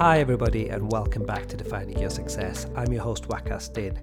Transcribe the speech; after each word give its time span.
Hi, 0.00 0.18
everybody, 0.18 0.70
and 0.70 0.90
welcome 0.90 1.26
back 1.26 1.46
to 1.48 1.58
Defining 1.58 1.98
Your 1.98 2.08
Success. 2.08 2.64
I'm 2.74 2.90
your 2.90 3.02
host, 3.02 3.28
Wakas 3.28 3.70
Din. 3.70 4.00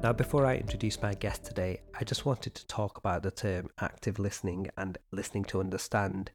Now, 0.00 0.12
before 0.12 0.46
I 0.46 0.54
introduce 0.54 1.02
my 1.02 1.14
guest 1.14 1.44
today, 1.44 1.80
I 1.98 2.04
just 2.04 2.24
wanted 2.24 2.54
to 2.54 2.66
talk 2.68 2.96
about 2.96 3.24
the 3.24 3.32
term 3.32 3.68
active 3.80 4.20
listening 4.20 4.68
and 4.76 4.98
listening 5.10 5.42
to 5.46 5.58
understand. 5.58 6.30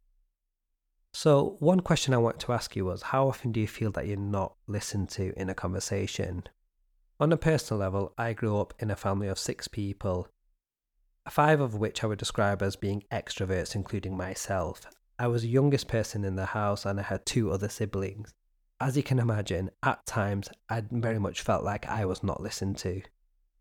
So, 1.14 1.56
one 1.60 1.80
question 1.80 2.14
I 2.14 2.18
want 2.18 2.42
to 2.42 2.52
ask 2.52 2.76
you 2.76 2.84
was 2.84 3.02
how 3.02 3.30
often 3.30 3.54
do 3.54 3.62
you 3.62 3.68
feel 3.70 3.92
that 3.92 4.08
you're 4.08 4.18
not 4.18 4.58
listened 4.68 5.08
to 5.12 5.32
in 5.40 5.50
a 5.50 5.56
conversation? 5.56 6.44
On 7.18 7.32
a 7.32 7.38
personal 7.38 7.80
level, 7.80 8.14
I 8.18 8.34
grew 8.34 8.60
up 8.60 8.74
in 8.78 8.92
a 8.92 8.98
family 8.98 9.30
of 9.30 9.40
six 9.40 9.70
people, 9.70 10.28
five 11.30 11.62
of 11.62 11.76
which 11.76 12.04
I 12.04 12.08
would 12.08 12.20
describe 12.20 12.62
as 12.62 12.76
being 12.76 13.06
extroverts, 13.10 13.74
including 13.74 14.18
myself. 14.18 14.82
I 15.18 15.28
was 15.28 15.44
the 15.44 15.48
youngest 15.48 15.88
person 15.88 16.26
in 16.26 16.36
the 16.36 16.48
house 16.48 16.86
and 16.86 17.00
I 17.00 17.04
had 17.04 17.26
two 17.26 17.54
other 17.54 17.70
siblings. 17.70 18.34
As 18.80 18.96
you 18.96 19.02
can 19.02 19.18
imagine, 19.18 19.72
at 19.82 20.06
times 20.06 20.50
I 20.70 20.84
very 20.92 21.18
much 21.18 21.42
felt 21.42 21.64
like 21.64 21.88
I 21.88 22.06
was 22.06 22.22
not 22.22 22.44
listened 22.44 22.78
to. 22.80 23.02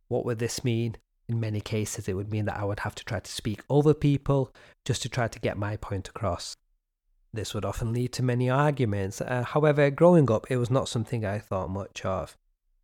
What 0.08 0.26
would 0.26 0.38
this 0.38 0.62
mean? 0.62 0.96
In 1.26 1.40
many 1.40 1.62
cases, 1.62 2.06
it 2.06 2.12
would 2.12 2.30
mean 2.30 2.44
that 2.44 2.58
I 2.58 2.64
would 2.64 2.80
have 2.80 2.94
to 2.96 3.04
try 3.04 3.20
to 3.20 3.32
speak 3.32 3.62
over 3.70 3.94
people 3.94 4.54
just 4.84 5.00
to 5.02 5.08
try 5.08 5.26
to 5.26 5.40
get 5.40 5.56
my 5.56 5.76
point 5.78 6.08
across. 6.08 6.54
This 7.32 7.54
would 7.54 7.64
often 7.64 7.94
lead 7.94 8.12
to 8.12 8.22
many 8.22 8.50
arguments. 8.50 9.22
Uh, 9.22 9.42
however, 9.42 9.90
growing 9.90 10.30
up, 10.30 10.50
it 10.50 10.58
was 10.58 10.70
not 10.70 10.86
something 10.86 11.24
I 11.24 11.38
thought 11.38 11.70
much 11.70 12.04
of. 12.04 12.36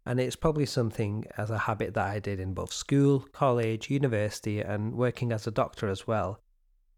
And 0.07 0.19
it's 0.19 0.35
probably 0.35 0.67
something 0.67 1.27
as 1.37 1.51
a 1.51 1.59
habit 1.59 1.93
that 1.95 2.07
I 2.07 2.19
did 2.19 2.41
in 2.41 2.55
both 2.55 2.73
school, 2.73 3.27
college, 3.33 3.91
university, 3.91 4.61
and 4.61 4.95
working 4.95 5.33
as 5.33 5.47
a 5.47 5.51
doctor 5.51 5.89
as 5.89 6.07
well. 6.07 6.41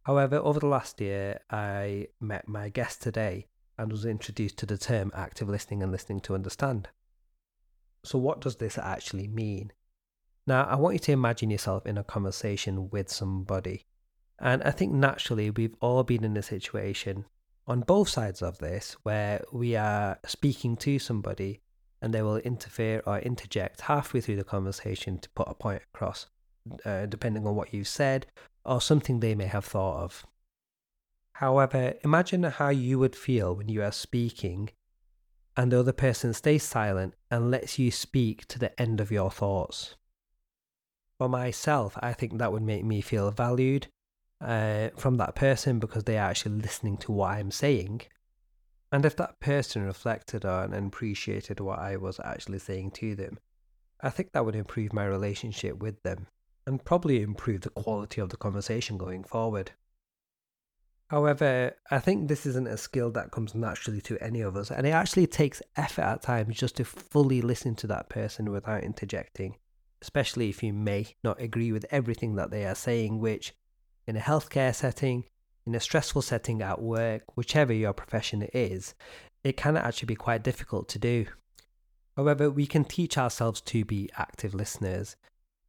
However, 0.04 0.36
over 0.36 0.60
the 0.60 0.68
last 0.68 1.00
year, 1.00 1.40
I 1.50 2.06
met 2.20 2.46
my 2.46 2.68
guest 2.68 3.02
today 3.02 3.48
and 3.78 3.90
was 3.90 4.04
introduced 4.04 4.56
to 4.58 4.66
the 4.66 4.78
term 4.78 5.10
active 5.14 5.48
listening 5.48 5.82
and 5.82 5.92
listening 5.92 6.20
to 6.20 6.34
understand. 6.34 6.88
So, 8.04 8.18
what 8.18 8.40
does 8.40 8.56
this 8.56 8.78
actually 8.78 9.28
mean? 9.28 9.72
Now, 10.46 10.64
I 10.64 10.76
want 10.76 10.94
you 10.94 10.98
to 11.00 11.12
imagine 11.12 11.50
yourself 11.50 11.86
in 11.86 11.96
a 11.96 12.04
conversation 12.04 12.90
with 12.90 13.10
somebody. 13.10 13.86
And 14.38 14.62
I 14.62 14.72
think 14.72 14.92
naturally 14.92 15.50
we've 15.50 15.76
all 15.80 16.02
been 16.02 16.24
in 16.24 16.36
a 16.36 16.42
situation 16.42 17.24
on 17.66 17.80
both 17.80 18.08
sides 18.08 18.42
of 18.42 18.58
this 18.58 18.96
where 19.04 19.42
we 19.52 19.74
are 19.74 20.18
speaking 20.26 20.76
to 20.78 20.98
somebody 20.98 21.60
and 22.02 22.12
they 22.12 22.20
will 22.20 22.36
interfere 22.38 23.02
or 23.06 23.18
interject 23.20 23.82
halfway 23.82 24.20
through 24.20 24.36
the 24.36 24.44
conversation 24.44 25.18
to 25.18 25.30
put 25.30 25.48
a 25.48 25.54
point 25.54 25.82
across, 25.94 26.26
uh, 26.84 27.06
depending 27.06 27.46
on 27.46 27.56
what 27.56 27.72
you've 27.72 27.88
said 27.88 28.26
or 28.66 28.80
something 28.80 29.20
they 29.20 29.34
may 29.34 29.46
have 29.46 29.64
thought 29.64 30.02
of. 30.02 30.26
However, 31.34 31.94
imagine 32.04 32.44
how 32.44 32.68
you 32.68 32.98
would 33.00 33.16
feel 33.16 33.54
when 33.54 33.68
you 33.68 33.82
are 33.82 33.92
speaking 33.92 34.70
and 35.56 35.70
the 35.70 35.80
other 35.80 35.92
person 35.92 36.32
stays 36.32 36.62
silent 36.62 37.14
and 37.30 37.50
lets 37.50 37.78
you 37.78 37.90
speak 37.90 38.46
to 38.46 38.58
the 38.58 38.80
end 38.80 39.00
of 39.00 39.10
your 39.10 39.30
thoughts. 39.30 39.96
For 41.18 41.28
myself, 41.28 41.96
I 42.00 42.12
think 42.12 42.38
that 42.38 42.52
would 42.52 42.62
make 42.62 42.84
me 42.84 43.00
feel 43.00 43.30
valued 43.30 43.88
uh, 44.40 44.90
from 44.96 45.16
that 45.16 45.34
person 45.34 45.78
because 45.78 46.04
they 46.04 46.18
are 46.18 46.30
actually 46.30 46.60
listening 46.60 46.96
to 46.98 47.12
what 47.12 47.30
I'm 47.30 47.50
saying. 47.50 48.02
And 48.92 49.04
if 49.04 49.16
that 49.16 49.40
person 49.40 49.82
reflected 49.82 50.44
on 50.44 50.72
and 50.72 50.88
appreciated 50.88 51.60
what 51.60 51.78
I 51.78 51.96
was 51.96 52.20
actually 52.24 52.60
saying 52.60 52.92
to 52.92 53.14
them, 53.14 53.38
I 54.00 54.10
think 54.10 54.32
that 54.32 54.44
would 54.44 54.56
improve 54.56 54.92
my 54.92 55.04
relationship 55.04 55.78
with 55.78 56.02
them 56.02 56.26
and 56.66 56.84
probably 56.84 57.22
improve 57.22 57.62
the 57.62 57.70
quality 57.70 58.20
of 58.20 58.30
the 58.30 58.36
conversation 58.36 58.98
going 58.98 59.24
forward. 59.24 59.72
However, 61.08 61.76
I 61.90 61.98
think 61.98 62.28
this 62.28 62.46
isn't 62.46 62.66
a 62.66 62.76
skill 62.76 63.10
that 63.12 63.30
comes 63.30 63.54
naturally 63.54 64.00
to 64.02 64.18
any 64.22 64.40
of 64.40 64.56
us, 64.56 64.70
and 64.70 64.86
it 64.86 64.90
actually 64.90 65.26
takes 65.26 65.62
effort 65.76 66.02
at 66.02 66.22
times 66.22 66.56
just 66.56 66.76
to 66.76 66.84
fully 66.84 67.40
listen 67.40 67.74
to 67.76 67.86
that 67.88 68.08
person 68.08 68.50
without 68.50 68.82
interjecting 68.82 69.56
especially 70.04 70.50
if 70.50 70.62
you 70.62 70.70
may 70.70 71.06
not 71.24 71.40
agree 71.40 71.72
with 71.72 71.86
everything 71.90 72.34
that 72.34 72.50
they 72.50 72.66
are 72.66 72.74
saying, 72.74 73.18
which 73.18 73.54
in 74.06 74.16
a 74.16 74.20
healthcare 74.20 74.74
setting, 74.74 75.24
in 75.66 75.74
a 75.74 75.80
stressful 75.80 76.20
setting 76.20 76.60
at 76.60 76.82
work, 76.82 77.22
whichever 77.36 77.72
your 77.72 77.94
profession 77.94 78.42
is, 78.52 78.94
it 79.42 79.56
can 79.56 79.78
actually 79.78 80.04
be 80.04 80.14
quite 80.14 80.44
difficult 80.44 80.90
to 80.90 80.98
do. 80.98 81.24
However, 82.18 82.50
we 82.50 82.66
can 82.66 82.84
teach 82.84 83.16
ourselves 83.16 83.62
to 83.62 83.82
be 83.86 84.10
active 84.18 84.52
listeners, 84.52 85.16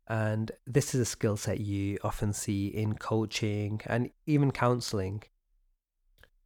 and 0.08 0.52
this 0.66 0.94
is 0.94 1.02
a 1.02 1.06
skill 1.06 1.38
set 1.38 1.60
you 1.60 1.98
often 2.04 2.34
see 2.34 2.68
in 2.68 2.96
coaching 2.96 3.82
and 3.86 4.10
even 4.26 4.52
counseling. 4.52 5.24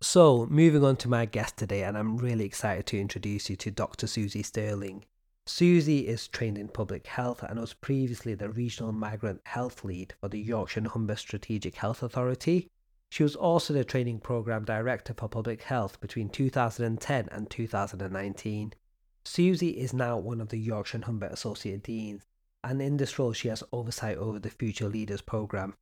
So, 0.01 0.45
moving 0.49 0.85
on 0.85 0.95
to 0.97 1.09
my 1.09 1.25
guest 1.25 1.57
today, 1.57 1.83
and 1.83 1.97
I'm 1.97 2.17
really 2.17 2.45
excited 2.45 2.85
to 2.87 2.99
introduce 2.99 3.49
you 3.49 3.57
to 3.57 3.71
Dr. 3.71 4.07
Susy 4.07 4.43
Stirling. 4.43 5.03
Susy 5.45 6.07
is 6.07 6.27
trained 6.27 6.57
in 6.57 6.67
public 6.69 7.07
health 7.07 7.43
and 7.43 7.59
was 7.59 7.73
previously 7.73 8.33
the 8.35 8.49
regional 8.49 8.93
migrant 8.93 9.41
health 9.45 9.83
lead 9.83 10.13
for 10.21 10.29
the 10.29 10.39
Yorkshire 10.39 10.81
and 10.81 10.87
Humber 10.87 11.15
Strategic 11.15 11.75
Health 11.75 12.01
Authority. 12.03 12.69
She 13.09 13.23
was 13.23 13.35
also 13.35 13.73
the 13.73 13.83
training 13.83 14.19
program 14.19 14.63
director 14.63 15.13
for 15.13 15.27
public 15.27 15.63
health 15.63 15.99
between 15.99 16.29
2010 16.29 17.27
and 17.31 17.49
2019. 17.49 18.73
Susy 19.25 19.69
is 19.69 19.91
now 19.91 20.17
one 20.17 20.39
of 20.39 20.49
the 20.49 20.59
Yorkshire 20.59 20.97
and 20.97 21.05
Humber 21.05 21.27
Associate 21.27 21.81
Deans, 21.81 22.27
and 22.63 22.81
in 22.81 22.97
this 22.97 23.17
role, 23.17 23.33
she 23.33 23.47
has 23.47 23.63
oversight 23.71 24.17
over 24.17 24.39
the 24.39 24.49
Future 24.49 24.87
Leaders 24.87 25.21
program. 25.21 25.75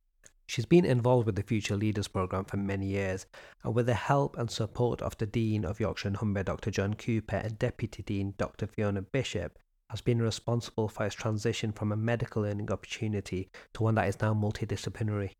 She's 0.46 0.66
been 0.66 0.84
involved 0.84 1.26
with 1.26 1.36
the 1.36 1.42
Future 1.42 1.76
Leaders 1.76 2.08
program 2.08 2.44
for 2.44 2.56
many 2.56 2.86
years, 2.86 3.26
and 3.62 3.74
with 3.74 3.86
the 3.86 3.94
help 3.94 4.38
and 4.38 4.50
support 4.50 5.02
of 5.02 5.16
the 5.18 5.26
Dean 5.26 5.64
of 5.64 5.80
Yorkshire 5.80 6.08
and 6.08 6.16
Humber, 6.16 6.42
Dr. 6.44 6.70
John 6.70 6.94
Cooper, 6.94 7.36
and 7.36 7.58
Deputy 7.58 8.02
Dean, 8.02 8.34
Dr. 8.38 8.66
Fiona 8.66 9.02
Bishop, 9.02 9.58
has 9.90 10.00
been 10.00 10.22
responsible 10.22 10.88
for 10.88 11.06
its 11.06 11.14
transition 11.14 11.72
from 11.72 11.92
a 11.92 11.96
medical 11.96 12.42
learning 12.42 12.70
opportunity 12.70 13.50
to 13.74 13.82
one 13.82 13.94
that 13.96 14.08
is 14.08 14.20
now 14.20 14.32
multidisciplinary. 14.32 15.32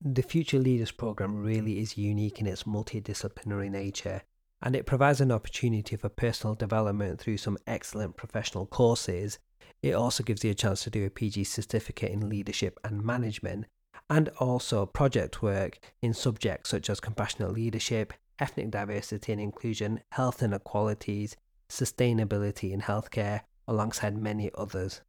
The 0.00 0.22
Future 0.22 0.58
Leaders 0.58 0.90
program 0.90 1.36
really 1.42 1.78
is 1.78 1.96
unique 1.96 2.40
in 2.40 2.46
its 2.46 2.64
multidisciplinary 2.64 3.70
nature, 3.70 4.22
and 4.60 4.76
it 4.76 4.86
provides 4.86 5.20
an 5.20 5.32
opportunity 5.32 5.96
for 5.96 6.08
personal 6.08 6.54
development 6.54 7.20
through 7.20 7.38
some 7.38 7.58
excellent 7.66 8.16
professional 8.16 8.66
courses. 8.66 9.38
It 9.84 9.92
also 9.94 10.24
gives 10.24 10.42
you 10.42 10.50
a 10.50 10.54
chance 10.54 10.82
to 10.84 10.90
do 10.90 11.04
a 11.04 11.10
PG 11.10 11.44
certificate 11.44 12.10
in 12.10 12.30
leadership 12.30 12.80
and 12.84 13.04
management 13.04 13.66
and 14.08 14.30
also 14.38 14.86
project 14.86 15.42
work 15.42 15.78
in 16.00 16.14
subjects 16.14 16.70
such 16.70 16.88
as 16.88 17.00
compassionate 17.00 17.52
leadership, 17.52 18.14
ethnic 18.38 18.70
diversity 18.70 19.32
and 19.32 19.42
inclusion, 19.42 20.00
health 20.12 20.42
inequalities, 20.42 21.36
sustainability 21.68 22.72
in 22.72 22.80
healthcare, 22.80 23.42
alongside 23.68 24.16
many 24.16 24.50
others. 24.54 25.02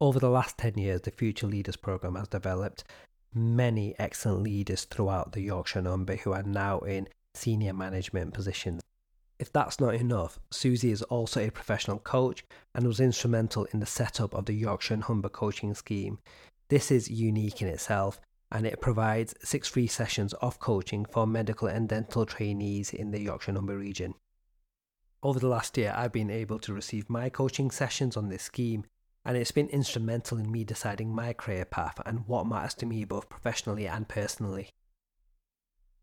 Over 0.00 0.20
the 0.20 0.30
last 0.30 0.56
10 0.58 0.78
years, 0.78 1.00
the 1.00 1.10
Future 1.10 1.48
Leaders 1.48 1.74
Programme 1.74 2.14
has 2.14 2.28
developed 2.28 2.84
many 3.34 3.92
excellent 3.98 4.44
leaders 4.44 4.84
throughout 4.84 5.32
the 5.32 5.40
Yorkshire 5.40 5.82
number 5.82 6.14
who 6.14 6.32
are 6.32 6.44
now 6.44 6.78
in 6.78 7.08
senior 7.34 7.72
management 7.72 8.34
positions. 8.34 8.82
If 9.38 9.52
that's 9.52 9.78
not 9.78 9.94
enough, 9.94 10.38
Susy 10.50 10.90
is 10.90 11.02
also 11.02 11.40
a 11.40 11.50
professional 11.50 11.98
coach 11.98 12.44
and 12.74 12.86
was 12.86 13.00
instrumental 13.00 13.66
in 13.72 13.80
the 13.80 13.86
setup 13.86 14.34
of 14.34 14.46
the 14.46 14.52
Yorkshire 14.52 14.94
and 14.94 15.04
Humber 15.04 15.28
coaching 15.28 15.74
scheme, 15.74 16.18
this 16.68 16.90
is 16.90 17.10
unique 17.10 17.62
in 17.62 17.68
itself 17.68 18.20
and 18.50 18.66
it 18.66 18.80
provides 18.80 19.34
six 19.42 19.68
free 19.68 19.86
sessions 19.86 20.32
of 20.34 20.58
coaching 20.58 21.04
for 21.04 21.26
medical 21.26 21.68
and 21.68 21.88
dental 21.88 22.24
trainees 22.24 22.92
in 22.92 23.10
the 23.10 23.20
Yorkshire 23.20 23.50
and 23.50 23.58
Humber 23.58 23.76
region. 23.76 24.14
Over 25.22 25.38
the 25.38 25.48
last 25.48 25.76
year, 25.76 25.92
I've 25.96 26.12
been 26.12 26.30
able 26.30 26.58
to 26.60 26.72
receive 26.72 27.10
my 27.10 27.28
coaching 27.28 27.70
sessions 27.70 28.16
on 28.16 28.28
this 28.28 28.44
scheme, 28.44 28.84
and 29.24 29.36
it's 29.36 29.50
been 29.50 29.68
instrumental 29.68 30.38
in 30.38 30.50
me 30.50 30.64
deciding 30.64 31.14
my 31.14 31.32
career 31.32 31.64
path 31.64 32.00
and 32.06 32.26
what 32.26 32.46
matters 32.46 32.74
to 32.74 32.86
me 32.86 33.04
both 33.04 33.28
professionally 33.28 33.86
and 33.86 34.08
personally. 34.08 34.70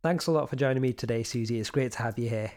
Thanks 0.03 0.27
a 0.27 0.31
lot 0.31 0.49
for 0.49 0.55
joining 0.55 0.81
me 0.83 0.93
today, 0.93 1.23
Susy. 1.23 1.59
It's 1.59 1.71
great 1.71 1.93
to 1.93 2.03
have 2.03 2.19
you 2.19 2.29
here. 2.29 2.51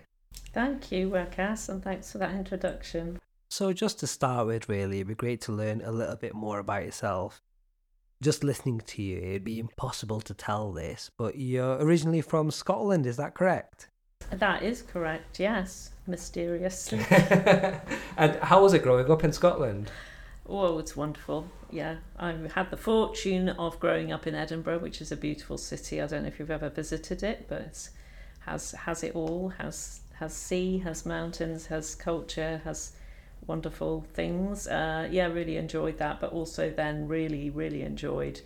Thank 0.53 0.91
you, 0.93 1.11
Wakas, 1.11 1.69
and 1.69 1.83
thanks 1.83 2.13
for 2.13 2.19
that 2.19 2.35
introduction. 2.35 3.19
So, 3.51 3.73
just 3.73 4.01
to 4.01 4.07
start 4.07 4.47
with, 4.47 4.69
really, 4.69 4.97
it'd 4.99 5.09
be 5.09 5.15
great 5.15 5.41
to 5.43 5.53
learn 5.53 5.83
a 5.83 5.93
little 5.93 6.17
bit 6.17 6.35
more 6.35 6.59
about 6.59 6.85
yourself 6.85 7.41
just 8.21 8.43
listening 8.43 8.81
to 8.87 9.03
you, 9.03 9.19
it'd 9.19 9.45
be 9.45 9.59
impossible 9.59 10.21
to 10.23 10.35
tell 10.35 10.73
this, 10.73 11.11
but 11.17 11.39
you're 11.39 11.77
originally 11.77 12.21
from 12.21 12.51
Scotland, 12.51 13.07
is 13.07 13.17
that 13.17 13.35
correct? 13.35 13.89
That 14.31 14.63
is 14.63 14.83
correct, 14.83 15.39
yes, 15.39 15.91
mysteriously. 16.07 17.05
and 18.17 18.37
how 18.43 18.63
was 18.63 18.75
it 18.75 18.83
growing 18.83 19.11
up 19.11 19.25
in 19.25 19.33
Scotland? 19.33 19.91
Oh, 20.49 20.79
it's 20.79 20.97
wonderful. 20.97 21.47
Yeah, 21.71 21.97
I 22.19 22.35
had 22.55 22.71
the 22.71 22.77
fortune 22.77 23.51
of 23.51 23.79
growing 23.79 24.13
up 24.13 24.27
in 24.27 24.35
Edinburgh, 24.35 24.81
which 24.81 25.01
is 25.01 25.13
a 25.13 25.17
beautiful 25.17 25.59
city. 25.59 26.01
I 26.01 26.07
don't 26.07 26.23
know 26.23 26.29
if 26.29 26.39
you've 26.39 26.51
ever 26.51 26.71
visited 26.71 27.23
it, 27.23 27.47
but 27.49 27.61
it 27.61 27.89
has 28.41 28.73
has 28.73 29.05
it 29.05 29.15
all. 29.15 29.51
has 29.59 30.01
has 30.19 30.35
sea, 30.35 30.79
has 30.79 31.07
mountains, 31.07 31.67
has 31.67 31.95
culture, 31.95 32.61
has 32.65 32.93
wonderful 33.47 34.05
things. 34.15 34.67
Uh, 34.67 35.09
yeah, 35.11 35.27
really 35.27 35.57
enjoyed 35.57 35.99
that, 35.99 36.21
but 36.21 36.33
also 36.33 36.71
then 36.71 37.07
really, 37.07 37.51
really 37.51 37.83
enjoyed 37.83 38.41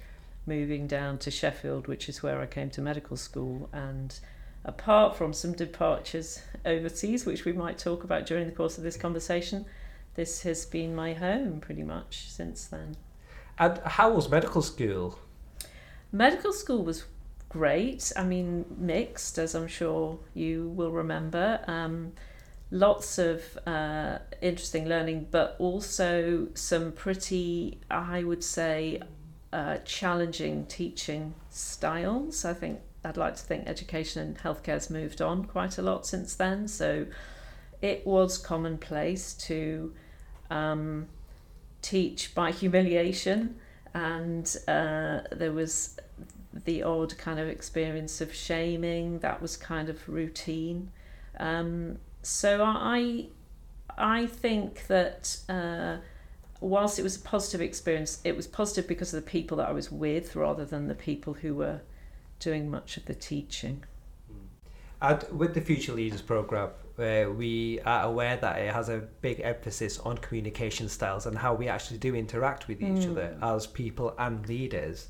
moving 0.46 0.86
down 0.86 1.18
to 1.18 1.30
Sheffield, 1.30 1.86
which 1.86 2.08
is 2.08 2.22
where 2.22 2.40
I 2.40 2.46
came 2.46 2.70
to 2.70 2.80
medical 2.80 3.16
school, 3.16 3.68
and 3.72 4.18
apart 4.64 5.16
from 5.16 5.32
some 5.32 5.52
departures 5.52 6.40
overseas, 6.64 7.24
which 7.24 7.44
we 7.44 7.52
might 7.52 7.78
talk 7.78 8.04
about 8.04 8.26
during 8.26 8.46
the 8.46 8.52
course 8.52 8.76
of 8.76 8.84
this 8.84 8.96
conversation, 8.96 9.64
this 10.14 10.42
has 10.42 10.66
been 10.66 10.94
my 10.94 11.14
home 11.14 11.60
pretty 11.60 11.82
much 11.82 12.28
since 12.28 12.66
then. 12.66 12.96
And 13.58 13.78
how 13.78 14.12
was 14.12 14.28
medical 14.28 14.62
school? 14.62 15.18
Medical 16.10 16.52
school 16.52 16.84
was 16.84 17.04
great. 17.52 18.10
I 18.16 18.24
mean, 18.24 18.64
mixed, 18.78 19.38
as 19.38 19.54
I'm 19.54 19.68
sure 19.68 20.18
you 20.34 20.68
will 20.74 20.90
remember. 20.90 21.60
Um, 21.66 22.12
lots 22.70 23.18
of 23.18 23.42
uh, 23.66 24.18
interesting 24.40 24.88
learning, 24.88 25.28
but 25.30 25.56
also 25.58 26.48
some 26.54 26.92
pretty, 26.92 27.78
I 27.90 28.24
would 28.24 28.42
say, 28.42 29.00
uh, 29.52 29.78
challenging 29.84 30.64
teaching 30.66 31.34
styles. 31.50 32.46
I 32.46 32.54
think 32.54 32.80
I'd 33.04 33.18
like 33.18 33.36
to 33.36 33.42
think 33.42 33.68
education 33.68 34.22
and 34.22 34.38
healthcare 34.38 34.74
has 34.74 34.88
moved 34.88 35.20
on 35.20 35.44
quite 35.44 35.76
a 35.76 35.82
lot 35.82 36.06
since 36.06 36.34
then. 36.34 36.66
So 36.68 37.06
it 37.82 38.06
was 38.06 38.38
commonplace 38.38 39.34
to 39.34 39.92
um, 40.50 41.08
teach 41.82 42.34
by 42.34 42.50
humiliation, 42.62 43.56
and 43.92 44.56
uh, 44.66 45.20
there 45.30 45.52
was 45.52 45.98
the 46.64 46.82
odd 46.82 47.16
kind 47.18 47.38
of 47.38 47.48
experience 47.48 48.20
of 48.20 48.34
shaming 48.34 49.18
that 49.20 49.40
was 49.40 49.56
kind 49.56 49.88
of 49.88 50.08
routine. 50.08 50.90
Um, 51.38 51.98
so 52.22 52.62
I, 52.64 53.26
I 53.96 54.26
think 54.26 54.86
that 54.86 55.38
uh, 55.48 55.96
whilst 56.60 56.98
it 56.98 57.02
was 57.02 57.16
a 57.16 57.20
positive 57.20 57.60
experience, 57.60 58.20
it 58.24 58.36
was 58.36 58.46
positive 58.46 58.86
because 58.86 59.12
of 59.12 59.24
the 59.24 59.30
people 59.30 59.56
that 59.58 59.68
I 59.68 59.72
was 59.72 59.90
with 59.90 60.36
rather 60.36 60.64
than 60.64 60.88
the 60.88 60.94
people 60.94 61.34
who 61.34 61.54
were 61.54 61.80
doing 62.38 62.70
much 62.70 62.96
of 62.96 63.06
the 63.06 63.14
teaching. 63.14 63.84
And 65.00 65.24
with 65.32 65.54
the 65.54 65.60
Future 65.60 65.92
Leaders 65.92 66.22
Programme, 66.22 66.70
uh, 66.98 67.24
we 67.36 67.80
are 67.80 68.04
aware 68.04 68.36
that 68.36 68.58
it 68.60 68.72
has 68.72 68.88
a 68.88 68.98
big 69.20 69.40
emphasis 69.40 69.98
on 69.98 70.18
communication 70.18 70.88
styles 70.88 71.26
and 71.26 71.36
how 71.36 71.54
we 71.54 71.66
actually 71.66 71.98
do 71.98 72.14
interact 72.14 72.68
with 72.68 72.80
each 72.80 73.06
mm. 73.06 73.10
other 73.10 73.36
as 73.42 73.66
people 73.66 74.14
and 74.18 74.46
leaders. 74.48 75.08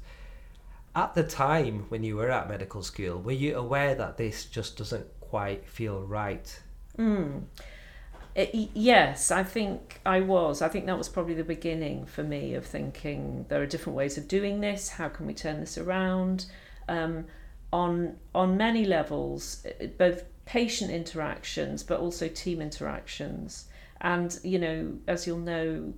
At 0.95 1.15
the 1.15 1.23
time 1.23 1.87
when 1.89 2.03
you 2.03 2.17
were 2.17 2.31
at 2.31 2.49
medical 2.49 2.83
school, 2.83 3.21
were 3.21 3.33
you 3.33 3.57
aware 3.57 3.95
that 3.95 4.19
this 4.19 4.45
just 4.45 4.77
doesn't 4.77 5.07
quite 5.21 5.67
feel 5.67 6.03
right? 6.03 6.61
Mm. 6.99 7.45
It, 8.35 8.71
yes, 8.75 9.31
I 9.31 9.43
think 9.43 10.01
I 10.07 10.21
was. 10.21 10.63
I 10.63 10.69
think 10.69 10.87
that 10.87 10.97
was 10.97 11.09
probably 11.09 11.35
the 11.35 11.45
beginning 11.45 12.07
for 12.07 12.23
me 12.23 12.55
of 12.55 12.65
thinking 12.65 13.47
there 13.49 13.63
are 13.63 13.67
different 13.67 13.97
ways 13.97 14.17
of 14.17 14.29
doing 14.29 14.61
this. 14.61 14.91
How 14.91 15.09
can 15.09 15.27
we 15.27 15.35
turn 15.35 15.61
this 15.61 15.77
around? 15.77 16.47
Um, 16.89 17.27
on 17.73 18.17
on 18.35 18.57
many 18.57 18.85
levels, 18.85 19.67
both 19.99 20.25
patient 20.45 20.91
interactions 20.91 21.83
but 21.83 22.01
also 22.01 22.29
team 22.29 22.61
interactions. 22.61 23.67
And 24.01 24.39
you 24.43 24.59
know, 24.59 24.99
as 25.07 25.27
you'll 25.27 25.39
know, 25.39 25.93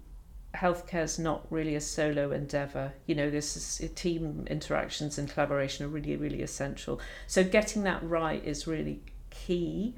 healthcare 0.54 1.02
is 1.02 1.18
not 1.18 1.46
really 1.50 1.74
a 1.74 1.80
solo 1.80 2.30
endeavor. 2.30 2.92
You 3.06 3.14
know, 3.14 3.30
this 3.30 3.56
is 3.56 3.90
team 3.94 4.46
interactions 4.48 5.18
and 5.18 5.28
collaboration 5.28 5.84
are 5.84 5.88
really 5.88 6.16
really 6.16 6.42
essential. 6.42 7.00
So 7.26 7.44
getting 7.44 7.82
that 7.84 8.02
right 8.02 8.42
is 8.44 8.66
really 8.66 9.02
key. 9.30 9.94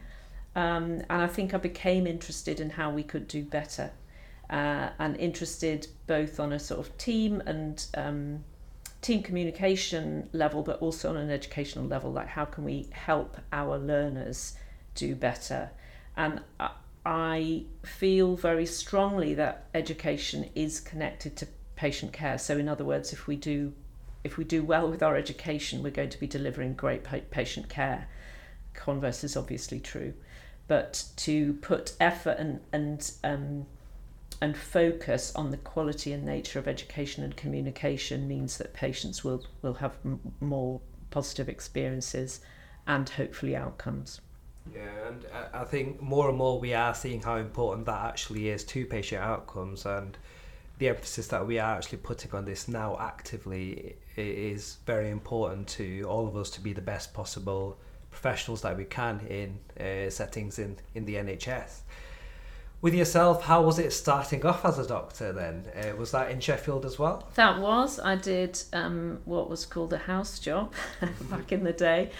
Um, 0.55 1.03
and 1.11 1.23
I 1.23 1.27
think 1.27 1.53
I 1.53 1.59
became 1.59 2.07
interested 2.07 2.61
in 2.61 2.71
how 2.71 2.91
we 2.91 3.03
could 3.03 3.29
do 3.29 3.43
better 3.45 3.91
uh, 4.49 4.89
and 4.99 5.17
interested 5.19 5.89
both 6.07 6.41
on 6.41 6.53
a 6.53 6.59
sort 6.59 6.81
of 6.81 6.97
team 6.97 7.43
and 7.47 7.85
um, 7.95 8.45
team 9.03 9.23
communication 9.23 10.29
level, 10.33 10.63
but 10.63 10.81
also 10.81 11.11
on 11.11 11.17
an 11.17 11.31
educational 11.31 11.85
level. 11.85 12.11
Like, 12.13 12.29
how 12.29 12.47
can 12.47 12.65
we 12.65 12.89
help 12.93 13.37
our 13.53 13.79
learners 13.79 14.55
do 14.95 15.15
better? 15.15 15.71
And 16.17 16.41
I 16.59 16.71
feel 17.85 18.37
very 18.37 18.67
strongly 18.67 19.35
that 19.35 19.67
education 19.75 20.51
is 20.55 20.81
connected 20.81 21.37
to 21.37 21.49
patient 21.77 22.13
care. 22.13 22.39
So, 22.39 22.57
in 22.57 22.69
other 22.69 22.85
words, 22.85 23.13
if 23.13 23.27
we 23.27 23.37
do 23.37 23.73
if 24.25 24.37
we 24.37 24.45
do 24.45 24.65
well 24.65 24.91
with 24.91 25.03
our 25.03 25.17
education, 25.17 25.83
we're 25.83 25.91
going 25.91 26.11
to 26.11 26.19
be 26.19 26.27
delivering 26.27 26.75
great 26.75 27.05
patient 27.31 27.69
care. 27.69 28.09
Converse 28.75 29.23
is 29.23 29.37
obviously 29.37 29.79
true 29.79 30.15
but 30.69 31.05
to 31.17 31.55
put 31.55 31.95
effort 32.01 32.37
and 32.39 32.61
and 32.73 33.13
um, 33.23 33.67
and 34.41 34.57
focus 34.57 35.33
on 35.35 35.51
the 35.51 35.57
quality 35.57 36.13
and 36.13 36.25
nature 36.25 36.59
of 36.59 36.69
education 36.69 37.25
and 37.25 37.37
communication 37.37 38.29
means 38.29 38.59
that 38.59 38.75
patients 38.75 39.25
will 39.25 39.45
will 39.63 39.75
have 39.75 39.97
m- 40.05 40.21
more 40.41 40.81
positive 41.11 41.49
experiences 41.49 42.41
and 42.87 43.09
hopefully 43.11 43.57
outcomes. 43.57 44.21
Yeah, 44.75 45.09
and 45.09 45.25
I 45.53 45.65
think 45.65 46.03
more 46.03 46.29
and 46.29 46.37
more 46.37 46.59
we 46.59 46.75
are 46.75 46.95
seeing 46.95 47.23
how 47.23 47.37
important 47.37 47.87
that 47.87 48.05
actually 48.05 48.49
is 48.49 48.65
to 48.65 48.87
patient 48.87 49.23
outcomes 49.23 49.87
and 49.87 50.17
the 50.79 50.89
emphasis 50.89 51.29
that 51.29 51.47
we 51.47 51.59
are 51.59 51.77
actually 51.77 51.99
putting 51.99 52.33
on 52.33 52.45
this 52.45 52.69
now 52.69 52.97
actively 53.01 53.97
is 54.17 54.77
very 54.85 55.11
important 55.11 55.69
to 55.69 56.03
all 56.03 56.27
of 56.27 56.37
us 56.37 56.51
to 56.51 56.61
be 56.61 56.73
the 56.73 56.83
best 56.83 57.15
possible 57.15 57.79
professionals 58.11 58.63
that 58.63 58.77
we 58.77 58.85
can 58.85 59.21
in 59.29 59.59
uh, 59.81 60.11
settings 60.11 60.59
in, 60.59 60.77
in 60.95 61.05
the 61.05 61.15
NHS. 61.15 61.81
With 62.83 62.95
yourself, 62.95 63.43
how 63.43 63.63
was 63.63 63.79
it 63.79 63.93
starting 63.93 64.45
off 64.45 64.65
as 64.65 64.79
a 64.79 64.87
doctor 64.87 65.33
then? 65.33 65.65
Uh, 65.75 65.97
was 65.97 66.11
that 66.11 66.31
in 66.31 66.41
Sheffield 66.41 66.85
as 66.85 66.99
well? 66.99 67.27
That 67.35 67.59
was. 67.59 67.99
I 67.99 68.17
did 68.17 68.63
um, 68.73 69.21
what 69.25 69.49
was 69.49 69.65
called 69.65 69.93
a 69.95 69.99
house 69.99 70.39
job 70.39 70.73
back 71.31 71.53
in 71.53 71.65
the 71.65 71.73
day. 71.73 72.11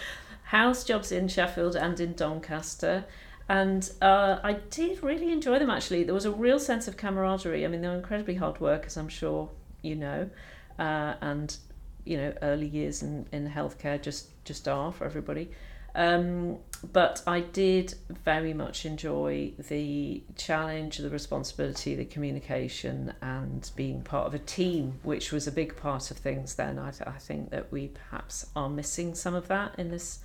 House 0.47 0.85
jobs 0.85 1.11
in 1.11 1.27
Sheffield 1.27 1.75
and 1.75 1.99
in 1.99 2.13
Doncaster. 2.13 3.03
And 3.49 3.89
uh, 4.01 4.39
I 4.43 4.53
did 4.53 5.03
really 5.03 5.31
enjoy 5.31 5.59
them 5.59 5.69
actually. 5.69 6.03
There 6.03 6.13
was 6.13 6.25
a 6.25 6.31
real 6.31 6.59
sense 6.59 6.87
of 6.87 6.95
camaraderie. 6.95 7.65
I 7.65 7.67
mean, 7.67 7.81
they 7.81 7.89
were 7.89 7.95
incredibly 7.95 8.35
hard 8.35 8.61
work, 8.61 8.85
as 8.85 8.95
I'm 8.95 9.09
sure 9.09 9.49
you 9.81 9.95
know. 9.95 10.29
Uh, 10.79 11.15
and, 11.21 11.57
you 12.05 12.15
know, 12.15 12.33
early 12.41 12.67
years 12.67 13.03
in, 13.03 13.27
in 13.33 13.49
healthcare 13.49 14.01
just, 14.01 14.29
just 14.45 14.67
are 14.69 14.93
for 14.93 15.03
everybody. 15.03 15.51
Um, 15.95 16.59
but 16.93 17.23
I 17.27 17.41
did 17.41 17.95
very 18.23 18.53
much 18.53 18.85
enjoy 18.85 19.51
the 19.57 20.23
challenge, 20.37 20.99
the 20.99 21.09
responsibility, 21.09 21.95
the 21.95 22.05
communication, 22.05 23.13
and 23.21 23.69
being 23.75 24.01
part 24.01 24.27
of 24.27 24.33
a 24.33 24.39
team, 24.39 24.99
which 25.03 25.33
was 25.33 25.45
a 25.45 25.51
big 25.51 25.75
part 25.75 26.09
of 26.09 26.17
things 26.17 26.55
then. 26.55 26.79
I, 26.79 26.93
I 27.05 27.17
think 27.17 27.49
that 27.49 27.69
we 27.71 27.87
perhaps 27.89 28.45
are 28.55 28.69
missing 28.69 29.13
some 29.13 29.33
of 29.33 29.47
that 29.47 29.77
in 29.77 29.89
this 29.89 30.19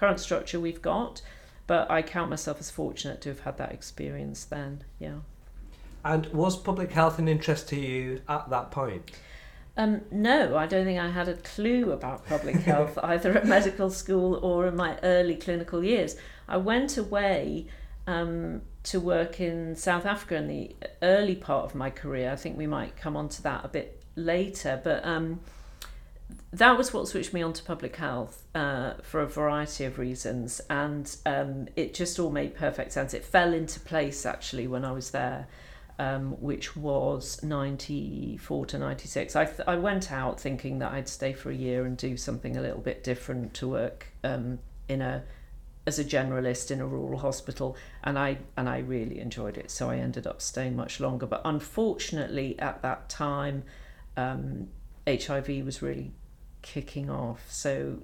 current 0.00 0.18
structure 0.18 0.58
we've 0.58 0.80
got, 0.80 1.20
but 1.66 1.90
I 1.90 2.00
count 2.00 2.30
myself 2.30 2.58
as 2.58 2.70
fortunate 2.70 3.20
to 3.20 3.28
have 3.28 3.40
had 3.40 3.58
that 3.58 3.70
experience 3.70 4.44
then, 4.44 4.82
yeah. 4.98 5.18
And 6.02 6.26
was 6.28 6.56
public 6.56 6.90
health 6.90 7.18
an 7.18 7.28
interest 7.28 7.68
to 7.68 7.76
you 7.76 8.22
at 8.26 8.48
that 8.48 8.70
point? 8.70 9.10
Um, 9.76 10.00
no, 10.10 10.56
I 10.56 10.66
don't 10.66 10.86
think 10.86 10.98
I 10.98 11.10
had 11.10 11.28
a 11.28 11.34
clue 11.34 11.92
about 11.92 12.26
public 12.26 12.56
health 12.70 12.98
either 13.02 13.36
at 13.36 13.46
medical 13.46 13.90
school 13.90 14.36
or 14.36 14.66
in 14.66 14.76
my 14.76 14.98
early 15.02 15.36
clinical 15.36 15.84
years. 15.84 16.16
I 16.48 16.56
went 16.56 16.96
away 16.96 17.66
um, 18.06 18.62
to 18.84 18.98
work 18.98 19.38
in 19.38 19.76
South 19.76 20.06
Africa 20.06 20.36
in 20.36 20.48
the 20.48 20.74
early 21.02 21.36
part 21.36 21.66
of 21.66 21.74
my 21.74 21.90
career. 21.90 22.32
I 22.32 22.36
think 22.36 22.56
we 22.56 22.66
might 22.66 22.96
come 22.96 23.18
on 23.18 23.28
to 23.28 23.42
that 23.42 23.66
a 23.66 23.68
bit 23.68 24.02
later, 24.16 24.80
but 24.82 25.04
um, 25.04 25.40
that 26.52 26.76
was 26.76 26.92
what 26.92 27.08
switched 27.08 27.32
me 27.32 27.42
on 27.42 27.52
to 27.52 27.62
public 27.62 27.96
health 27.96 28.44
uh, 28.54 28.94
for 29.02 29.20
a 29.20 29.26
variety 29.26 29.84
of 29.84 29.98
reasons, 29.98 30.60
and 30.68 31.16
um, 31.24 31.68
it 31.76 31.94
just 31.94 32.18
all 32.18 32.30
made 32.30 32.54
perfect 32.54 32.92
sense. 32.92 33.14
It 33.14 33.24
fell 33.24 33.52
into 33.52 33.80
place 33.80 34.26
actually 34.26 34.66
when 34.66 34.84
I 34.84 34.92
was 34.92 35.10
there 35.10 35.46
um, 36.00 36.40
which 36.40 36.74
was 36.76 37.42
94 37.42 38.66
to 38.66 38.78
96. 38.78 39.36
I, 39.36 39.44
th- 39.44 39.60
I 39.68 39.76
went 39.76 40.10
out 40.10 40.40
thinking 40.40 40.78
that 40.78 40.92
I'd 40.92 41.10
stay 41.10 41.34
for 41.34 41.50
a 41.50 41.54
year 41.54 41.84
and 41.84 41.94
do 41.94 42.16
something 42.16 42.56
a 42.56 42.62
little 42.62 42.80
bit 42.80 43.04
different 43.04 43.52
to 43.54 43.68
work 43.68 44.06
um, 44.24 44.60
in 44.88 45.02
a 45.02 45.22
as 45.86 45.98
a 45.98 46.04
generalist 46.04 46.70
in 46.70 46.80
a 46.80 46.86
rural 46.86 47.18
hospital 47.18 47.76
and 48.04 48.18
I 48.18 48.38
and 48.56 48.68
I 48.68 48.78
really 48.78 49.18
enjoyed 49.18 49.56
it 49.56 49.70
so 49.70 49.90
I 49.90 49.96
ended 49.96 50.26
up 50.26 50.40
staying 50.40 50.76
much 50.76 51.00
longer 51.00 51.26
but 51.26 51.40
unfortunately 51.44 52.58
at 52.58 52.82
that 52.82 53.08
time 53.08 53.64
um, 54.16 54.68
HIV 55.08 55.48
was 55.64 55.82
really 55.82 56.12
kicking 56.62 57.08
off 57.08 57.50
so 57.50 57.98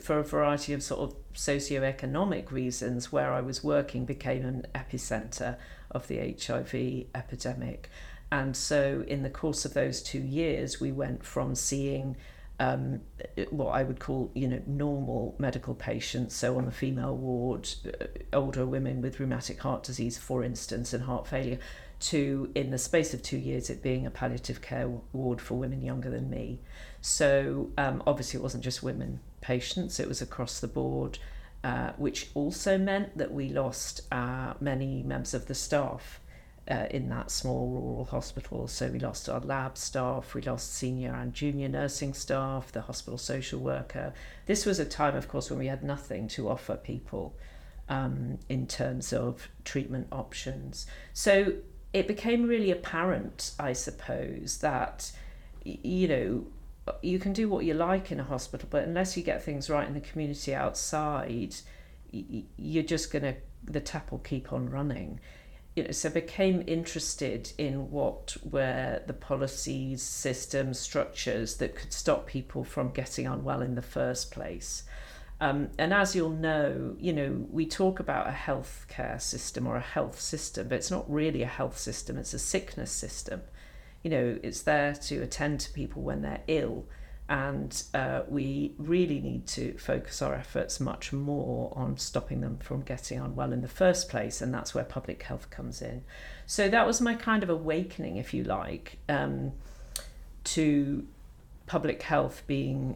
for 0.00 0.18
a 0.18 0.24
variety 0.24 0.72
of 0.72 0.82
sort 0.82 1.00
of 1.00 1.16
socio-economic 1.34 2.50
reasons 2.50 3.12
where 3.12 3.32
I 3.32 3.40
was 3.40 3.62
working 3.62 4.04
became 4.04 4.44
an 4.44 4.66
epicenter 4.74 5.56
of 5.90 6.08
the 6.08 6.36
HIV 6.40 7.06
epidemic. 7.14 7.90
And 8.30 8.56
so, 8.56 9.04
in 9.06 9.22
the 9.22 9.30
course 9.30 9.64
of 9.64 9.74
those 9.74 10.02
two 10.02 10.18
years, 10.18 10.80
we 10.80 10.90
went 10.90 11.24
from 11.24 11.54
seeing 11.54 12.16
um, 12.58 13.00
what 13.50 13.72
I 13.72 13.82
would 13.82 14.00
call, 14.00 14.30
you 14.34 14.48
know, 14.48 14.62
normal 14.66 15.34
medical 15.38 15.74
patients. 15.74 16.34
So 16.34 16.56
on 16.56 16.64
the 16.64 16.72
female 16.72 17.16
ward, 17.16 17.68
uh, 17.86 18.06
older 18.32 18.64
women 18.64 19.02
with 19.02 19.20
rheumatic 19.20 19.60
heart 19.60 19.82
disease, 19.82 20.16
for 20.16 20.42
instance, 20.42 20.92
and 20.92 21.04
heart 21.04 21.26
failure, 21.26 21.58
to 21.98 22.50
in 22.54 22.70
the 22.70 22.78
space 22.78 23.14
of 23.14 23.22
two 23.22 23.38
years, 23.38 23.70
it 23.70 23.82
being 23.82 24.06
a 24.06 24.10
palliative 24.10 24.62
care 24.62 24.88
ward 25.12 25.40
for 25.40 25.54
women 25.54 25.82
younger 25.82 26.10
than 26.10 26.30
me. 26.30 26.60
So 27.06 27.70
um, 27.78 28.02
obviously, 28.06 28.38
it 28.40 28.42
wasn't 28.42 28.64
just 28.64 28.82
women 28.82 29.20
patients; 29.40 30.00
it 30.00 30.08
was 30.08 30.20
across 30.20 30.60
the 30.60 30.68
board 30.68 31.18
uh, 31.66 31.90
which 31.96 32.28
also 32.34 32.78
meant 32.78 33.18
that 33.18 33.32
we 33.32 33.48
lost 33.48 34.00
uh, 34.12 34.54
many 34.60 35.02
members 35.02 35.34
of 35.34 35.46
the 35.46 35.54
staff 35.54 36.20
uh, 36.70 36.86
in 36.90 37.08
that 37.08 37.28
small 37.28 37.68
rural 37.68 38.04
hospital. 38.04 38.68
So 38.68 38.86
we 38.86 39.00
lost 39.00 39.28
our 39.28 39.40
lab 39.40 39.76
staff, 39.76 40.32
we 40.32 40.42
lost 40.42 40.74
senior 40.74 41.12
and 41.12 41.34
junior 41.34 41.68
nursing 41.68 42.14
staff, 42.14 42.70
the 42.70 42.82
hospital 42.82 43.18
social 43.18 43.58
worker. 43.58 44.12
This 44.46 44.64
was 44.64 44.78
a 44.78 44.84
time, 44.84 45.16
of 45.16 45.26
course, 45.26 45.50
when 45.50 45.58
we 45.58 45.66
had 45.66 45.82
nothing 45.82 46.28
to 46.28 46.48
offer 46.48 46.76
people 46.76 47.34
um, 47.88 48.38
in 48.48 48.68
terms 48.68 49.12
of 49.12 49.48
treatment 49.64 50.06
options. 50.12 50.86
So 51.14 51.54
it 51.92 52.06
became 52.06 52.46
really 52.46 52.70
apparent, 52.70 53.54
I 53.58 53.72
suppose, 53.72 54.58
that, 54.58 55.10
you 55.64 56.06
know, 56.06 56.46
you 57.02 57.18
can 57.18 57.32
do 57.32 57.48
what 57.48 57.64
you 57.64 57.74
like 57.74 58.12
in 58.12 58.20
a 58.20 58.24
hospital, 58.24 58.68
but 58.70 58.84
unless 58.84 59.16
you 59.16 59.22
get 59.22 59.42
things 59.42 59.68
right 59.68 59.86
in 59.86 59.94
the 59.94 60.00
community 60.00 60.54
outside, 60.54 61.56
you're 62.12 62.84
just 62.84 63.10
going 63.10 63.22
to, 63.22 63.34
the 63.64 63.80
tap 63.80 64.12
will 64.12 64.18
keep 64.18 64.52
on 64.52 64.70
running 64.70 65.20
you 65.76 65.84
know, 65.84 65.90
so 65.90 66.08
became 66.08 66.64
interested 66.66 67.52
in 67.58 67.90
what 67.90 68.34
were 68.42 69.02
the 69.06 69.12
policies, 69.12 70.02
systems, 70.02 70.78
structures 70.78 71.58
that 71.58 71.76
could 71.76 71.92
stop 71.92 72.26
people 72.26 72.64
from 72.64 72.90
getting 72.90 73.26
unwell 73.26 73.60
in 73.60 73.74
the 73.74 73.82
first 73.82 74.30
place. 74.30 74.84
Um, 75.38 75.68
and 75.78 75.92
as 75.92 76.16
you'll 76.16 76.30
know, 76.30 76.96
you 76.98 77.12
know, 77.12 77.46
we 77.50 77.66
talk 77.66 78.00
about 78.00 78.26
a 78.26 78.30
healthcare 78.30 79.20
system 79.20 79.66
or 79.66 79.76
a 79.76 79.80
health 79.80 80.18
system, 80.18 80.68
but 80.68 80.76
it's 80.76 80.90
not 80.90 81.04
really 81.12 81.42
a 81.42 81.46
health 81.46 81.76
system, 81.76 82.16
it's 82.16 82.32
a 82.32 82.38
sickness 82.38 82.90
system. 82.90 83.42
You 84.02 84.10
know, 84.10 84.38
it's 84.42 84.62
there 84.62 84.94
to 84.94 85.22
attend 85.22 85.60
to 85.60 85.72
people 85.72 86.02
when 86.02 86.22
they're 86.22 86.42
ill 86.46 86.86
and 87.28 87.82
uh, 87.92 88.22
we 88.28 88.72
really 88.78 89.20
need 89.20 89.46
to 89.48 89.76
focus 89.78 90.22
our 90.22 90.34
efforts 90.34 90.78
much 90.78 91.12
more 91.12 91.72
on 91.76 91.96
stopping 91.98 92.40
them 92.40 92.56
from 92.58 92.82
getting 92.82 93.18
unwell 93.18 93.52
in 93.52 93.62
the 93.62 93.68
first 93.68 94.08
place, 94.08 94.40
and 94.40 94.54
that's 94.54 94.74
where 94.74 94.84
public 94.84 95.24
health 95.24 95.50
comes 95.50 95.82
in. 95.82 96.04
So 96.46 96.68
that 96.68 96.86
was 96.86 97.00
my 97.00 97.14
kind 97.14 97.42
of 97.42 97.50
awakening, 97.50 98.16
if 98.16 98.32
you 98.32 98.44
like, 98.44 98.98
um, 99.08 99.52
to 100.44 101.04
public 101.66 102.02
health 102.02 102.44
being 102.46 102.94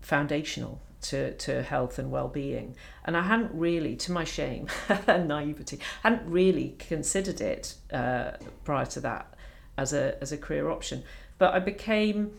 foundational 0.00 0.80
to, 1.00 1.34
to 1.34 1.62
health 1.62 1.98
and 1.98 2.10
well-being 2.10 2.74
and 3.04 3.16
i 3.16 3.22
hadn't 3.22 3.52
really 3.52 3.94
to 3.94 4.10
my 4.10 4.24
shame 4.24 4.66
and 5.06 5.28
naivety 5.28 5.78
hadn't 6.02 6.28
really 6.28 6.74
considered 6.78 7.40
it 7.40 7.74
uh, 7.92 8.32
prior 8.64 8.86
to 8.86 9.00
that 9.00 9.32
as 9.78 9.92
a 9.94 10.20
as 10.20 10.32
a 10.32 10.36
career 10.36 10.68
option. 10.68 11.02
But 11.38 11.54
i 11.54 11.60
became 11.60 12.32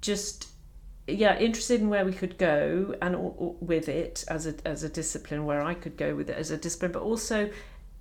just 0.00 0.48
yeah 1.06 1.36
interested 1.38 1.80
in 1.80 1.88
where 1.88 2.04
we 2.04 2.12
could 2.12 2.38
go 2.38 2.94
and 3.02 3.16
with 3.60 3.88
it 3.88 4.24
as 4.28 4.46
a 4.46 4.54
as 4.64 4.84
a 4.84 4.88
discipline 4.88 5.44
where 5.44 5.62
I 5.62 5.74
could 5.74 5.96
go 5.96 6.14
with 6.14 6.30
it 6.30 6.36
as 6.36 6.50
a 6.50 6.56
discipline. 6.56 6.92
But 6.92 7.02
also 7.02 7.50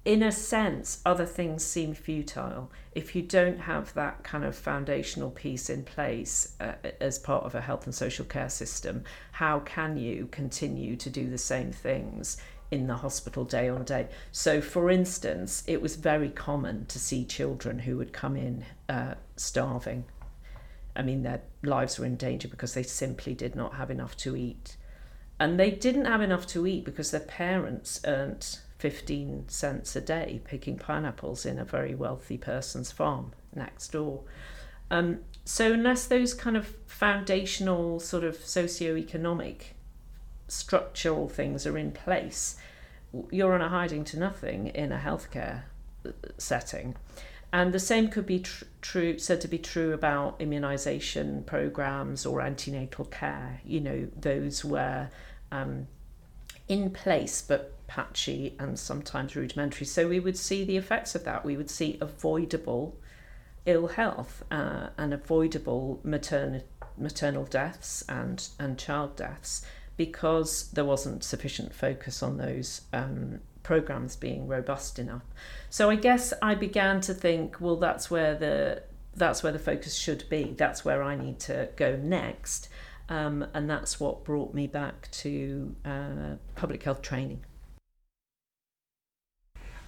in 0.04 0.24
a 0.24 0.32
sense 0.32 1.00
other 1.06 1.26
things 1.26 1.64
seem 1.64 1.94
futile. 1.94 2.72
If 2.94 3.16
you 3.16 3.22
don't 3.22 3.60
have 3.60 3.94
that 3.94 4.24
kind 4.24 4.44
of 4.44 4.56
foundational 4.56 5.30
piece 5.30 5.70
in 5.70 5.84
place 5.84 6.56
uh, 6.60 6.74
as 7.00 7.20
part 7.20 7.46
of 7.46 7.56
a 7.56 7.62
health 7.62 7.86
and 7.86 7.96
social 7.96 8.26
care 8.26 8.50
system 8.50 9.04
how 9.32 9.60
can 9.60 9.98
you 9.98 10.28
continue 10.32 10.96
to 10.98 11.10
do 11.10 11.30
the 11.30 11.38
same 11.38 11.72
things 11.72 12.38
in 12.72 12.88
the 12.88 12.96
hospital 12.96 13.44
day 13.44 13.68
on 13.68 13.84
day 13.84 14.08
so 14.32 14.62
for 14.62 14.90
instance 14.90 15.64
it 15.68 15.82
was 15.82 15.98
very 15.98 16.30
common 16.30 16.86
to 16.86 16.98
see 16.98 17.26
children 17.26 17.80
who 17.80 17.98
would 17.98 18.14
come 18.14 18.36
in 18.36 18.64
uh, 18.90 19.14
starving 19.36 20.06
I 20.96 21.02
mean, 21.02 21.24
their 21.24 21.42
lives 21.64 21.98
were 21.98 22.06
in 22.06 22.16
danger 22.16 22.48
because 22.48 22.74
they 22.74 22.84
simply 22.84 23.34
did 23.34 23.56
not 23.56 23.76
have 23.76 23.90
enough 23.90 24.18
to 24.18 24.36
eat. 24.36 24.78
And 25.40 25.60
they 25.60 25.72
didn't 25.72 26.06
have 26.06 26.22
enough 26.22 26.46
to 26.48 26.68
eat 26.68 26.86
because 26.86 27.12
their 27.12 27.22
parents 27.22 28.02
earned 28.06 28.60
15 28.80 29.48
cents 29.48 29.96
a 29.96 30.02
day 30.02 30.42
picking 30.44 30.78
pineapples 30.78 31.46
in 31.46 31.60
a 31.60 31.66
very 31.66 31.96
wealthy 31.96 32.38
person's 32.38 32.92
farm 32.92 33.32
next 33.56 33.90
door. 33.90 34.24
Um, 34.90 35.20
so, 35.46 35.72
unless 35.72 36.06
those 36.06 36.34
kind 36.34 36.58
of 36.58 36.76
foundational, 36.86 38.00
sort 38.00 38.24
of 38.24 38.36
socio-economic, 38.36 39.76
structural 40.52 41.30
things 41.30 41.66
are 41.66 41.78
in 41.78 41.92
place, 41.92 42.58
you're 43.32 43.54
on 43.54 43.62
a 43.62 43.70
hiding 43.70 44.04
to 44.04 44.20
nothing 44.20 44.68
in 44.68 44.92
a 44.92 44.98
healthcare 44.98 45.64
uh, 46.06 46.12
setting. 46.38 46.96
And 47.54 47.74
the 47.74 47.80
same 47.80 48.10
could 48.10 48.26
be 48.26 48.40
tr- 48.40 48.66
true, 48.82 49.18
said 49.18 49.42
to 49.42 49.48
be 49.48 49.58
true 49.58 49.94
about 49.94 50.36
immunization 50.40 51.44
programs 51.44 52.26
or 52.26 52.42
antenatal 52.42 53.06
care. 53.06 53.62
You 53.66 53.82
know, 53.82 54.08
those 54.16 54.64
were 54.64 55.10
um, 55.52 55.88
in 56.68 56.92
place 56.92 57.42
but 57.42 57.74
patchy 57.88 58.56
and 58.60 58.80
sometimes 58.80 59.36
rudimentary. 59.36 59.86
So 59.86 60.08
we 60.08 60.20
would 60.20 60.38
see 60.38 60.64
the 60.64 60.78
effects 60.78 61.16
of 61.16 61.24
that. 61.26 61.44
We 61.44 61.58
would 61.58 61.70
see 61.70 61.98
avoidable 62.02 62.98
ill 63.66 63.88
health 63.88 64.44
uh, 64.50 64.88
and 64.98 65.14
avoidable 65.14 66.00
maternal 66.04 66.64
maternal 66.98 67.46
deaths 67.46 68.04
and 68.10 68.50
and 68.60 68.78
child 68.78 69.16
deaths 69.16 69.66
because 69.98 70.70
there 70.72 70.86
wasn't 70.86 71.24
sufficient 71.24 71.74
focus 71.74 72.24
on 72.24 72.38
those 72.38 72.82
um, 72.94 73.40
programs 73.64 74.16
being 74.16 74.48
robust 74.48 75.00
enough. 75.00 75.24
So 75.70 75.90
I 75.90 75.96
guess 75.96 76.34
I 76.42 76.56
began 76.56 77.02
to 77.02 77.14
think, 77.14 77.60
well, 77.60 77.78
that's 77.78 78.10
where 78.10 78.36
the 78.36 78.84
that's 79.14 79.44
where 79.44 79.52
the 79.52 79.60
focus 79.60 79.96
should 79.96 80.28
be. 80.30 80.56
That's 80.58 80.86
where 80.86 81.04
I 81.04 81.16
need 81.16 81.40
to 81.42 81.70
go 81.76 81.98
next, 81.98 82.70
um, 83.10 83.46
and 83.54 83.70
that's 83.70 84.00
what 84.00 84.24
brought 84.24 84.54
me 84.54 84.68
back 84.68 85.12
to 85.12 85.76
uh, 85.86 86.36
public 86.56 86.84
health 86.84 87.02
training. 87.02 87.44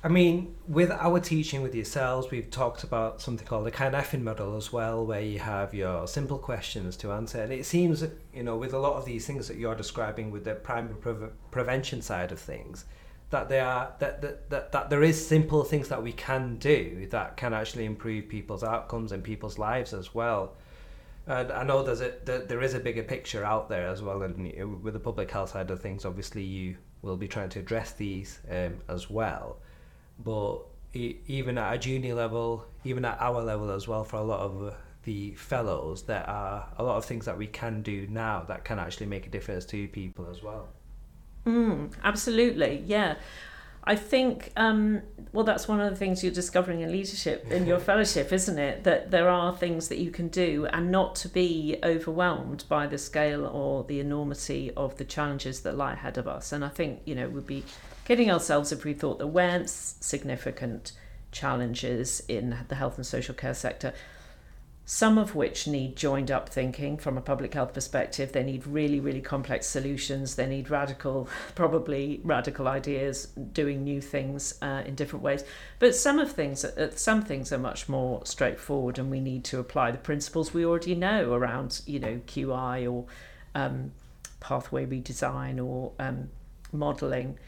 I 0.06 0.10
mean, 0.10 0.56
with 0.68 0.92
our 0.92 1.22
teaching 1.22 1.62
with 1.62 1.74
yourselves, 1.74 2.30
we've 2.30 2.50
talked 2.50 2.84
about 2.84 3.22
something 3.22 3.48
called 3.48 3.66
the 3.66 3.72
Cynefin 3.72 4.22
model 4.22 4.58
as 4.58 4.74
well, 4.74 5.06
where 5.06 5.22
you 5.22 5.40
have 5.40 5.74
your 5.74 6.10
simple 6.10 6.38
questions 6.38 6.98
to 6.98 7.14
answer. 7.14 7.42
And 7.42 7.54
it 7.54 7.66
seems, 7.66 8.04
you 8.34 8.44
know, 8.44 8.58
with 8.58 8.74
a 8.74 8.80
lot 8.80 8.96
of 8.96 9.06
these 9.06 9.26
things 9.26 9.48
that 9.48 9.56
you're 9.56 9.76
describing 9.76 10.30
with 10.30 10.44
the 10.44 10.56
primary 10.56 10.96
pre- 10.96 11.30
prevention 11.52 12.02
side 12.02 12.34
of 12.34 12.40
things, 12.40 12.84
that 13.30 13.48
there 13.48 13.66
are 13.66 13.94
that, 14.00 14.22
that, 14.22 14.50
that, 14.50 14.72
that 14.74 14.90
there 14.90 15.04
is 15.04 15.26
simple 15.26 15.64
things 15.64 15.88
that 15.88 16.04
we 16.04 16.12
can 16.12 16.58
do 16.58 17.08
that 17.12 17.38
can 17.38 17.54
actually 17.54 17.86
improve 17.86 18.28
people's 18.28 18.64
outcomes 18.64 19.14
and 19.14 19.24
people's 19.24 19.58
lives 19.58 19.94
as 19.94 20.14
well. 20.14 20.58
And 21.28 21.50
I 21.50 21.64
know 21.64 21.82
there's 21.82 22.02
a 22.02 22.14
there, 22.26 22.40
there 22.40 22.62
is 22.62 22.74
a 22.74 22.80
bigger 22.82 23.04
picture 23.04 23.46
out 23.46 23.70
there 23.70 23.88
as 23.88 24.02
well, 24.02 24.22
and 24.24 24.84
with 24.84 24.96
the 24.96 25.00
public 25.00 25.32
health 25.32 25.52
side 25.52 25.72
of 25.72 25.80
things, 25.80 26.04
obviously 26.04 26.44
you 26.44 26.76
will 27.02 27.16
be 27.16 27.30
trying 27.30 27.50
to 27.50 27.60
address 27.60 27.94
these 27.94 28.40
um, 28.52 28.76
as 28.90 29.10
well. 29.10 29.60
But 30.20 30.62
even 30.94 31.58
at 31.58 31.74
a 31.74 31.78
junior 31.78 32.14
level, 32.14 32.66
even 32.84 33.06
at 33.06 33.20
our 33.20 33.42
level 33.42 33.72
as 33.72 33.88
well, 33.88 34.04
for 34.04 34.18
a 34.18 34.24
lot 34.24 34.40
of 34.42 34.76
the 35.04 35.32
fellows, 35.36 36.04
there 36.04 36.28
are 36.30 36.68
a 36.78 36.84
lot 36.84 36.98
of 36.98 37.06
things 37.06 37.26
that 37.26 37.38
we 37.38 37.48
can 37.48 37.82
do 37.82 38.08
now 38.10 38.44
that 38.48 38.64
can 38.64 38.80
actually 38.80 39.08
make 39.08 39.26
a 39.26 39.30
difference 39.30 39.66
to 39.66 39.88
people 39.88 40.28
as 40.30 40.42
well. 40.44 40.70
Mm, 41.46 41.92
absolutely, 42.04 42.84
yeah. 42.86 43.16
I 43.86 43.98
think, 43.98 44.54
um, 44.56 45.02
well, 45.34 45.44
that's 45.44 45.68
one 45.68 45.82
of 45.82 45.90
the 45.90 45.98
things 45.98 46.24
you're 46.24 46.32
discovering 46.32 46.82
in 46.82 46.92
leadership 46.92 47.46
in 47.52 47.66
your 47.66 47.80
fellowship, 47.90 48.32
isn't 48.32 48.58
it? 48.58 48.86
That 48.86 49.12
there 49.12 49.28
are 49.28 49.54
things 49.54 49.90
that 49.90 49.98
you 49.98 50.10
can 50.10 50.30
do 50.30 50.68
and 50.72 50.90
not 50.90 51.16
to 51.16 51.28
be 51.28 51.78
overwhelmed 51.84 52.64
by 52.70 52.88
the 52.88 52.98
scale 52.98 53.46
or 53.46 53.84
the 53.84 54.00
enormity 54.00 54.72
of 54.78 54.96
the 54.98 55.04
challenges 55.04 55.62
that 55.62 55.76
lie 55.76 55.94
ahead 55.94 56.18
of 56.18 56.30
us. 56.30 56.54
And 56.54 56.64
I 56.64 56.70
think, 56.70 57.02
you 57.04 57.14
know, 57.14 57.28
we'd 57.28 57.46
be 57.46 57.66
kidding 58.06 58.32
ourselves 58.32 58.72
if 58.72 58.84
we 58.84 58.94
thought 58.94 59.18
there 59.18 59.28
weren't 59.28 59.70
significant 59.70 60.92
challenges 61.32 62.22
in 62.28 62.58
the 62.68 62.76
health 62.76 62.98
and 62.98 63.06
social 63.06 63.34
care 63.34 63.54
sector 63.54 63.94
some 64.86 65.18
of 65.18 65.34
which 65.34 65.66
need 65.66 65.96
joined 65.96 66.30
up 66.30 66.50
thinking 66.50 66.98
from 66.98 67.18
a 67.18 67.22
public 67.22 67.54
health 67.54 67.74
perspective. 67.74 68.34
They 68.34 68.44
need 68.44 68.68
really, 68.68 69.00
really 69.00 69.22
complex 69.22 69.66
solutions. 69.66 70.36
They 70.36 70.46
need 70.46 70.70
radical, 70.70 71.30
probably 71.56 72.20
radical 72.24 72.68
ideas, 72.68 73.28
doing 73.54 73.84
new 73.84 74.02
things 74.02 74.56
uh, 74.62 74.84
in 74.86 74.96
different 74.96 75.24
ways. 75.24 75.46
But 75.80 75.96
some 75.96 76.20
of 76.20 76.34
things, 76.34 76.66
uh, 76.66 76.92
some 76.96 77.22
things 77.22 77.54
are 77.54 77.58
much 77.58 77.88
more 77.88 78.26
straightforward, 78.26 79.00
and 79.00 79.10
we 79.10 79.22
need 79.22 79.46
to 79.46 79.60
apply 79.60 79.92
the 79.92 79.98
principles 79.98 80.54
we 80.54 80.66
already 80.66 80.96
know 80.96 81.32
around, 81.32 81.82
you 81.86 82.00
know, 82.00 82.20
QI 82.28 82.92
or 82.92 83.06
um, 83.56 83.94
pathway 84.42 84.86
redesign 84.86 85.64
or 85.64 85.94
um, 85.98 86.30
modelling 86.74 87.40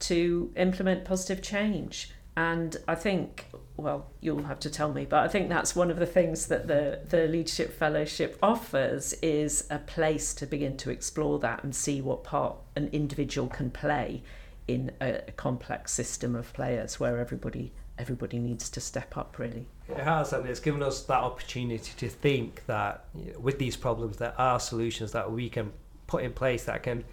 to 0.00 0.52
implement 0.56 1.04
positive 1.04 1.42
change. 1.42 2.10
And 2.36 2.76
I 2.86 2.94
think, 2.94 3.46
well, 3.78 4.10
you'll 4.20 4.42
have 4.42 4.60
to 4.60 4.70
tell 4.70 4.92
me, 4.92 5.06
but 5.06 5.24
I 5.24 5.28
think 5.28 5.48
that's 5.48 5.74
one 5.74 5.90
of 5.90 5.98
the 5.98 6.06
things 6.06 6.46
that 6.48 6.68
the, 6.68 7.00
the 7.08 7.26
Leadership 7.28 7.72
Fellowship 7.78 8.38
offers 8.42 9.14
is 9.22 9.66
a 9.70 9.78
place 9.78 10.34
to 10.34 10.46
begin 10.46 10.76
to 10.78 10.90
explore 10.90 11.38
that 11.38 11.64
and 11.64 11.74
see 11.74 12.02
what 12.02 12.24
part 12.24 12.56
an 12.76 12.90
individual 12.92 13.48
can 13.48 13.70
play 13.70 14.22
in 14.68 14.90
a, 15.00 15.22
complex 15.36 15.92
system 15.92 16.34
of 16.34 16.52
players 16.52 16.98
where 16.98 17.18
everybody 17.18 17.72
everybody 17.98 18.38
needs 18.38 18.68
to 18.68 18.80
step 18.80 19.16
up 19.16 19.38
really. 19.38 19.66
It 19.88 19.96
has, 19.96 20.34
and 20.34 20.46
it's 20.46 20.60
given 20.60 20.82
us 20.82 21.02
that 21.04 21.20
opportunity 21.22 21.92
to 21.96 22.08
think 22.10 22.66
that 22.66 23.06
with 23.38 23.58
these 23.58 23.74
problems 23.74 24.18
there 24.18 24.34
are 24.36 24.60
solutions 24.60 25.12
that 25.12 25.32
we 25.32 25.48
can 25.48 25.72
put 26.06 26.22
in 26.22 26.34
place 26.34 26.64
that 26.64 26.82
can 26.82 27.04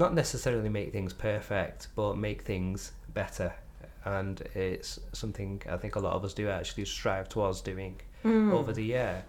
not 0.00 0.14
necessarily 0.14 0.68
make 0.68 0.90
things 0.92 1.12
perfect, 1.12 1.88
but 1.94 2.16
make 2.16 2.42
things 2.42 2.92
better. 3.14 3.52
And 4.04 4.40
it's 4.54 4.98
something 5.12 5.62
I 5.68 5.76
think 5.76 5.94
a 5.96 6.00
lot 6.00 6.14
of 6.14 6.24
us 6.24 6.32
do 6.34 6.48
actually 6.48 6.86
strive 6.86 7.28
towards 7.28 7.60
doing 7.60 8.00
Mm. 8.24 8.52
over 8.52 8.72
the 8.72 8.84
year. 8.84 9.24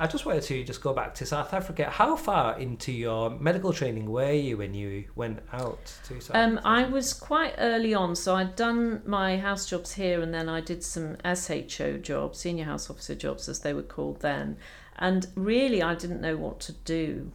I 0.00 0.06
just 0.06 0.24
wanted 0.26 0.44
to 0.44 0.62
just 0.62 0.80
go 0.80 0.92
back 0.92 1.12
to 1.16 1.26
South 1.26 1.52
Africa. 1.52 1.84
How 1.90 2.14
far 2.14 2.56
into 2.56 2.92
your 2.92 3.30
medical 3.30 3.72
training 3.72 4.06
were 4.08 4.30
you 4.46 4.56
when 4.56 4.72
you 4.74 5.04
went 5.16 5.40
out 5.52 5.84
to 6.06 6.20
South 6.20 6.36
Um, 6.36 6.58
Africa? 6.58 6.68
I 6.68 6.82
was 6.88 7.12
quite 7.12 7.54
early 7.58 7.94
on, 7.94 8.14
so 8.14 8.36
I'd 8.36 8.54
done 8.54 9.02
my 9.04 9.38
house 9.38 9.66
jobs 9.72 9.94
here, 9.94 10.20
and 10.20 10.32
then 10.32 10.48
I 10.48 10.60
did 10.60 10.84
some 10.84 11.16
SHO 11.24 11.98
jobs, 11.98 12.38
senior 12.38 12.64
house 12.64 12.88
officer 12.90 13.16
jobs, 13.16 13.48
as 13.48 13.58
they 13.60 13.72
were 13.72 13.82
called 13.96 14.20
then. 14.20 14.56
And 15.00 15.26
really, 15.34 15.82
I 15.82 15.94
didn't 15.96 16.20
know 16.20 16.36
what 16.36 16.60
to 16.60 16.72
do 16.98 17.32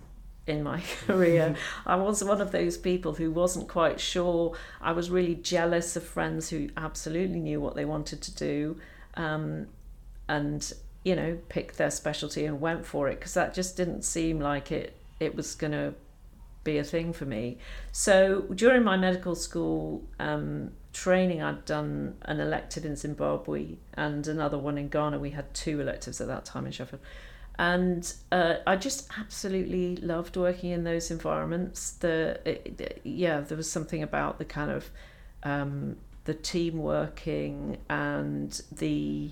in 0.48 0.64
my 0.64 0.82
career. 1.08 1.56
I 1.86 1.96
was 1.96 2.24
one 2.24 2.42
of 2.42 2.52
those 2.52 2.78
people 2.78 3.14
who 3.14 3.32
wasn't 3.32 3.68
quite 3.68 4.00
sure. 4.00 4.56
I 4.82 4.92
was 4.92 5.10
really 5.10 5.36
jealous 5.36 5.96
of 5.96 6.04
friends 6.04 6.50
who 6.50 6.70
absolutely 6.78 7.40
knew 7.40 7.60
what 7.60 7.76
they 7.76 7.86
wanted 7.86 8.22
to 8.22 8.36
do, 8.36 8.80
um, 9.16 9.68
and 10.28 10.74
you 11.04 11.16
know, 11.16 11.38
picked 11.50 11.78
their 11.78 11.92
specialty 11.92 12.46
and 12.46 12.62
went 12.62 12.86
for 12.86 13.10
it 13.10 13.20
because 13.20 13.34
that 13.34 13.54
just 13.54 13.76
didn't 13.76 14.04
seem 14.04 14.40
like 14.40 14.72
it. 14.72 14.96
It 15.20 15.36
was 15.36 15.54
going 15.54 15.74
to 15.74 15.94
be 16.64 16.78
a 16.78 16.84
thing 16.84 17.12
for 17.12 17.26
me. 17.26 17.58
So 17.92 18.42
during 18.54 18.84
my 18.84 18.96
medical 18.96 19.36
school 19.36 20.04
um, 20.20 20.72
training, 20.94 21.42
I'd 21.44 21.66
done 21.66 22.16
an 22.24 22.40
elective 22.40 22.86
in 22.86 22.96
Zimbabwe 22.96 23.76
and 23.96 24.26
another 24.28 24.58
one 24.58 24.78
in 24.78 24.88
Ghana. 24.88 25.20
We 25.20 25.32
had 25.32 25.54
two 25.54 25.82
electives 25.82 26.22
at 26.22 26.28
that 26.28 26.46
time 26.46 26.66
in 26.66 26.72
Sheffield. 26.72 27.02
And 27.60 28.12
uh, 28.32 28.56
I 28.66 28.76
just 28.78 29.10
absolutely 29.20 29.98
loved 29.98 30.38
working 30.38 30.72
in 30.72 30.84
those 30.84 31.12
environments. 31.12 31.92
The 31.92 32.40
it, 32.46 33.02
yeah, 33.04 33.42
there 33.42 33.58
was 33.58 33.72
something 33.72 34.02
about 34.02 34.40
the 34.40 34.46
kind 34.46 34.72
of 34.72 34.90
um, 35.44 35.98
the 36.26 36.34
team 36.34 36.78
working 36.78 37.78
and 37.90 38.62
the 38.72 39.32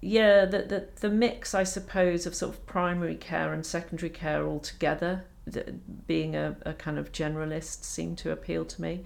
yeah 0.00 0.44
the, 0.44 0.58
the 0.58 0.88
the 1.00 1.08
mix 1.08 1.54
I 1.54 1.64
suppose 1.64 2.26
of 2.26 2.34
sort 2.34 2.54
of 2.54 2.66
primary 2.66 3.14
care 3.14 3.52
and 3.52 3.64
secondary 3.64 4.10
care 4.10 4.44
all 4.46 4.60
together 4.60 5.24
the, 5.46 5.74
being 6.06 6.34
a, 6.34 6.56
a 6.66 6.74
kind 6.74 6.98
of 6.98 7.12
generalist 7.12 7.84
seemed 7.84 8.18
to 8.18 8.30
appeal 8.30 8.64
to 8.64 8.82
me 8.82 9.04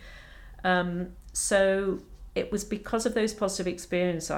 um, 0.65 1.13
so 1.33 2.01
it 2.38 2.52
was 2.52 2.64
because 2.64 3.07
of 3.07 3.14
those 3.14 3.35
positive 3.35 3.66
experience 3.66 4.30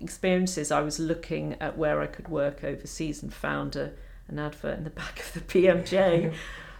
experiences 0.00 0.70
I 0.70 0.80
was 0.80 0.98
looking 0.98 1.56
at 1.60 1.76
where 1.78 2.00
I 2.00 2.06
could 2.06 2.28
work 2.28 2.64
overseas 2.64 3.22
and 3.22 3.32
found 3.32 3.76
a, 3.76 3.92
an 4.28 4.38
advert 4.38 4.78
in 4.78 4.84
the 4.84 4.90
back 4.90 5.20
of 5.20 5.32
the 5.34 5.40
BMJ 5.62 6.34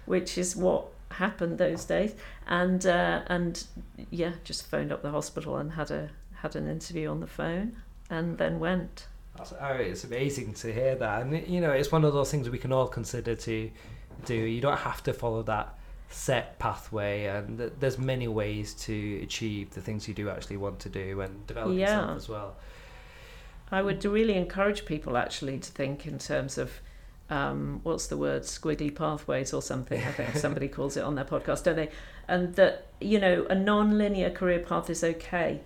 which 0.07 0.37
is 0.39 0.55
what 0.57 0.87
happened 1.11 1.59
those 1.59 1.85
days. 1.85 2.15
And 2.47 2.85
uh, 2.87 3.23
and 3.27 3.65
yeah 4.11 4.33
just 4.45 4.67
phoned 4.67 4.93
up 4.93 5.03
the 5.03 5.11
hospital 5.11 5.57
and 5.57 5.73
had 5.73 5.91
a 5.91 6.11
had 6.37 6.57
an 6.57 6.69
interview 6.69 7.09
on 7.09 7.21
the 7.21 7.27
phone 7.27 7.77
and 8.11 8.39
then 8.39 8.59
went. 8.59 9.07
Oh, 9.61 9.67
it's 9.73 10.05
amazing 10.05 10.55
to 10.55 10.73
hear 10.73 10.95
that, 10.95 11.23
and 11.23 11.49
you 11.49 11.61
know, 11.61 11.73
it's 11.73 11.91
one 11.91 12.05
of 12.05 12.13
those 12.13 12.31
things 12.31 12.49
we 12.49 12.59
can 12.59 12.73
all 12.73 12.87
consider 12.87 13.35
to 13.35 13.71
do. 14.27 14.35
You 14.35 14.61
don't 14.61 14.79
have 14.79 15.03
to 15.05 15.13
follow 15.13 15.43
that 15.43 15.77
set 16.09 16.59
pathway, 16.59 17.25
and 17.27 17.59
th- 17.59 17.73
there's 17.81 17.99
many 17.99 18.29
ways 18.29 18.75
to 18.75 19.21
achieve 19.23 19.71
the 19.75 19.81
things 19.81 20.07
you 20.09 20.15
do 20.15 20.29
actually 20.29 20.57
want 20.57 20.79
to 20.81 20.89
do 20.89 21.21
and 21.21 21.47
develop 21.47 21.77
Yeah. 21.77 22.01
yourself 22.01 22.17
as 22.17 22.29
well. 22.29 22.57
I 23.73 23.83
would 23.83 24.05
really 24.05 24.35
encourage 24.35 24.85
people 24.85 25.17
actually 25.17 25.59
to 25.59 25.71
think 25.73 26.07
in 26.07 26.19
terms 26.19 26.59
of 26.59 26.81
um, 27.31 27.81
what's 27.83 28.07
the 28.09 28.17
word, 28.19 28.43
squiggly 28.43 28.95
pathways 28.95 29.53
or 29.55 29.63
something. 29.63 30.01
I 30.03 30.13
think 30.13 30.37
somebody 30.37 30.69
calls 30.69 30.97
it 30.97 31.03
on 31.03 31.15
their 31.15 31.25
podcast, 31.25 31.65
don't 31.65 31.77
they? 31.77 31.91
And 32.29 32.55
that 32.57 32.87
you 33.01 33.19
know 33.19 33.47
a 33.49 33.55
non-linear 33.55 34.31
career 34.31 34.59
path 34.61 34.91
is 34.91 35.03
okay, 35.03 35.61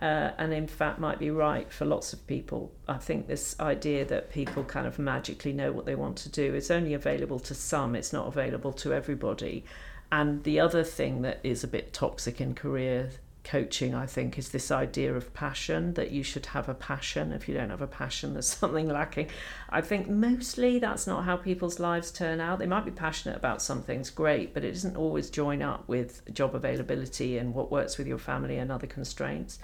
uh, 0.00 0.30
and 0.38 0.52
in 0.52 0.66
fact 0.66 0.98
might 0.98 1.18
be 1.18 1.30
right 1.30 1.70
for 1.72 1.84
lots 1.84 2.12
of 2.12 2.26
people. 2.26 2.72
I 2.88 2.98
think 2.98 3.26
this 3.26 3.58
idea 3.60 4.04
that 4.06 4.30
people 4.30 4.64
kind 4.64 4.86
of 4.86 4.98
magically 4.98 5.52
know 5.52 5.72
what 5.72 5.86
they 5.86 5.94
want 5.94 6.16
to 6.18 6.28
do 6.28 6.54
is 6.54 6.70
only 6.70 6.94
available 6.94 7.38
to 7.40 7.54
some. 7.54 7.94
It's 7.94 8.12
not 8.12 8.26
available 8.26 8.72
to 8.74 8.94
everybody. 8.94 9.64
And 10.12 10.42
the 10.44 10.58
other 10.58 10.82
thing 10.82 11.22
that 11.22 11.40
is 11.42 11.62
a 11.62 11.68
bit 11.68 11.92
toxic 11.92 12.40
in 12.40 12.54
career 12.54 13.10
coaching, 13.44 13.94
I 13.94 14.06
think, 14.06 14.38
is 14.38 14.50
this 14.50 14.70
idea 14.70 15.14
of 15.14 15.32
passion 15.34 15.94
that 15.94 16.10
you 16.10 16.22
should 16.22 16.46
have 16.46 16.68
a 16.68 16.74
passion. 16.74 17.32
If 17.32 17.48
you 17.48 17.54
don't 17.54 17.70
have 17.70 17.82
a 17.82 17.86
passion, 17.86 18.32
there's 18.34 18.46
something 18.46 18.88
lacking. 18.88 19.28
I 19.68 19.80
think 19.80 20.08
mostly 20.08 20.78
that's 20.78 21.06
not 21.06 21.24
how 21.24 21.36
people's 21.36 21.78
lives 21.78 22.10
turn 22.10 22.40
out. 22.40 22.58
They 22.58 22.66
might 22.66 22.84
be 22.84 22.90
passionate 22.90 23.36
about 23.36 23.62
some 23.62 23.82
things, 23.82 24.10
great, 24.10 24.54
but 24.54 24.64
it 24.64 24.72
doesn't 24.72 24.96
always 24.96 25.30
join 25.30 25.62
up 25.62 25.86
with 25.88 26.22
job 26.32 26.54
availability 26.54 27.38
and 27.38 27.54
what 27.54 27.70
works 27.70 27.98
with 27.98 28.06
your 28.06 28.18
family 28.18 28.58
and 28.58 28.70
other 28.70 28.86
constraints. 28.86 29.58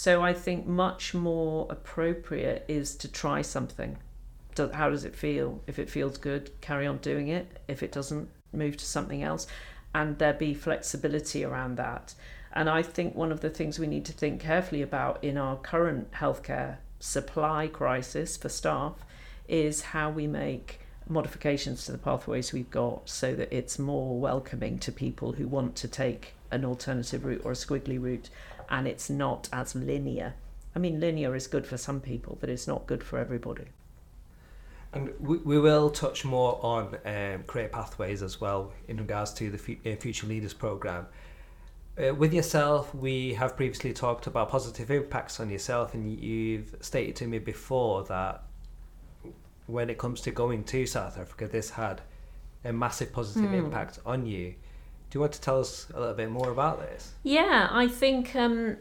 So 0.00 0.22
I 0.22 0.32
think 0.32 0.66
much 0.66 1.12
more 1.12 1.66
appropriate 1.68 2.64
is 2.68 2.96
to 2.96 3.06
try 3.06 3.42
something. 3.42 3.98
How 4.72 4.88
does 4.88 5.04
it 5.04 5.14
feel? 5.14 5.60
If 5.66 5.78
it 5.78 5.90
feels 5.90 6.16
good, 6.16 6.58
carry 6.62 6.86
on 6.86 6.96
doing 7.02 7.28
it. 7.28 7.58
If 7.68 7.82
it 7.82 7.92
doesn't, 7.92 8.30
move 8.50 8.78
to 8.78 8.86
something 8.86 9.22
else. 9.22 9.46
And 9.94 10.16
there 10.16 10.32
be 10.32 10.54
flexibility 10.54 11.44
around 11.44 11.76
that. 11.76 12.14
And 12.54 12.70
I 12.70 12.80
think 12.80 13.14
one 13.14 13.30
of 13.30 13.40
the 13.40 13.50
things 13.50 13.78
we 13.78 13.86
need 13.86 14.06
to 14.06 14.14
think 14.14 14.40
carefully 14.40 14.80
about 14.80 15.22
in 15.22 15.36
our 15.36 15.56
current 15.56 16.10
healthcare 16.12 16.78
supply 16.98 17.66
crisis 17.66 18.38
for 18.38 18.48
staff 18.48 19.04
is 19.48 19.82
how 19.82 20.08
we 20.08 20.26
make 20.26 20.80
modifications 21.10 21.84
to 21.84 21.92
the 21.92 21.98
pathways 21.98 22.54
we've 22.54 22.70
got 22.70 23.06
so 23.06 23.34
that 23.34 23.54
it's 23.54 23.78
more 23.78 24.18
welcoming 24.18 24.78
to 24.78 24.92
people 24.92 25.32
who 25.32 25.46
want 25.46 25.76
to 25.76 25.88
take 25.88 26.32
an 26.50 26.64
alternative 26.64 27.26
route 27.26 27.42
or 27.44 27.52
a 27.52 27.54
squiggly 27.54 28.00
route 28.00 28.30
and 28.70 28.86
it's 28.86 29.10
not 29.10 29.48
as 29.52 29.74
linear. 29.74 30.34
I 30.74 30.78
mean, 30.78 31.00
linear 31.00 31.34
is 31.34 31.46
good 31.46 31.66
for 31.66 31.76
some 31.76 32.00
people, 32.00 32.38
but 32.40 32.48
it's 32.48 32.66
not 32.68 32.86
good 32.86 33.02
for 33.02 33.18
everybody. 33.18 33.66
And 34.92 35.12
we, 35.20 35.38
we 35.38 35.58
will 35.58 35.90
touch 35.90 36.24
more 36.24 36.58
on 36.64 36.96
um, 37.04 37.42
career 37.44 37.68
pathways 37.68 38.22
as 38.22 38.40
well 38.40 38.72
in 38.88 38.96
regards 38.96 39.32
to 39.34 39.50
the 39.50 39.58
fu- 39.58 39.76
uh, 39.86 39.96
Future 39.96 40.26
Leaders 40.26 40.54
Programme. 40.54 41.06
Uh, 41.98 42.14
with 42.14 42.32
yourself, 42.32 42.94
we 42.94 43.34
have 43.34 43.56
previously 43.56 43.92
talked 43.92 44.26
about 44.26 44.48
positive 44.48 44.90
impacts 44.90 45.38
on 45.40 45.50
yourself, 45.50 45.94
and 45.94 46.18
you've 46.20 46.74
stated 46.80 47.14
to 47.16 47.26
me 47.26 47.38
before 47.38 48.04
that 48.04 48.42
when 49.66 49.90
it 49.90 49.98
comes 49.98 50.20
to 50.22 50.30
going 50.30 50.64
to 50.64 50.86
South 50.86 51.18
Africa, 51.18 51.46
this 51.46 51.70
had 51.70 52.00
a 52.64 52.72
massive 52.72 53.12
positive 53.12 53.50
Hmm. 53.50 53.56
impact 53.56 53.98
on 54.06 54.26
you. 54.26 54.54
Do 55.10 55.16
you 55.16 55.20
want 55.20 55.32
to 55.32 55.40
tell 55.40 55.58
us 55.58 55.88
a 55.92 55.98
little 55.98 56.14
bit 56.14 56.30
more 56.30 56.50
about 56.50 56.78
this? 56.78 57.12
Yeah, 57.24 57.68
I 57.70 57.88
think. 57.88 58.36
Um, 58.36 58.76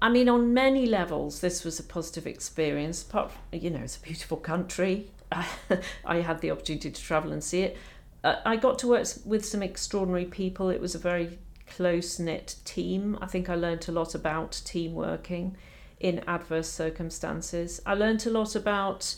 I 0.00 0.08
mean, 0.08 0.28
on 0.28 0.54
many 0.54 0.86
levels, 0.86 1.40
this 1.40 1.62
was 1.62 1.78
a 1.78 1.82
positive 1.82 2.26
experience. 2.26 3.02
Apart, 3.02 3.30
from, 3.30 3.60
you 3.60 3.68
know, 3.70 3.80
it's 3.80 3.96
a 3.96 4.00
beautiful 4.00 4.38
country. 4.38 5.10
I 6.04 6.16
had 6.20 6.40
the 6.40 6.50
opportunity 6.50 6.90
to 6.90 7.02
travel 7.02 7.32
and 7.32 7.44
see 7.44 7.62
it. 7.62 7.76
Uh, 8.24 8.36
I 8.46 8.56
got 8.56 8.78
to 8.80 8.88
work 8.88 9.06
with 9.26 9.44
some 9.44 9.62
extraordinary 9.62 10.24
people. 10.24 10.70
It 10.70 10.80
was 10.80 10.94
a 10.94 10.98
very 10.98 11.38
close 11.66 12.18
knit 12.18 12.56
team. 12.64 13.18
I 13.20 13.26
think 13.26 13.50
I 13.50 13.56
learned 13.56 13.88
a 13.88 13.92
lot 13.92 14.14
about 14.14 14.62
team 14.64 14.94
working 14.94 15.56
in 16.00 16.20
adverse 16.26 16.68
circumstances. 16.68 17.80
I 17.84 17.94
learned 17.94 18.26
a 18.26 18.30
lot 18.30 18.54
about 18.54 19.16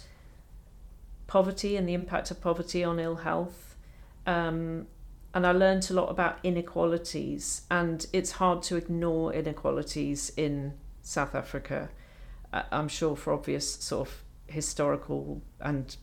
poverty 1.27 1.77
and 1.77 1.89
the 1.89 1.95
impact 1.95 2.31
of 2.31 2.41
poverty 2.41 2.83
on 2.83 2.99
ill 2.99 3.17
health. 3.17 3.77
Um, 4.27 4.87
and 5.35 5.47
I 5.47 5.53
learnt 5.53 5.91
a 5.91 5.95
lot 5.95 6.11
about 6.11 6.39
inequalities, 6.43 7.63
and 7.71 8.07
it's 8.13 8.33
hard 8.33 8.63
to 8.65 8.77
ignore 8.77 9.33
inequalities 9.33 10.33
in 10.37 10.75
South 11.03 11.35
Africa. 11.35 11.91
I'm 12.53 12.89
sure 12.89 13.15
for 13.15 13.33
obvious 13.33 13.75
sort 13.75 14.09
of 14.09 14.23
historical 14.47 15.43
and, 15.61 15.95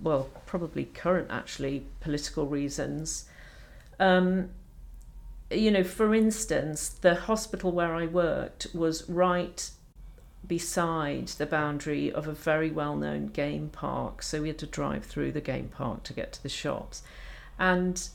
well, 0.00 0.30
probably 0.46 0.86
current 0.86 1.28
actually 1.30 1.84
political 2.00 2.46
reasons. 2.46 3.26
Um, 4.00 4.50
you 5.50 5.70
know, 5.70 5.84
for 5.84 6.14
instance, 6.14 6.88
the 6.88 7.14
hospital 7.14 7.72
where 7.72 7.94
I 7.94 8.06
worked 8.06 8.68
was 8.74 9.08
right 9.08 9.70
beside 10.46 11.28
the 11.28 11.46
boundary 11.46 12.12
of 12.12 12.26
a 12.26 12.32
very 12.32 12.70
well 12.70 12.96
known 12.96 13.26
game 13.26 13.68
park, 13.68 14.22
so 14.22 14.42
we 14.42 14.48
had 14.48 14.58
to 14.58 14.66
drive 14.66 15.04
through 15.04 15.32
the 15.32 15.40
game 15.40 15.68
park 15.68 16.02
to 16.04 16.12
get 16.12 16.32
to 16.32 16.42
the 16.42 16.48
shops. 16.48 17.02
And 17.58 18.08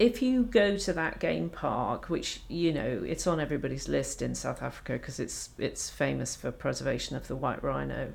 if 0.00 0.22
you 0.22 0.44
go 0.44 0.78
to 0.78 0.94
that 0.94 1.20
game 1.20 1.50
park, 1.50 2.08
which 2.08 2.40
you 2.48 2.72
know 2.72 3.04
it's 3.06 3.26
on 3.26 3.38
everybody's 3.38 3.86
list 3.86 4.22
in 4.22 4.34
South 4.34 4.62
Africa 4.62 4.94
because 4.94 5.20
it's 5.20 5.50
it's 5.58 5.90
famous 5.90 6.34
for 6.34 6.50
preservation 6.50 7.16
of 7.16 7.28
the 7.28 7.36
white 7.36 7.62
rhino, 7.62 8.14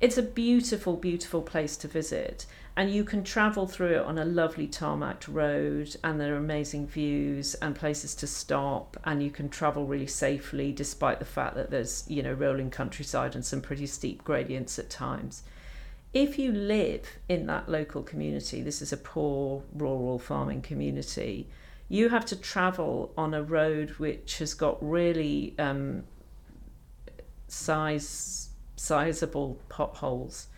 it's 0.00 0.16
a 0.16 0.22
beautiful, 0.22 0.96
beautiful 0.96 1.42
place 1.42 1.76
to 1.76 1.86
visit, 1.86 2.46
and 2.78 2.90
you 2.90 3.04
can 3.04 3.22
travel 3.22 3.66
through 3.66 3.96
it 3.96 4.06
on 4.06 4.16
a 4.16 4.24
lovely 4.24 4.66
tarmac 4.66 5.24
road, 5.28 5.94
and 6.02 6.18
there 6.18 6.32
are 6.32 6.38
amazing 6.38 6.86
views 6.86 7.54
and 7.56 7.76
places 7.76 8.14
to 8.14 8.26
stop, 8.26 8.96
and 9.04 9.22
you 9.22 9.30
can 9.30 9.50
travel 9.50 9.84
really 9.84 10.06
safely 10.06 10.72
despite 10.72 11.18
the 11.18 11.26
fact 11.26 11.56
that 11.56 11.70
there's 11.70 12.04
you 12.08 12.22
know 12.22 12.32
rolling 12.32 12.70
countryside 12.70 13.34
and 13.34 13.44
some 13.44 13.60
pretty 13.60 13.86
steep 13.86 14.24
gradients 14.24 14.78
at 14.78 14.88
times 14.88 15.42
if 16.12 16.38
you 16.38 16.52
live 16.52 17.18
in 17.28 17.46
that 17.46 17.68
local 17.68 18.02
community, 18.02 18.62
this 18.62 18.80
is 18.80 18.92
a 18.92 18.96
poor 18.96 19.62
rural 19.74 20.18
farming 20.18 20.62
community, 20.62 21.48
you 21.88 22.08
have 22.08 22.24
to 22.26 22.36
travel 22.36 23.12
on 23.16 23.34
a 23.34 23.42
road 23.42 23.90
which 23.92 24.38
has 24.38 24.54
got 24.54 24.76
really 24.80 25.54
um, 25.58 26.04
size 27.46 28.50
sizable 28.76 29.58
potholes. 29.68 30.48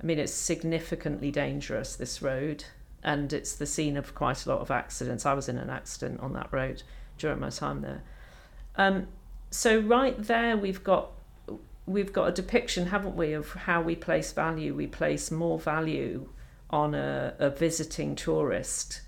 I 0.00 0.06
mean, 0.06 0.18
it's 0.18 0.32
significantly 0.32 1.30
dangerous 1.30 1.96
this 1.96 2.22
road, 2.22 2.64
and 3.02 3.32
it's 3.32 3.54
the 3.54 3.66
scene 3.66 3.96
of 3.96 4.14
quite 4.14 4.46
a 4.46 4.48
lot 4.48 4.60
of 4.60 4.70
accidents. 4.70 5.26
I 5.26 5.34
was 5.34 5.48
in 5.48 5.58
an 5.58 5.70
accident 5.70 6.20
on 6.20 6.32
that 6.34 6.52
road 6.52 6.82
during 7.18 7.40
my 7.40 7.50
time 7.50 7.82
there. 7.82 8.02
Um, 8.76 9.08
so 9.50 9.80
right 9.80 10.20
there, 10.22 10.56
we've 10.56 10.84
got 10.84 11.12
we've 11.88 12.12
got 12.12 12.28
a 12.28 12.32
depiction, 12.32 12.86
haven't 12.86 13.16
we, 13.16 13.32
of 13.32 13.52
how 13.52 13.80
we 13.80 13.96
place 13.96 14.32
value. 14.32 14.74
We 14.74 14.86
place 14.86 15.30
more 15.30 15.58
value 15.58 16.28
on 16.70 16.94
a, 16.94 17.34
a 17.38 17.50
visiting 17.50 18.14
tourist 18.14 19.00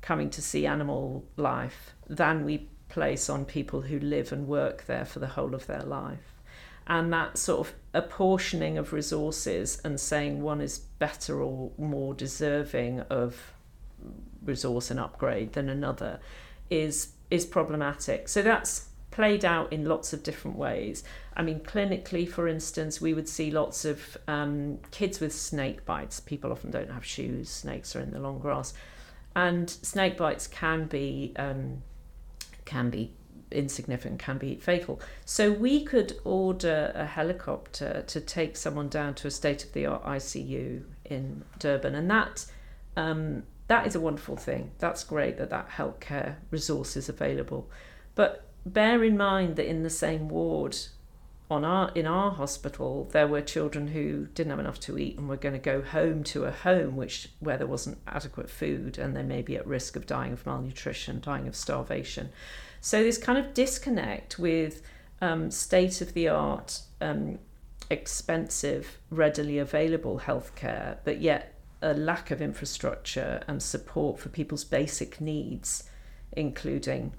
coming 0.00 0.30
to 0.30 0.40
see 0.40 0.66
animal 0.66 1.24
life 1.36 1.94
than 2.08 2.44
we 2.44 2.68
place 2.88 3.28
on 3.28 3.44
people 3.44 3.82
who 3.82 3.98
live 3.98 4.32
and 4.32 4.48
work 4.48 4.86
there 4.86 5.04
for 5.04 5.18
the 5.18 5.26
whole 5.26 5.54
of 5.54 5.66
their 5.66 5.82
life. 5.82 6.40
And 6.86 7.12
that 7.12 7.36
sort 7.36 7.66
of 7.66 7.74
apportioning 7.92 8.78
of 8.78 8.92
resources 8.92 9.80
and 9.84 9.98
saying 9.98 10.40
one 10.40 10.60
is 10.60 10.78
better 10.78 11.42
or 11.42 11.72
more 11.76 12.14
deserving 12.14 13.00
of 13.00 13.52
resource 14.42 14.90
and 14.90 15.00
upgrade 15.00 15.52
than 15.54 15.68
another 15.68 16.20
is 16.70 17.08
is 17.28 17.44
problematic. 17.44 18.28
So 18.28 18.40
that's 18.40 18.88
played 19.16 19.46
out 19.46 19.72
in 19.72 19.86
lots 19.86 20.12
of 20.12 20.22
different 20.22 20.58
ways. 20.58 21.02
I 21.34 21.42
mean, 21.42 21.60
clinically, 21.60 22.28
for 22.28 22.46
instance, 22.46 23.00
we 23.00 23.14
would 23.14 23.26
see 23.26 23.50
lots 23.50 23.86
of 23.86 24.18
um, 24.28 24.78
kids 24.90 25.20
with 25.20 25.32
snake 25.32 25.86
bites. 25.86 26.20
People 26.20 26.52
often 26.52 26.70
don't 26.70 26.90
have 26.90 27.02
shoes, 27.02 27.48
snakes 27.48 27.96
are 27.96 28.00
in 28.00 28.10
the 28.10 28.18
long 28.18 28.38
grass. 28.38 28.74
And 29.34 29.70
snake 29.70 30.18
bites 30.18 30.46
can 30.46 30.84
be 30.84 31.32
um, 31.36 31.82
can 32.66 32.90
be 32.90 33.10
insignificant, 33.50 34.18
can 34.18 34.36
be 34.36 34.56
fatal. 34.56 35.00
So 35.24 35.50
we 35.50 35.82
could 35.82 36.18
order 36.24 36.92
a 36.94 37.06
helicopter 37.06 38.04
to 38.06 38.20
take 38.20 38.54
someone 38.54 38.90
down 38.90 39.14
to 39.14 39.28
a 39.28 39.30
state 39.30 39.64
of 39.64 39.72
the 39.72 39.86
art 39.86 40.04
ICU 40.04 40.82
in 41.06 41.42
Durban, 41.58 41.94
and 41.94 42.10
that 42.10 42.44
um, 42.98 43.44
that 43.68 43.86
is 43.86 43.94
a 43.94 44.00
wonderful 44.00 44.36
thing. 44.36 44.72
That's 44.78 45.04
great 45.04 45.38
that 45.38 45.48
that 45.48 45.70
healthcare 45.70 46.34
resource 46.50 46.98
is 46.98 47.08
available, 47.08 47.70
but 48.14 48.45
bear 48.66 49.04
in 49.04 49.16
mind 49.16 49.56
that 49.56 49.68
in 49.68 49.82
the 49.82 49.90
same 49.90 50.28
ward 50.28 50.76
on 51.48 51.64
our 51.64 51.92
in 51.94 52.06
our 52.06 52.32
hospital 52.32 53.08
there 53.12 53.28
were 53.28 53.40
children 53.40 53.88
who 53.88 54.26
didn't 54.34 54.50
have 54.50 54.58
enough 54.58 54.80
to 54.80 54.98
eat 54.98 55.16
and 55.16 55.28
were 55.28 55.36
going 55.36 55.52
to 55.52 55.60
go 55.60 55.80
home 55.80 56.24
to 56.24 56.44
a 56.44 56.50
home 56.50 56.96
which 56.96 57.28
where 57.38 57.56
there 57.56 57.68
wasn't 57.68 57.96
adequate 58.08 58.50
food 58.50 58.98
and 58.98 59.16
they 59.16 59.22
may 59.22 59.40
be 59.40 59.56
at 59.56 59.64
risk 59.66 59.94
of 59.94 60.06
dying 60.06 60.32
of 60.32 60.44
malnutrition 60.44 61.20
dying 61.20 61.46
of 61.46 61.54
starvation. 61.54 62.28
So 62.80 63.02
this 63.02 63.18
kind 63.18 63.38
of 63.38 63.54
disconnect 63.54 64.38
with 64.38 64.82
um, 65.20 65.50
state 65.50 66.00
of 66.00 66.12
the 66.14 66.28
art 66.28 66.80
um, 67.00 67.38
expensive 67.90 68.98
readily 69.10 69.58
available 69.58 70.22
healthcare 70.24 70.98
but 71.04 71.20
yet 71.20 71.54
a 71.80 71.94
lack 71.94 72.32
of 72.32 72.42
infrastructure 72.42 73.42
and 73.46 73.62
support 73.62 74.18
for 74.18 74.28
people's 74.30 74.64
basic 74.64 75.20
needs 75.20 75.84
including 76.32 77.12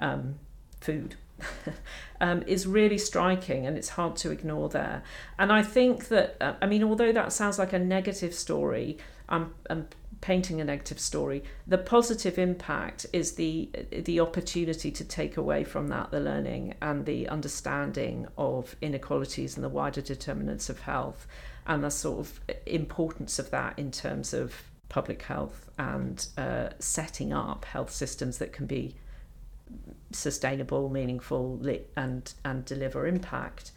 um, 0.00 0.34
food 0.80 1.16
um, 2.20 2.42
is 2.42 2.66
really 2.66 2.98
striking 2.98 3.66
and 3.66 3.76
it's 3.76 3.90
hard 3.90 4.16
to 4.16 4.30
ignore 4.30 4.68
there. 4.68 5.02
And 5.38 5.52
I 5.52 5.62
think 5.62 6.08
that, 6.08 6.36
uh, 6.40 6.54
I 6.60 6.66
mean, 6.66 6.84
although 6.84 7.12
that 7.12 7.32
sounds 7.32 7.58
like 7.58 7.72
a 7.72 7.78
negative 7.78 8.34
story, 8.34 8.98
I'm, 9.28 9.54
I'm 9.68 9.88
painting 10.20 10.60
a 10.60 10.64
negative 10.64 11.00
story. 11.00 11.42
The 11.66 11.78
positive 11.78 12.38
impact 12.38 13.06
is 13.12 13.32
the 13.32 13.70
the 13.90 14.20
opportunity 14.20 14.90
to 14.90 15.04
take 15.04 15.36
away 15.36 15.64
from 15.64 15.88
that 15.88 16.10
the 16.10 16.20
learning 16.20 16.74
and 16.82 17.06
the 17.06 17.28
understanding 17.28 18.26
of 18.36 18.76
inequalities 18.82 19.56
and 19.56 19.64
the 19.64 19.68
wider 19.68 20.02
determinants 20.02 20.68
of 20.68 20.80
health 20.80 21.26
and 21.66 21.82
the 21.82 21.90
sort 21.90 22.20
of 22.20 22.40
importance 22.66 23.38
of 23.38 23.50
that 23.50 23.78
in 23.78 23.90
terms 23.90 24.34
of 24.34 24.54
public 24.88 25.22
health 25.22 25.70
and 25.78 26.26
uh, 26.36 26.68
setting 26.78 27.32
up 27.32 27.64
health 27.64 27.90
systems 27.90 28.38
that 28.38 28.52
can 28.52 28.66
be 28.66 28.94
sustainable, 30.12 30.88
meaningful, 30.88 31.60
and 31.96 32.32
and 32.44 32.64
deliver 32.64 33.06
impact. 33.06 33.72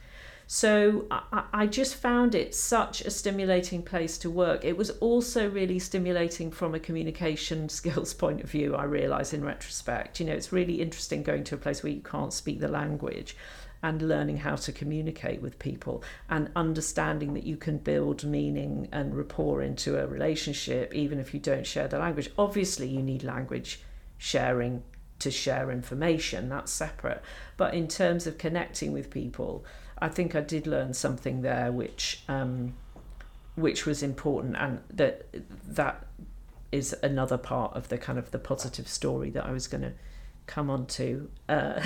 So 0.46 1.08
I, 1.10 1.46
I 1.54 1.68
just 1.68 1.96
found 1.96 2.36
it 2.36 2.54
such 2.54 3.02
a 3.02 3.10
stimulating 3.10 3.82
place 3.82 4.18
to 4.20 4.30
work. 4.30 4.66
It 4.66 4.78
was 4.78 4.92
also 4.92 5.50
really 5.50 5.80
stimulating 5.80 6.52
from 6.52 6.76
a 6.76 6.80
communication 6.80 7.70
skills 7.80 8.14
point 8.14 8.42
of 8.42 8.50
view. 8.50 8.76
I 8.76 8.84
realise 8.84 9.34
in 9.34 9.44
retrospect, 9.44 10.20
you 10.20 10.26
know, 10.26 10.34
it's 10.34 10.52
really 10.52 10.82
interesting 10.82 11.24
going 11.24 11.44
to 11.46 11.56
a 11.56 11.58
place 11.58 11.82
where 11.82 11.94
you 11.94 12.02
can't 12.02 12.34
speak 12.34 12.60
the 12.60 12.68
language 12.68 13.38
and 13.82 14.02
learning 14.02 14.38
how 14.38 14.56
to 14.56 14.72
communicate 14.72 15.42
with 15.42 15.60
people 15.60 16.04
and 16.30 16.50
understanding 16.56 17.34
that 17.34 17.44
you 17.44 17.58
can 17.58 17.78
build 17.78 18.24
meaning 18.24 18.88
and 18.94 19.16
rapport 19.16 19.62
into 19.62 20.00
a 20.00 20.08
relationship 20.08 20.94
even 20.94 21.20
if 21.20 21.34
you 21.34 21.40
don't 21.40 21.68
share 21.68 21.88
the 21.88 22.00
language. 22.00 22.30
Obviously, 22.38 22.88
you 22.88 23.02
need 23.02 23.24
language 23.24 23.82
sharing 24.18 24.84
to 25.24 25.32
share 25.32 25.72
information, 25.72 26.50
that's 26.50 26.72
separate. 26.72 27.22
But 27.58 27.74
in 27.74 27.88
terms 27.88 28.28
of 28.28 28.38
connecting 28.38 28.92
with 28.92 29.10
people, 29.10 29.66
I 30.00 30.10
think 30.10 30.36
I 30.36 30.42
did 30.42 30.68
learn 30.68 30.94
something 30.94 31.42
there 31.42 31.72
which 31.72 32.24
um, 32.28 32.74
which 33.56 33.86
was 33.86 34.02
important 34.02 34.56
and 34.58 34.82
that 34.90 35.28
that 35.68 36.06
is 36.72 36.96
another 37.04 37.38
part 37.38 37.76
of 37.76 37.90
the 37.90 37.98
kind 37.98 38.18
of 38.18 38.32
the 38.32 38.40
positive 38.40 38.88
story 38.88 39.30
that 39.30 39.46
I 39.46 39.52
was 39.52 39.68
going 39.68 39.84
to 39.84 39.94
come 40.48 40.70
on 40.70 40.88
to 40.88 41.30
uh, 41.48 41.82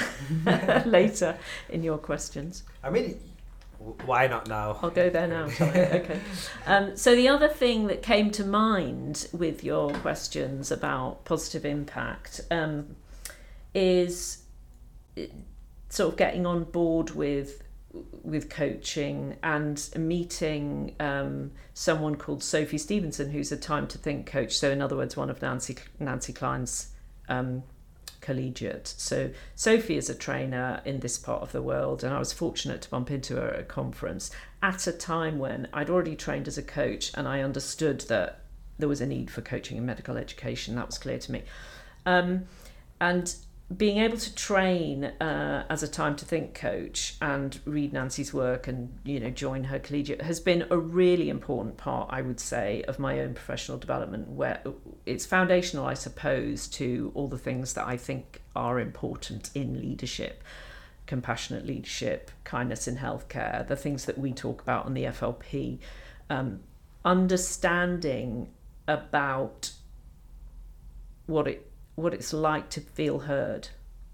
later 0.85 1.37
in 1.69 1.83
your 1.83 1.97
questions. 1.97 2.63
I 2.83 2.89
mean, 2.89 3.19
why 4.05 4.27
not 4.27 4.47
now? 4.47 4.79
I'll 4.81 4.89
go 4.89 5.09
there 5.09 5.27
now. 5.27 5.43
okay. 5.61 6.19
Um, 6.65 6.95
so 6.95 7.15
the 7.15 7.27
other 7.27 7.47
thing 7.47 7.87
that 7.87 8.01
came 8.01 8.31
to 8.31 8.45
mind 8.45 9.27
with 9.31 9.63
your 9.63 9.91
questions 9.91 10.71
about 10.71 11.25
positive 11.25 11.65
impact 11.65 12.41
um, 12.49 12.95
is 13.77 14.39
sort 15.89 16.11
of 16.11 16.17
getting 16.17 16.45
on 16.47 16.63
board 16.63 17.11
with 17.11 17.63
with 18.23 18.49
coaching 18.49 19.35
and 19.41 19.89
meeting 19.95 20.95
um, 20.99 21.51
someone 21.73 22.15
called 22.15 22.43
Sophie 22.43 22.77
Stevenson, 22.77 23.31
who's 23.31 23.51
a 23.51 23.57
time 23.57 23.87
to 23.87 23.97
think 23.97 24.25
coach. 24.27 24.57
So, 24.57 24.69
in 24.71 24.81
other 24.81 24.95
words, 24.95 25.15
one 25.15 25.29
of 25.29 25.41
Nancy 25.41 25.77
Nancy 25.99 26.33
Kline's 26.33 26.89
um, 27.29 27.63
collegiate. 28.19 28.87
So, 28.87 29.29
Sophie 29.55 29.97
is 29.97 30.09
a 30.09 30.15
trainer 30.15 30.81
in 30.83 30.99
this 30.99 31.17
part 31.19 31.43
of 31.43 31.51
the 31.51 31.61
world, 31.61 32.03
and 32.03 32.13
I 32.13 32.19
was 32.19 32.33
fortunate 32.33 32.81
to 32.81 32.89
bump 32.89 33.11
into 33.11 33.35
her 33.35 33.49
at 33.49 33.59
a 33.59 33.63
conference 33.63 34.31
at 34.61 34.87
a 34.87 34.91
time 34.91 35.37
when 35.37 35.67
I'd 35.71 35.89
already 35.89 36.15
trained 36.15 36.47
as 36.47 36.57
a 36.57 36.63
coach, 36.63 37.11
and 37.13 37.27
I 37.27 37.41
understood 37.41 38.01
that 38.01 38.41
there 38.79 38.89
was 38.89 39.01
a 39.01 39.05
need 39.05 39.29
for 39.31 39.41
coaching 39.41 39.77
in 39.77 39.85
medical 39.85 40.17
education. 40.17 40.75
That 40.75 40.87
was 40.87 40.97
clear 40.97 41.19
to 41.19 41.31
me. 41.31 41.43
Um, 42.05 42.45
and 42.99 43.35
being 43.75 43.97
able 43.97 44.17
to 44.17 44.33
train 44.33 45.03
uh, 45.03 45.65
as 45.69 45.83
a 45.83 45.87
time 45.89 46.15
to 46.15 46.23
think 46.23 46.53
coach 46.53 47.15
and 47.21 47.59
read 47.65 47.91
Nancy's 47.91 48.33
work 48.33 48.65
and 48.67 48.97
you 49.03 49.19
know 49.19 49.29
join 49.29 49.65
her 49.65 49.77
collegiate 49.77 50.21
has 50.21 50.39
been 50.39 50.65
a 50.69 50.77
really 50.77 51.29
important 51.29 51.75
part 51.75 52.07
I 52.09 52.21
would 52.21 52.39
say 52.39 52.83
of 52.87 52.97
my 52.97 53.19
own 53.19 53.33
professional 53.33 53.77
development 53.77 54.29
where 54.29 54.61
it's 55.05 55.25
foundational 55.25 55.85
I 55.85 55.95
suppose 55.95 56.67
to 56.69 57.11
all 57.13 57.27
the 57.27 57.37
things 57.37 57.73
that 57.73 57.85
I 57.85 57.97
think 57.97 58.41
are 58.55 58.79
important 58.79 59.49
in 59.53 59.81
leadership. 59.81 60.43
Compassionate 61.05 61.65
leadership 61.65 62.31
kindness 62.45 62.87
in 62.87 62.95
healthcare 62.97 63.67
the 63.67 63.75
things 63.75 64.05
that 64.05 64.17
we 64.17 64.31
talk 64.31 64.61
about 64.61 64.85
on 64.85 64.93
the 64.93 65.03
FLP 65.03 65.79
um, 66.29 66.61
understanding 67.03 68.49
about 68.87 69.71
what 71.25 71.49
it 71.49 71.66
what 71.97 72.13
it's 72.13 72.31
like 72.31 72.69
to 72.69 72.79
feel 72.79 73.21
heard, 73.21 73.69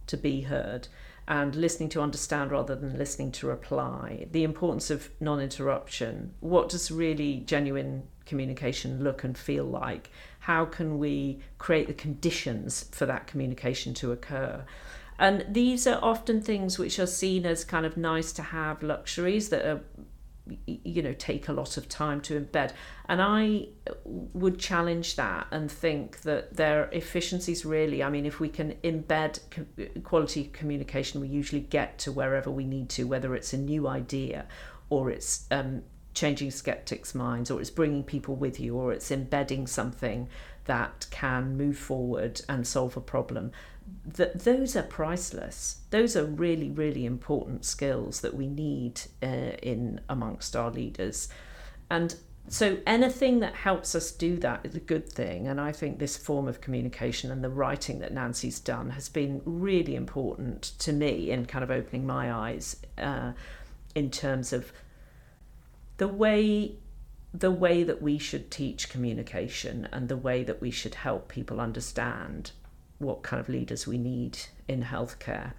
to 0.07 0.15
be 0.15 0.41
heard, 0.41 0.87
and 1.27 1.53
listening 1.53 1.89
to 1.89 2.01
understand 2.01 2.49
rather 2.49 2.75
than 2.75 2.97
listening 2.97 3.29
to 3.29 3.45
reply. 3.45 4.25
The 4.31 4.45
importance 4.45 4.89
of 4.89 5.09
non 5.19 5.41
interruption. 5.41 6.33
What 6.39 6.69
does 6.69 6.89
really 6.89 7.43
genuine 7.45 8.03
communication 8.25 9.03
look 9.03 9.25
and 9.25 9.37
feel 9.37 9.65
like? 9.65 10.09
How 10.39 10.63
can 10.63 10.97
we 10.97 11.41
create 11.57 11.87
the 11.87 11.93
conditions 11.93 12.85
for 12.91 13.05
that 13.05 13.27
communication 13.27 13.93
to 13.95 14.13
occur? 14.13 14.63
And 15.19 15.45
these 15.49 15.85
are 15.85 15.99
often 16.01 16.41
things 16.41 16.79
which 16.79 16.99
are 16.99 17.05
seen 17.05 17.45
as 17.45 17.65
kind 17.65 17.85
of 17.85 17.97
nice 17.97 18.31
to 18.33 18.43
have 18.43 18.81
luxuries 18.81 19.49
that 19.49 19.65
are 19.65 19.81
you 20.65 21.01
know 21.01 21.13
take 21.13 21.47
a 21.47 21.53
lot 21.53 21.77
of 21.77 21.87
time 21.87 22.19
to 22.19 22.39
embed. 22.39 22.73
And 23.07 23.21
i 23.21 23.67
would 24.03 24.59
challenge 24.59 25.15
that 25.15 25.47
and 25.51 25.71
think 25.71 26.21
that 26.21 26.55
their 26.55 26.89
efficiencies 26.91 27.65
really 27.65 28.03
i 28.03 28.09
mean 28.09 28.25
if 28.25 28.39
we 28.39 28.49
can 28.49 28.73
embed 28.83 29.39
quality 30.03 30.45
communication 30.45 31.21
we 31.21 31.27
usually 31.27 31.61
get 31.61 31.97
to 31.99 32.11
wherever 32.11 32.51
we 32.51 32.65
need 32.65 32.89
to 32.89 33.05
whether 33.05 33.35
it's 33.35 33.53
a 33.53 33.57
new 33.57 33.87
idea 33.87 34.45
or 34.89 35.09
it's 35.09 35.45
um, 35.51 35.81
changing 36.13 36.51
skeptics 36.51 37.15
minds 37.15 37.49
or 37.49 37.59
it's 37.59 37.69
bringing 37.69 38.03
people 38.03 38.35
with 38.35 38.59
you 38.59 38.75
or 38.75 38.93
it's 38.93 39.11
embedding 39.11 39.65
something 39.65 40.27
that 40.65 41.07
can 41.09 41.57
move 41.57 41.77
forward 41.77 42.41
and 42.47 42.65
solve 42.65 42.95
a 42.95 43.01
problem 43.01 43.51
that 44.05 44.43
those 44.43 44.75
are 44.75 44.83
priceless. 44.83 45.81
Those 45.89 46.15
are 46.15 46.25
really 46.25 46.69
really 46.69 47.05
important 47.05 47.65
skills 47.65 48.21
that 48.21 48.33
we 48.33 48.47
need 48.47 49.01
uh, 49.21 49.55
in 49.61 50.01
amongst 50.09 50.55
our 50.55 50.71
leaders. 50.71 51.29
And 51.89 52.15
so 52.49 52.77
anything 52.85 53.39
that 53.39 53.55
helps 53.55 53.95
us 53.95 54.11
do 54.11 54.35
that 54.37 54.65
is 54.65 54.75
a 54.75 54.79
good 54.79 55.09
thing. 55.09 55.47
And 55.47 55.61
i 55.61 55.71
think 55.71 55.99
this 55.99 56.17
form 56.17 56.47
of 56.47 56.61
communication 56.61 57.31
and 57.31 57.43
the 57.43 57.49
writing 57.49 57.99
that 57.99 58.13
nancy's 58.13 58.59
done 58.59 58.91
has 58.91 59.09
been 59.09 59.41
really 59.45 59.95
important 59.95 60.61
to 60.79 60.91
me 60.91 61.31
in 61.31 61.45
kind 61.45 61.63
of 61.63 61.71
opening 61.71 62.05
my 62.05 62.33
eyes 62.33 62.77
uh, 62.97 63.31
in 63.95 64.09
terms 64.09 64.53
of 64.53 64.71
the 65.97 66.07
way 66.07 66.75
the 67.33 67.51
way 67.51 67.83
that 67.83 68.01
we 68.01 68.17
should 68.19 68.51
teach 68.51 68.89
communication 68.89 69.87
and 69.91 70.07
the 70.07 70.17
way 70.17 70.43
that 70.43 70.61
we 70.61 70.69
should 70.69 70.95
help 70.95 71.27
people 71.27 71.59
understand 71.59 72.51
what 72.99 73.23
kind 73.23 73.39
of 73.39 73.49
leaders 73.49 73.85
we 73.87 73.97
need 73.97 74.37
in 74.67 74.83
healthcare 74.83 75.53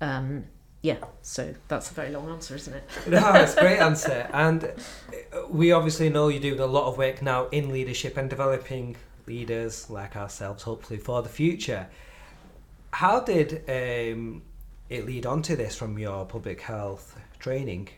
um, 0.00 0.44
yeah, 0.82 0.98
so 1.22 1.54
that's 1.66 1.90
a 1.90 1.94
very 1.94 2.10
long 2.10 2.30
answer, 2.30 2.54
isn't 2.54 2.72
it? 2.72 2.84
no, 3.08 3.32
it's 3.34 3.56
a 3.56 3.60
great 3.60 3.78
answer. 3.78 4.28
And 4.32 4.72
we 5.50 5.72
obviously 5.72 6.08
know 6.08 6.28
you're 6.28 6.40
doing 6.40 6.60
a 6.60 6.66
lot 6.66 6.86
of 6.86 6.96
work 6.96 7.20
now 7.20 7.48
in 7.48 7.72
leadership 7.72 8.16
and 8.16 8.30
developing 8.30 8.96
leaders 9.26 9.90
like 9.90 10.16
ourselves, 10.16 10.62
hopefully, 10.62 11.00
for 11.00 11.20
the 11.22 11.28
future. 11.28 11.88
How 12.92 13.20
did 13.20 13.64
um, 13.68 14.42
it 14.88 15.04
lead 15.04 15.26
on 15.26 15.42
to 15.42 15.56
this 15.56 15.74
from 15.74 15.98
your 15.98 16.24
public 16.24 16.60
health 16.60 17.18
training? 17.40 17.88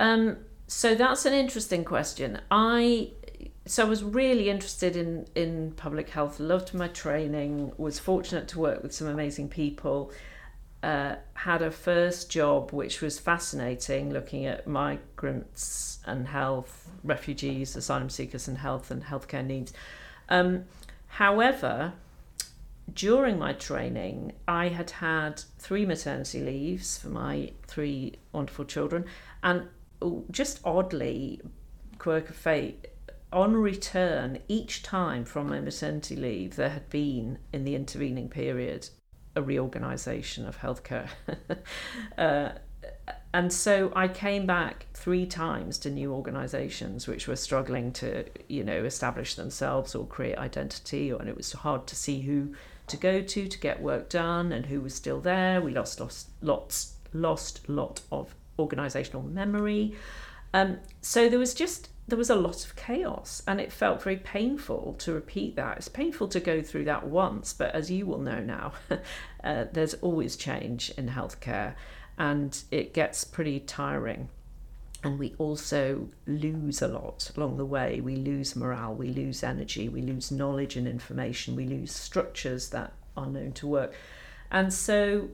Um, 0.00 0.38
so 0.66 0.96
that's 0.96 1.24
an 1.24 1.34
interesting 1.34 1.84
question. 1.84 2.40
I 2.50 3.12
so 3.66 3.84
I 3.84 3.88
was 3.88 4.02
really 4.04 4.48
interested 4.48 4.96
in 4.96 5.26
in 5.34 5.72
public 5.72 6.10
health. 6.10 6.40
Loved 6.40 6.74
my 6.74 6.88
training. 6.88 7.72
Was 7.76 7.98
fortunate 7.98 8.48
to 8.48 8.58
work 8.58 8.82
with 8.82 8.94
some 8.94 9.08
amazing 9.08 9.48
people 9.48 10.12
uh, 10.82 11.16
had 11.34 11.62
a 11.62 11.70
first 11.70 12.30
job 12.30 12.72
which 12.72 13.00
was 13.00 13.18
fascinating, 13.18 14.12
looking 14.12 14.46
at 14.46 14.68
migrants 14.68 15.98
and 16.06 16.28
health, 16.28 16.88
refugees, 17.02 17.74
asylum 17.74 18.08
seekers, 18.08 18.46
and 18.46 18.58
health 18.58 18.90
and 18.90 19.02
healthcare 19.02 19.44
needs. 19.44 19.72
Um, 20.28 20.64
however, 21.08 21.94
during 22.92 23.36
my 23.38 23.52
training, 23.52 24.34
I 24.46 24.68
had 24.68 24.90
had 24.90 25.42
three 25.58 25.84
maternity 25.84 26.40
leaves 26.40 26.98
for 26.98 27.08
my 27.08 27.50
three 27.66 28.14
wonderful 28.32 28.64
children, 28.64 29.06
and 29.42 29.68
just 30.30 30.60
oddly, 30.64 31.40
quirk 31.98 32.30
of 32.30 32.36
fate, 32.36 32.86
on 33.32 33.56
return, 33.56 34.38
each 34.48 34.82
time 34.82 35.24
from 35.24 35.48
my 35.48 35.60
maternity 35.60 36.16
leave, 36.16 36.56
there 36.56 36.70
had 36.70 36.88
been 36.90 37.38
in 37.52 37.64
the 37.64 37.74
intervening 37.74 38.28
period 38.28 38.88
a 39.34 39.42
reorganisation 39.42 40.46
of 40.46 40.58
healthcare. 40.58 41.08
uh, 42.18 42.50
and 43.34 43.52
so 43.52 43.92
I 43.94 44.08
came 44.08 44.46
back 44.46 44.86
three 44.94 45.26
times 45.26 45.78
to 45.78 45.90
new 45.90 46.12
organisations 46.12 47.06
which 47.06 47.28
were 47.28 47.36
struggling 47.36 47.92
to, 47.92 48.24
you 48.48 48.64
know, 48.64 48.84
establish 48.84 49.34
themselves 49.34 49.94
or 49.94 50.06
create 50.06 50.38
identity, 50.38 51.12
or, 51.12 51.20
and 51.20 51.28
it 51.28 51.36
was 51.36 51.52
hard 51.52 51.86
to 51.88 51.96
see 51.96 52.22
who 52.22 52.54
to 52.86 52.96
go 52.96 53.20
to 53.20 53.48
to 53.48 53.58
get 53.58 53.82
work 53.82 54.08
done 54.08 54.52
and 54.52 54.66
who 54.66 54.80
was 54.80 54.94
still 54.94 55.20
there. 55.20 55.60
We 55.60 55.72
lost 55.72 56.00
lost 56.00 56.30
lots 56.40 56.94
lost 57.12 57.68
lot 57.68 58.00
of 58.10 58.34
organisational 58.58 59.30
memory. 59.30 59.94
Um, 60.54 60.78
so 61.02 61.28
there 61.28 61.38
was 61.38 61.52
just 61.52 61.90
there 62.08 62.18
was 62.18 62.30
a 62.30 62.36
lot 62.36 62.64
of 62.64 62.76
chaos 62.76 63.42
and 63.48 63.60
it 63.60 63.72
felt 63.72 64.02
very 64.02 64.16
painful 64.16 64.94
to 64.98 65.12
repeat 65.12 65.56
that. 65.56 65.78
It's 65.78 65.88
painful 65.88 66.28
to 66.28 66.40
go 66.40 66.62
through 66.62 66.84
that 66.84 67.06
once, 67.06 67.52
but 67.52 67.74
as 67.74 67.90
you 67.90 68.06
will 68.06 68.20
know 68.20 68.40
now, 68.40 68.72
uh, 69.44 69.64
there's 69.72 69.94
always 69.94 70.36
change 70.36 70.90
in 70.96 71.08
healthcare 71.08 71.74
and 72.16 72.62
it 72.70 72.94
gets 72.94 73.24
pretty 73.24 73.58
tiring. 73.60 74.28
And 75.02 75.18
we 75.18 75.34
also 75.38 76.08
lose 76.26 76.80
a 76.80 76.88
lot 76.88 77.30
along 77.36 77.58
the 77.58 77.66
way. 77.66 78.00
We 78.00 78.16
lose 78.16 78.56
morale, 78.56 78.94
we 78.94 79.08
lose 79.08 79.42
energy, 79.42 79.88
we 79.88 80.00
lose 80.00 80.30
knowledge 80.30 80.76
and 80.76 80.86
information, 80.86 81.56
we 81.56 81.66
lose 81.66 81.92
structures 81.92 82.70
that 82.70 82.92
are 83.16 83.26
known 83.26 83.52
to 83.52 83.66
work. 83.66 83.94
And 84.50 84.72
so 84.72 85.28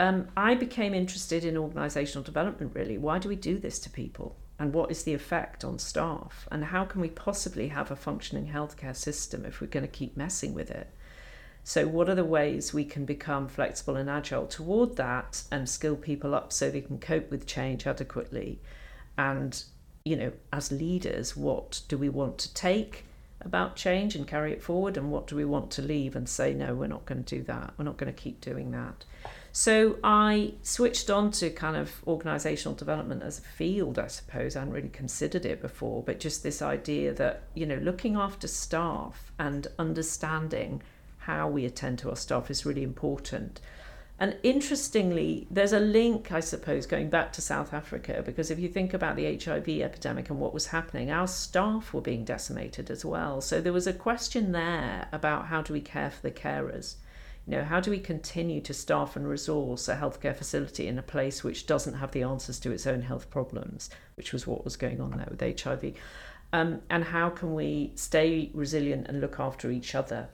um, 0.00 0.28
I 0.36 0.54
became 0.54 0.94
interested 0.94 1.44
in 1.44 1.54
organisational 1.54 2.24
development 2.24 2.72
really. 2.74 2.96
Why 2.96 3.18
do 3.18 3.28
we 3.28 3.36
do 3.36 3.58
this 3.58 3.78
to 3.80 3.90
people? 3.90 4.36
And 4.62 4.72
what 4.72 4.92
is 4.92 5.02
the 5.02 5.12
effect 5.12 5.64
on 5.64 5.80
staff? 5.80 6.46
And 6.52 6.66
how 6.66 6.84
can 6.84 7.00
we 7.00 7.08
possibly 7.08 7.66
have 7.66 7.90
a 7.90 7.96
functioning 7.96 8.46
healthcare 8.46 8.94
system 8.94 9.44
if 9.44 9.60
we're 9.60 9.66
going 9.66 9.84
to 9.84 9.90
keep 9.90 10.16
messing 10.16 10.54
with 10.54 10.70
it? 10.70 10.86
So 11.64 11.88
what 11.88 12.08
are 12.08 12.14
the 12.14 12.24
ways 12.24 12.72
we 12.72 12.84
can 12.84 13.04
become 13.04 13.48
flexible 13.48 13.96
and 13.96 14.08
agile 14.08 14.46
toward 14.46 14.94
that 14.94 15.42
and 15.50 15.68
skill 15.68 15.96
people 15.96 16.32
up 16.32 16.52
so 16.52 16.70
they 16.70 16.80
can 16.80 17.00
cope 17.00 17.28
with 17.28 17.44
change 17.44 17.88
adequately? 17.88 18.60
And 19.18 19.60
you 20.04 20.14
know 20.14 20.32
as 20.52 20.70
leaders 20.70 21.36
what 21.36 21.82
do 21.88 21.98
we 21.98 22.08
want 22.08 22.38
to 22.38 22.54
take 22.54 23.04
about 23.40 23.74
change 23.74 24.14
and 24.14 24.28
carry 24.28 24.52
it 24.52 24.62
forward? 24.62 24.96
And 24.96 25.10
what 25.10 25.26
do 25.26 25.34
we 25.34 25.44
want 25.44 25.72
to 25.72 25.82
leave 25.82 26.14
and 26.14 26.28
say 26.28 26.54
no 26.54 26.76
we're 26.76 26.86
not 26.86 27.04
going 27.04 27.24
to 27.24 27.36
do 27.38 27.42
that. 27.42 27.74
We're 27.76 27.84
not 27.84 27.96
going 27.96 28.14
to 28.14 28.22
keep 28.22 28.40
doing 28.40 28.70
that 28.70 29.04
so 29.52 29.98
I 30.02 30.54
switched 30.62 31.10
on 31.10 31.30
to 31.32 31.50
kind 31.50 31.76
of 31.76 32.02
organisational 32.06 32.74
development 32.74 33.22
as 33.22 33.38
a 33.38 33.42
field, 33.42 33.98
I 33.98 34.06
suppose. 34.06 34.56
I 34.56 34.60
hadn't 34.60 34.72
really 34.72 34.88
considered 34.88 35.44
it 35.44 35.60
before, 35.60 36.02
but 36.02 36.18
just 36.18 36.42
this 36.42 36.62
idea 36.62 37.12
that, 37.14 37.42
you 37.54 37.66
know, 37.66 37.76
looking 37.76 38.16
after 38.16 38.48
staff 38.48 39.30
and 39.38 39.66
understanding 39.78 40.82
how 41.18 41.48
we 41.48 41.66
attend 41.66 41.98
to 42.00 42.08
our 42.08 42.16
staff 42.16 42.50
is 42.50 42.64
really 42.64 42.82
important. 42.82 43.60
And 44.18 44.36
interestingly, 44.42 45.46
there's 45.50 45.72
a 45.72 45.80
link, 45.80 46.32
I 46.32 46.40
suppose, 46.40 46.86
going 46.86 47.10
back 47.10 47.32
to 47.34 47.42
South 47.42 47.74
Africa, 47.74 48.22
because 48.24 48.50
if 48.50 48.58
you 48.58 48.68
think 48.68 48.94
about 48.94 49.16
the 49.16 49.36
HIV 49.36 49.68
epidemic 49.68 50.30
and 50.30 50.38
what 50.38 50.54
was 50.54 50.66
happening, 50.66 51.10
our 51.10 51.26
staff 51.26 51.92
were 51.92 52.00
being 52.00 52.24
decimated 52.24 52.90
as 52.90 53.04
well. 53.04 53.40
So 53.42 53.60
there 53.60 53.72
was 53.72 53.86
a 53.86 53.92
question 53.92 54.52
there 54.52 55.08
about 55.12 55.46
how 55.46 55.60
do 55.60 55.72
we 55.72 55.80
care 55.80 56.10
for 56.10 56.22
the 56.22 56.30
carers 56.30 56.94
you 57.46 57.56
know, 57.56 57.64
how 57.64 57.80
do 57.80 57.90
we 57.90 57.98
continue 57.98 58.60
to 58.60 58.72
staff 58.72 59.16
and 59.16 59.28
resource 59.28 59.88
a 59.88 59.96
healthcare 59.96 60.36
facility 60.36 60.86
in 60.86 60.98
a 60.98 61.02
place 61.02 61.42
which 61.42 61.66
doesn't 61.66 61.94
have 61.94 62.12
the 62.12 62.22
answers 62.22 62.60
to 62.60 62.70
its 62.70 62.86
own 62.86 63.02
health 63.02 63.30
problems, 63.30 63.90
which 64.16 64.32
was 64.32 64.46
what 64.46 64.64
was 64.64 64.76
going 64.76 65.00
on 65.00 65.10
there 65.10 65.28
with 65.28 65.60
HIV? 65.60 65.94
Um, 66.52 66.82
and 66.88 67.02
how 67.02 67.30
can 67.30 67.54
we 67.54 67.92
stay 67.96 68.50
resilient 68.54 69.08
and 69.08 69.20
look 69.20 69.40
after 69.40 69.70
each 69.70 69.94
other? 69.94 70.28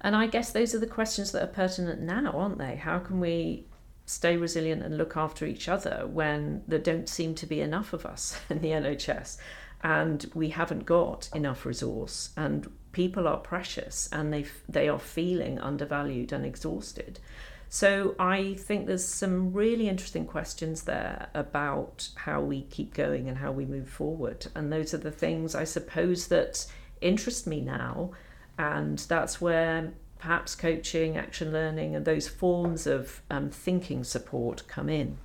And 0.00 0.16
I 0.16 0.26
guess 0.26 0.50
those 0.52 0.74
are 0.74 0.80
the 0.80 0.86
questions 0.86 1.32
that 1.32 1.42
are 1.42 1.52
pertinent 1.52 2.00
now, 2.00 2.32
aren't 2.32 2.58
they? 2.58 2.76
How 2.76 2.98
can 2.98 3.20
we 3.20 3.66
stay 4.06 4.36
resilient 4.36 4.82
and 4.82 4.98
look 4.98 5.16
after 5.16 5.46
each 5.46 5.68
other 5.68 6.06
when 6.06 6.62
there 6.66 6.78
don't 6.78 7.08
seem 7.08 7.34
to 7.36 7.46
be 7.46 7.60
enough 7.60 7.92
of 7.92 8.04
us 8.04 8.38
in 8.50 8.60
the 8.60 8.68
NHS 8.68 9.38
and 9.82 10.30
we 10.34 10.48
haven't 10.48 10.86
got 10.86 11.28
enough 11.34 11.64
resource 11.66 12.30
and 12.36 12.70
people 12.94 13.28
are 13.28 13.36
precious 13.36 14.08
and 14.10 14.32
they 14.32 14.46
they 14.66 14.88
are 14.88 14.98
feeling 14.98 15.58
undervalued 15.58 16.32
and 16.32 16.46
exhausted. 16.46 17.20
So 17.68 18.14
I 18.20 18.54
think 18.54 18.86
there's 18.86 19.04
some 19.04 19.52
really 19.52 19.88
interesting 19.88 20.26
questions 20.26 20.82
there 20.82 21.28
about 21.34 22.08
how 22.14 22.40
we 22.40 22.62
keep 22.62 22.94
going 22.94 23.28
and 23.28 23.38
how 23.38 23.50
we 23.50 23.64
move 23.64 23.88
forward. 23.88 24.46
And 24.54 24.72
those 24.72 24.94
are 24.94 24.98
the 24.98 25.10
things 25.10 25.56
I 25.56 25.64
suppose 25.64 26.28
that 26.28 26.66
interest 27.00 27.48
me 27.48 27.60
now. 27.60 28.12
And 28.56 29.00
that's 29.00 29.40
where 29.40 29.92
perhaps 30.20 30.54
coaching, 30.54 31.16
action 31.16 31.52
learning, 31.52 31.96
and 31.96 32.04
those 32.04 32.28
forms 32.28 32.86
of 32.86 33.22
um, 33.28 33.50
thinking 33.50 34.04
support 34.04 34.62
come 34.68 34.88
in. 34.88 35.18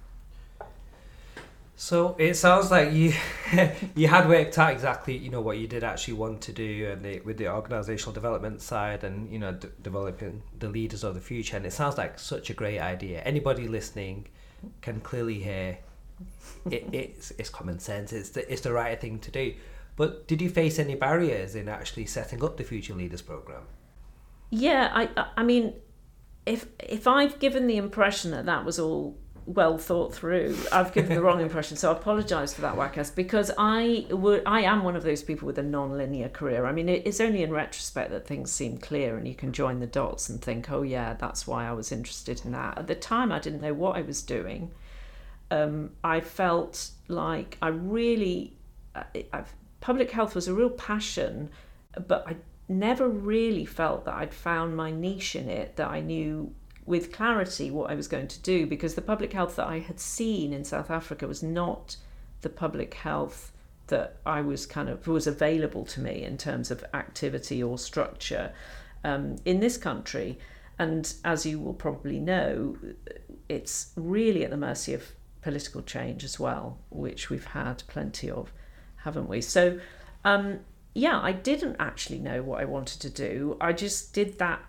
So 1.81 2.13
it 2.19 2.33
sounds 2.33 2.71
like 2.71 2.91
you 2.91 3.13
you 3.95 4.09
had 4.09 4.27
worked 4.27 4.57
out 4.57 4.73
exactly 4.73 5.15
you 5.15 5.29
know 5.29 5.39
what 5.39 5.57
you 5.57 5.65
did 5.65 5.81
actually 5.81 6.15
want 6.15 6.41
to 6.41 6.51
do 6.51 6.89
and 6.91 7.05
the, 7.05 7.21
with 7.21 7.37
the 7.37 7.47
organizational 7.47 8.11
development 8.11 8.61
side 8.61 9.05
and 9.05 9.31
you 9.31 9.39
know 9.39 9.53
d- 9.53 9.69
developing 9.81 10.41
the 10.59 10.67
leaders 10.67 11.05
of 11.05 11.15
the 11.15 11.21
future 11.21 11.55
and 11.55 11.65
it 11.65 11.71
sounds 11.71 11.97
like 11.97 12.19
such 12.19 12.49
a 12.49 12.53
great 12.53 12.79
idea. 12.79 13.21
Anybody 13.21 13.69
listening 13.69 14.27
can 14.81 14.99
clearly 14.99 15.35
hear 15.35 15.77
it, 16.69 16.89
it's 16.91 17.31
it's 17.37 17.49
common 17.49 17.79
sense. 17.79 18.11
It's 18.11 18.31
the, 18.31 18.51
it's 18.51 18.61
the 18.61 18.73
right 18.73 18.99
thing 18.99 19.17
to 19.19 19.31
do. 19.31 19.53
But 19.95 20.27
did 20.27 20.41
you 20.41 20.49
face 20.49 20.79
any 20.79 20.95
barriers 20.95 21.55
in 21.55 21.69
actually 21.69 22.07
setting 22.07 22.43
up 22.43 22.57
the 22.57 22.65
Future 22.65 22.93
Leaders 22.93 23.21
program? 23.21 23.63
Yeah, 24.49 24.91
I 24.93 25.27
I 25.37 25.43
mean, 25.43 25.75
if 26.45 26.65
if 26.77 27.07
I've 27.07 27.39
given 27.39 27.67
the 27.67 27.77
impression 27.77 28.31
that 28.31 28.47
that 28.47 28.65
was 28.65 28.79
all 28.79 29.17
well 29.49 29.77
thought 29.77 30.13
through. 30.13 30.55
I've 30.71 30.93
given 30.93 31.15
the 31.15 31.21
wrong 31.21 31.41
impression, 31.47 31.75
so 31.75 31.89
I 31.89 31.97
apologise 31.97 32.53
for 32.53 32.61
that, 32.61 32.75
Wakas, 32.75 33.13
because 33.13 33.51
I 33.57 34.05
would 34.09 34.43
I 34.45 34.61
am 34.61 34.83
one 34.83 34.95
of 34.95 35.03
those 35.03 35.23
people 35.23 35.45
with 35.47 35.57
a 35.57 35.63
non-linear 35.63 36.29
career. 36.29 36.65
I 36.65 36.71
mean, 36.71 36.87
it's 36.87 37.19
only 37.19 37.43
in 37.43 37.51
retrospect 37.51 38.11
that 38.11 38.27
things 38.27 38.51
seem 38.51 38.77
clear, 38.77 39.17
and 39.17 39.27
you 39.27 39.35
can 39.35 39.51
join 39.51 39.79
the 39.79 39.87
dots 39.87 40.29
and 40.29 40.41
think, 40.41 40.71
oh 40.71 40.83
yeah, 40.83 41.15
that's 41.15 41.47
why 41.47 41.67
I 41.67 41.71
was 41.71 41.91
interested 41.91 42.45
in 42.45 42.51
that. 42.51 42.77
At 42.77 42.87
the 42.87 42.95
time, 42.95 43.31
I 43.31 43.39
didn't 43.39 43.61
know 43.61 43.73
what 43.73 43.97
I 43.97 44.01
was 44.01 44.21
doing. 44.21 44.71
Um, 45.51 45.91
I 46.03 46.19
felt 46.19 46.91
like 47.07 47.57
I 47.61 47.69
really, 47.69 48.53
I've, 49.33 49.51
public 49.81 50.11
health 50.11 50.35
was 50.35 50.47
a 50.47 50.53
real 50.53 50.69
passion 50.69 51.49
but 52.07 52.27
I 52.27 52.35
never 52.67 53.07
really 53.07 53.65
felt 53.65 54.05
that 54.05 54.13
I'd 54.13 54.33
found 54.33 54.75
my 54.75 54.91
niche 54.91 55.35
in 55.35 55.49
it, 55.49 55.75
that 55.77 55.89
I 55.89 56.01
knew 56.01 56.53
with 56.89 57.11
clarity 57.11 57.69
what 57.69 57.91
I 57.91 57.93
was 57.93 58.07
going 58.07 58.27
to 58.29 58.39
do, 58.39 58.65
because 58.65 58.95
the 58.95 59.01
public 59.03 59.31
health 59.31 59.57
that 59.57 59.67
I 59.67 59.77
had 59.77 59.99
seen 59.99 60.51
in 60.51 60.63
South 60.63 60.89
Africa 60.89 61.27
was 61.27 61.43
not 61.43 61.97
the 62.41 62.49
public 62.49 62.95
health 62.95 63.51
that 63.87 64.17
I 64.25 64.41
was 64.41 64.65
kind 64.65 64.89
of 64.89 65.07
was 65.07 65.27
available 65.27 65.85
to 65.85 65.99
me 65.99 66.23
in 66.23 66.35
terms 66.35 66.71
of 66.71 66.83
activity 66.95 67.61
or 67.61 67.77
structure 67.77 68.53
um, 69.03 69.35
in 69.45 69.59
this 69.59 69.77
country. 69.77 70.39
And 70.79 71.13
as 71.23 71.45
you 71.45 71.59
will 71.59 71.75
probably 71.75 72.19
know, 72.19 72.75
it's 73.47 73.91
really 73.95 74.43
at 74.43 74.49
the 74.49 74.57
mercy 74.57 74.95
of 74.95 75.11
political 75.43 75.83
change 75.83 76.23
as 76.23 76.39
well, 76.39 76.79
which 76.89 77.29
we've 77.29 77.45
had 77.45 77.83
plenty 77.87 78.31
of, 78.31 78.51
haven't 79.03 79.29
we? 79.29 79.41
So 79.41 79.79
um, 80.25 80.61
yeah, 80.95 81.19
I 81.21 81.33
didn't 81.33 81.75
actually 81.79 82.17
know 82.17 82.41
what 82.41 82.61
I 82.61 82.65
wanted 82.65 82.99
to 83.01 83.11
do. 83.11 83.57
I 83.61 83.73
just 83.73 84.11
did 84.11 84.39
that 84.39 84.63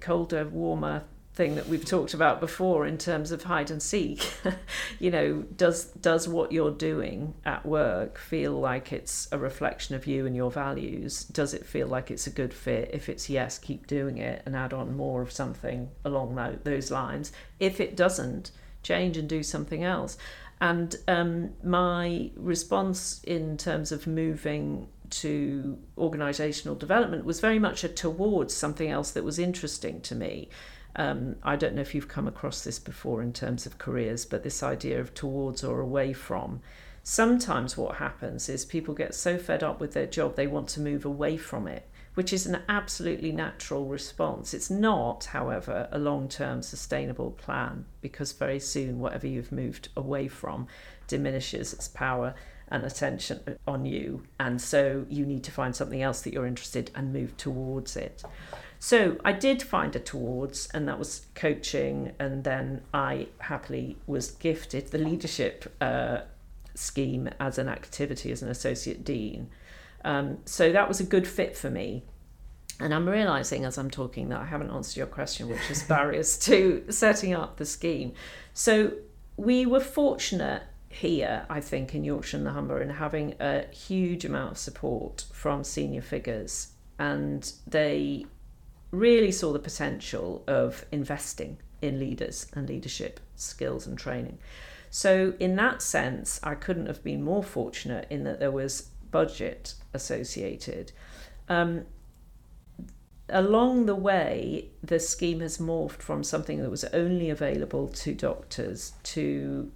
colder, 0.00 0.46
warmer 0.46 1.04
thing 1.40 1.54
that 1.54 1.68
we've 1.68 1.86
talked 1.86 2.12
about 2.12 2.38
before 2.38 2.86
in 2.86 2.98
terms 2.98 3.32
of 3.32 3.44
hide 3.44 3.70
and 3.70 3.82
seek. 3.82 4.30
you 4.98 5.10
know, 5.10 5.42
does 5.56 5.86
does 5.86 6.28
what 6.28 6.52
you're 6.52 6.70
doing 6.70 7.32
at 7.46 7.64
work 7.64 8.18
feel 8.18 8.52
like 8.60 8.92
it's 8.92 9.26
a 9.32 9.38
reflection 9.38 9.94
of 9.94 10.06
you 10.06 10.26
and 10.26 10.36
your 10.36 10.50
values? 10.50 11.24
Does 11.24 11.54
it 11.54 11.64
feel 11.64 11.86
like 11.86 12.10
it's 12.10 12.26
a 12.26 12.30
good 12.30 12.52
fit? 12.52 12.90
If 12.92 13.08
it's 13.08 13.30
yes, 13.30 13.58
keep 13.58 13.86
doing 13.86 14.18
it 14.18 14.42
and 14.44 14.54
add 14.54 14.74
on 14.74 14.94
more 14.94 15.22
of 15.22 15.32
something 15.32 15.88
along 16.04 16.58
those 16.64 16.90
lines. 16.90 17.32
If 17.58 17.80
it 17.80 17.96
doesn't, 17.96 18.50
change 18.82 19.16
and 19.16 19.26
do 19.26 19.42
something 19.42 19.82
else. 19.82 20.18
And 20.60 20.94
um, 21.08 21.54
my 21.64 22.32
response 22.36 23.22
in 23.24 23.56
terms 23.56 23.92
of 23.92 24.06
moving 24.06 24.88
to 25.08 25.78
organizational 25.96 26.74
development 26.74 27.24
was 27.24 27.40
very 27.40 27.58
much 27.58 27.82
a 27.82 27.88
towards 27.88 28.54
something 28.54 28.90
else 28.90 29.12
that 29.12 29.24
was 29.24 29.38
interesting 29.38 30.02
to 30.02 30.14
me. 30.14 30.50
Um, 30.96 31.36
I 31.42 31.56
don't 31.56 31.74
know 31.74 31.82
if 31.82 31.94
you've 31.94 32.08
come 32.08 32.26
across 32.26 32.62
this 32.62 32.78
before 32.78 33.22
in 33.22 33.32
terms 33.32 33.66
of 33.66 33.78
careers, 33.78 34.24
but 34.24 34.42
this 34.42 34.62
idea 34.62 35.00
of 35.00 35.14
towards 35.14 35.62
or 35.62 35.80
away 35.80 36.12
from. 36.12 36.60
Sometimes 37.02 37.76
what 37.76 37.96
happens 37.96 38.48
is 38.48 38.64
people 38.64 38.94
get 38.94 39.14
so 39.14 39.38
fed 39.38 39.62
up 39.62 39.80
with 39.80 39.92
their 39.92 40.06
job 40.06 40.36
they 40.36 40.46
want 40.46 40.68
to 40.70 40.80
move 40.80 41.04
away 41.04 41.36
from 41.36 41.66
it, 41.66 41.88
which 42.14 42.32
is 42.32 42.46
an 42.46 42.62
absolutely 42.68 43.32
natural 43.32 43.86
response. 43.86 44.52
It's 44.52 44.70
not, 44.70 45.26
however, 45.26 45.88
a 45.92 45.98
long 45.98 46.28
term 46.28 46.62
sustainable 46.62 47.30
plan 47.30 47.86
because 48.00 48.32
very 48.32 48.60
soon 48.60 48.98
whatever 48.98 49.26
you've 49.26 49.52
moved 49.52 49.88
away 49.96 50.28
from 50.28 50.66
diminishes 51.06 51.72
its 51.72 51.88
power 51.88 52.34
and 52.68 52.84
attention 52.84 53.40
on 53.66 53.84
you. 53.84 54.22
And 54.38 54.60
so 54.60 55.06
you 55.08 55.26
need 55.26 55.42
to 55.44 55.50
find 55.50 55.74
something 55.74 56.02
else 56.02 56.22
that 56.22 56.32
you're 56.32 56.46
interested 56.46 56.90
and 56.94 57.12
move 57.12 57.36
towards 57.36 57.96
it. 57.96 58.22
So 58.82 59.18
I 59.22 59.32
did 59.32 59.62
find 59.62 59.94
a 59.94 60.00
towards, 60.00 60.66
and 60.68 60.88
that 60.88 60.98
was 60.98 61.26
coaching. 61.34 62.12
And 62.18 62.44
then 62.44 62.80
I 62.94 63.28
happily 63.38 63.98
was 64.06 64.30
gifted 64.30 64.88
the 64.88 64.98
leadership 64.98 65.72
uh, 65.82 66.22
scheme 66.74 67.28
as 67.38 67.58
an 67.58 67.68
activity 67.68 68.32
as 68.32 68.42
an 68.42 68.48
associate 68.48 69.04
dean. 69.04 69.50
Um, 70.02 70.38
so 70.46 70.72
that 70.72 70.88
was 70.88 70.98
a 70.98 71.04
good 71.04 71.28
fit 71.28 71.58
for 71.58 71.68
me. 71.68 72.04
And 72.80 72.94
I'm 72.94 73.06
realizing 73.06 73.66
as 73.66 73.76
I'm 73.76 73.90
talking 73.90 74.30
that 74.30 74.40
I 74.40 74.46
haven't 74.46 74.70
answered 74.70 74.96
your 74.96 75.06
question, 75.06 75.50
which 75.50 75.70
is 75.70 75.82
barriers 75.88 76.38
to 76.38 76.82
setting 76.88 77.34
up 77.34 77.58
the 77.58 77.66
scheme. 77.66 78.14
So 78.54 78.92
we 79.36 79.66
were 79.66 79.80
fortunate 79.80 80.62
here, 80.88 81.44
I 81.50 81.60
think, 81.60 81.94
in 81.94 82.02
Yorkshire 82.02 82.38
and 82.38 82.46
the 82.46 82.52
Humber, 82.52 82.80
in 82.80 82.88
having 82.88 83.34
a 83.40 83.66
huge 83.66 84.24
amount 84.24 84.52
of 84.52 84.58
support 84.58 85.26
from 85.34 85.64
senior 85.64 86.00
figures. 86.00 86.68
And 86.98 87.52
they 87.66 88.24
really 88.90 89.32
saw 89.32 89.52
the 89.52 89.58
potential 89.58 90.44
of 90.46 90.84
investing 90.90 91.58
in 91.80 91.98
leaders 91.98 92.46
and 92.54 92.68
leadership 92.68 93.20
skills 93.36 93.86
and 93.86 93.96
training. 93.98 94.38
So, 94.90 95.34
in 95.38 95.54
that 95.56 95.82
sense, 95.82 96.40
I 96.42 96.54
couldn't 96.56 96.86
have 96.86 97.04
been 97.04 97.22
more 97.22 97.44
fortunate 97.44 98.06
in 98.10 98.24
that 98.24 98.40
there 98.40 98.50
was 98.50 98.90
budget 99.10 99.74
associated. 99.94 100.92
Um, 101.48 101.86
along 103.28 103.86
the 103.86 103.94
way, 103.94 104.70
the 104.82 104.98
scheme 104.98 105.40
has 105.40 105.58
morphed 105.58 106.02
from 106.02 106.24
something 106.24 106.60
that 106.60 106.70
was 106.70 106.84
only 106.84 107.30
available 107.30 107.88
to 107.88 108.14
doctors 108.14 108.92
to 109.04 109.70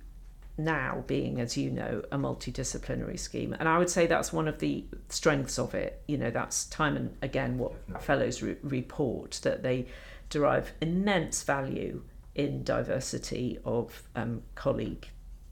now 0.57 1.03
being, 1.07 1.41
as 1.41 1.57
you 1.57 1.71
know, 1.71 2.03
a 2.13 2.17
multidisciplinary 2.17 3.19
scheme. 3.19 3.55
And 3.59 3.69
I 3.69 3.79
would 3.79 3.91
say 3.91 4.07
that's 4.07 4.33
one 4.33 4.47
of 4.47 4.59
the 4.59 4.85
strengths 5.09 5.59
of 5.59 5.75
it. 5.75 6.03
You 6.07 6.19
know, 6.19 6.31
that's 6.31 6.67
time 6.67 6.97
and 6.97 7.17
again 7.23 7.59
what 7.59 7.75
fellows 8.03 8.43
re- 8.43 8.57
report 8.63 9.41
that 9.43 9.63
they 9.63 9.87
derive 10.31 10.73
immense 10.81 11.43
value 11.43 12.03
in 12.35 12.65
diversity 12.65 13.59
of 13.65 14.03
um, 14.15 14.43
colleague 14.55 15.09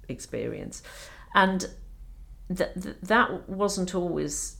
experience. 0.08 0.82
And 1.34 1.68
th- 2.54 2.70
th- 2.80 2.96
that 3.02 3.48
wasn't 3.48 3.94
always 3.94 4.56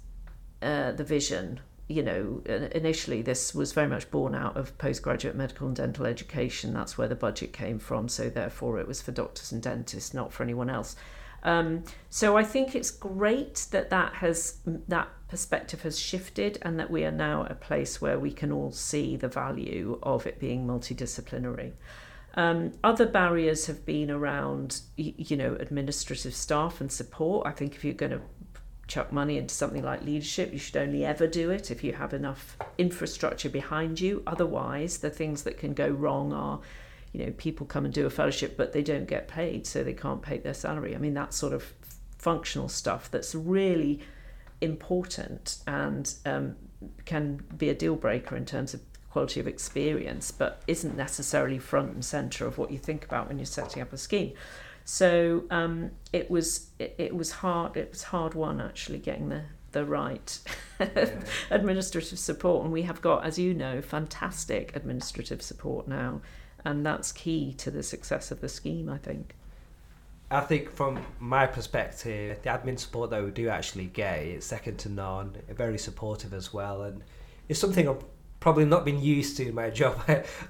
uh, 0.61 0.93
the 0.93 1.05
vision 1.05 1.61
you 1.89 2.03
know, 2.03 2.43
initially 2.73 3.23
this 3.23 3.55
was 3.55 3.73
very 3.73 3.89
much 3.89 4.11
born 4.11 4.35
out 4.35 4.57
of 4.57 4.77
postgraduate 4.79 5.37
medical 5.37 5.67
and 5.67 5.77
dental 5.77 6.07
education. 6.07 6.73
That's 6.73 6.97
where 6.97 7.09
the 7.09 7.15
budget 7.15 7.53
came 7.53 7.79
from. 7.79 8.09
So 8.09 8.29
therefore, 8.31 8.79
it 8.79 8.89
was 8.89 9.03
for 9.03 9.13
doctors 9.13 9.53
and 9.53 9.63
dentists, 9.63 10.15
not 10.15 10.33
for 10.33 10.43
anyone 10.43 10.71
else. 10.71 10.97
Um, 11.45 11.85
so 12.09 12.37
I 12.37 12.45
think 12.45 12.75
it's 12.75 12.91
great 12.91 13.67
that 13.73 13.91
that 13.91 14.15
has 14.15 14.59
that 14.65 15.09
perspective 15.29 15.83
has 15.83 15.99
shifted, 15.99 16.59
and 16.63 16.79
that 16.79 16.91
we 16.91 17.05
are 17.05 17.11
now 17.11 17.45
at 17.45 17.51
a 17.51 17.57
place 17.57 18.01
where 18.01 18.19
we 18.19 18.31
can 18.33 18.53
all 18.53 18.71
see 18.71 19.17
the 19.17 19.29
value 19.29 19.99
of 20.03 20.27
it 20.27 20.39
being 20.39 20.67
multidisciplinary. 20.67 21.73
Um, 22.35 22.73
other 22.83 23.07
barriers 23.07 23.67
have 23.67 23.85
been 23.85 24.11
around, 24.11 24.81
you 24.97 25.37
know, 25.37 25.57
administrative 25.59 26.35
staff 26.35 26.81
and 26.81 26.91
support. 26.91 27.47
I 27.47 27.51
think 27.51 27.75
if 27.75 27.85
you're 27.85 27.95
going 27.95 28.13
to 28.13 28.23
chuck 28.93 29.11
money 29.11 29.39
into 29.39 29.55
something 29.55 29.83
like 29.83 30.03
leadership, 30.03 30.53
you 30.53 30.59
should 30.59 30.77
only 30.77 31.03
ever 31.03 31.27
do 31.27 31.51
it 31.51 31.71
if 31.71 31.83
you 31.83 31.95
have 31.95 32.13
enough 32.13 32.59
infrastructure 32.77 33.49
behind 33.49 33.99
you. 33.99 34.23
Otherwise, 34.27 34.99
the 34.99 35.09
things 35.09 35.45
that 35.45 35.57
can 35.57 35.73
go 35.73 35.89
wrong 35.89 36.31
are, 36.31 36.61
you 37.15 37.25
know, 37.25 37.33
people 37.39 37.65
come 37.65 37.87
and 37.87 37.95
do 37.95 38.05
a 38.05 38.11
fellowship, 38.11 38.55
but 38.55 38.75
they 38.75 38.83
don't 38.83 39.09
get 39.09 39.29
paid, 39.29 39.67
so 39.67 39.83
they 39.83 39.95
can't 39.95 40.21
pay 40.21 40.37
their 40.37 40.53
salary. 40.53 40.95
I 40.95 40.99
mean, 40.99 41.15
that 41.15 41.33
sort 41.33 41.55
of 41.55 41.73
functional 42.19 42.69
stuff 42.69 43.11
that's 43.11 43.35
really 43.35 44.01
important 44.61 45.63
and 45.67 46.13
um, 46.27 46.57
can 47.07 47.43
be 47.57 47.71
a 47.71 47.75
deal 47.75 47.97
breaker 47.97 48.37
in 48.37 48.45
terms 48.45 48.75
of 48.75 48.83
quality 49.09 49.41
of 49.41 49.49
experience, 49.49 50.31
but 50.31 50.63
isn't 50.67 50.99
necessarily 50.99 51.59
front 51.59 51.95
and 51.95 52.05
center 52.05 52.47
of 52.47 52.59
what 52.59 52.71
you 52.71 52.79
think 52.79 53.07
about 53.07 53.29
when 53.29 53.39
you're 53.39 53.47
setting 53.47 53.81
up 53.81 53.91
a 53.95 53.97
scheme. 53.97 54.35
So 54.85 55.45
um, 55.51 55.91
it 56.13 56.31
was 56.31 56.69
it, 56.79 56.95
it, 56.99 57.15
was 57.15 57.31
hard. 57.33 57.77
It 57.77 57.91
was 57.91 58.05
hard 58.05 58.35
one 58.35 58.61
actually 58.61 58.99
getting 58.99 59.29
the 59.29 59.43
the 59.73 59.85
right 59.85 60.39
yeah. 60.81 61.11
administrative 61.51 62.19
support, 62.19 62.65
and 62.65 62.73
we 62.73 62.83
have 62.83 63.01
got, 63.01 63.25
as 63.25 63.39
you 63.39 63.55
know, 63.55 63.81
fantastic 63.81 64.75
administrative 64.77 65.43
support 65.43 65.89
now, 65.89 66.21
and 66.65 66.85
that's 66.85 67.13
key 67.13 67.55
to 67.55 67.71
the 67.71 67.83
success 67.83 68.31
of 68.31 68.41
the 68.41 68.49
scheme. 68.49 68.89
I 68.89 68.99
think. 68.99 69.35
I 70.31 70.41
think 70.41 70.71
from 70.71 70.99
my 71.21 71.47
perspective, 71.47 72.41
the 72.43 72.49
admin 72.49 72.79
support 72.79 73.11
that 73.11 73.23
we 73.23 73.31
do 73.31 73.51
actually 73.51 73.87
get 73.87 74.23
is 74.23 74.47
second 74.47 74.79
to 74.79 74.89
none. 74.89 75.37
Very 75.51 75.79
supportive 75.79 76.33
as 76.33 76.53
well, 76.53 76.83
and 76.83 77.03
it's 77.49 77.61
something 77.61 77.89
I've 77.89 78.03
probably 78.41 78.65
not 78.65 78.85
been 78.85 79.01
used 79.01 79.37
to 79.37 79.49
in 79.49 79.55
my 79.55 79.71
job 79.81 80.03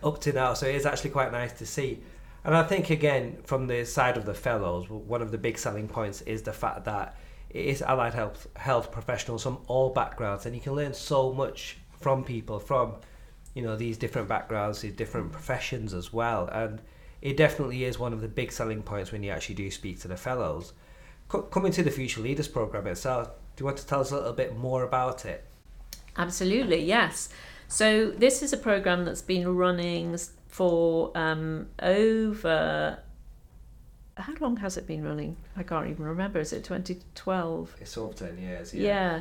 up 0.03 0.21
to 0.21 0.33
now. 0.33 0.55
So 0.55 0.67
it 0.67 0.77
is 0.77 0.87
actually 0.87 1.11
quite 1.11 1.33
nice 1.33 1.53
to 1.55 1.67
see. 1.67 2.01
And 2.45 2.57
I 2.57 2.65
think 2.65 2.91
again, 2.91 3.39
from 3.45 3.67
the 3.67 3.85
side 3.85 4.17
of 4.17 4.25
the 4.25 4.35
fellows, 4.35 4.89
one 4.91 5.23
of 5.23 5.31
the 5.31 5.39
big 5.39 5.59
selling 5.59 5.89
points 5.89 6.23
is 6.23 6.43
the 6.43 6.53
fact 6.53 6.85
that 6.87 7.17
it 7.51 7.67
is 7.67 7.83
allied 7.83 8.15
health 8.15 8.49
health 8.57 8.91
professionals 8.91 9.43
from 9.43 9.59
all 9.67 9.91
backgrounds, 9.91 10.47
and 10.47 10.55
you 10.55 10.61
can 10.61 10.75
learn 10.75 10.95
so 10.95 11.33
much 11.33 11.79
from 12.01 12.25
people 12.25 12.59
from 12.59 12.95
you 13.55 13.63
know 13.63 13.77
these 13.77 13.97
different 13.97 14.29
backgrounds, 14.29 14.81
these 14.81 14.95
different 14.95 15.29
mm. 15.29 15.33
professions 15.33 15.95
as 15.95 16.13
well. 16.13 16.49
And 16.49 16.81
it 17.21 17.37
definitely 17.37 17.85
is 17.85 17.99
one 17.99 18.13
of 18.13 18.21
the 18.21 18.29
big 18.29 18.51
selling 18.51 18.83
points 18.83 19.13
when 19.13 19.23
you 19.23 19.31
actually 19.31 19.55
do 19.55 19.71
speak 19.71 20.01
to 20.01 20.09
the 20.09 20.17
fellows. 20.17 20.73
C- 21.31 21.39
coming 21.51 21.71
to 21.73 21.83
the 21.83 21.91
Future 21.91 22.21
Leaders 22.21 22.49
program 22.49 22.87
itself, 22.89 23.29
do 23.55 23.63
you 23.63 23.67
want 23.67 23.79
to 23.79 23.87
tell 23.87 24.01
us 24.01 24.11
a 24.11 24.17
little 24.17 24.33
bit 24.33 24.57
more 24.57 24.83
about 24.83 25.25
it? 25.25 25.45
Absolutely, 26.17 26.85
yes. 26.85 27.29
So 27.69 28.11
this 28.11 28.43
is 28.43 28.53
a 28.53 28.57
program 28.57 29.05
that's 29.05 29.23
been 29.23 29.57
running 29.57 30.19
for 30.53 31.11
um, 31.17 31.67
over. 31.81 32.99
How 34.19 34.35
long 34.39 34.59
has 34.59 34.77
it 34.77 34.87
been 34.87 35.03
running? 35.03 35.37
I 35.57 35.63
can't 35.63 35.89
even 35.89 36.05
remember. 36.05 36.39
Is 36.39 36.53
it 36.53 36.63
2012? 36.63 37.77
It's 37.81 37.97
over 37.97 38.13
10 38.13 38.39
years, 38.39 38.75
yeah. 38.75 38.83
Yeah. 38.83 39.21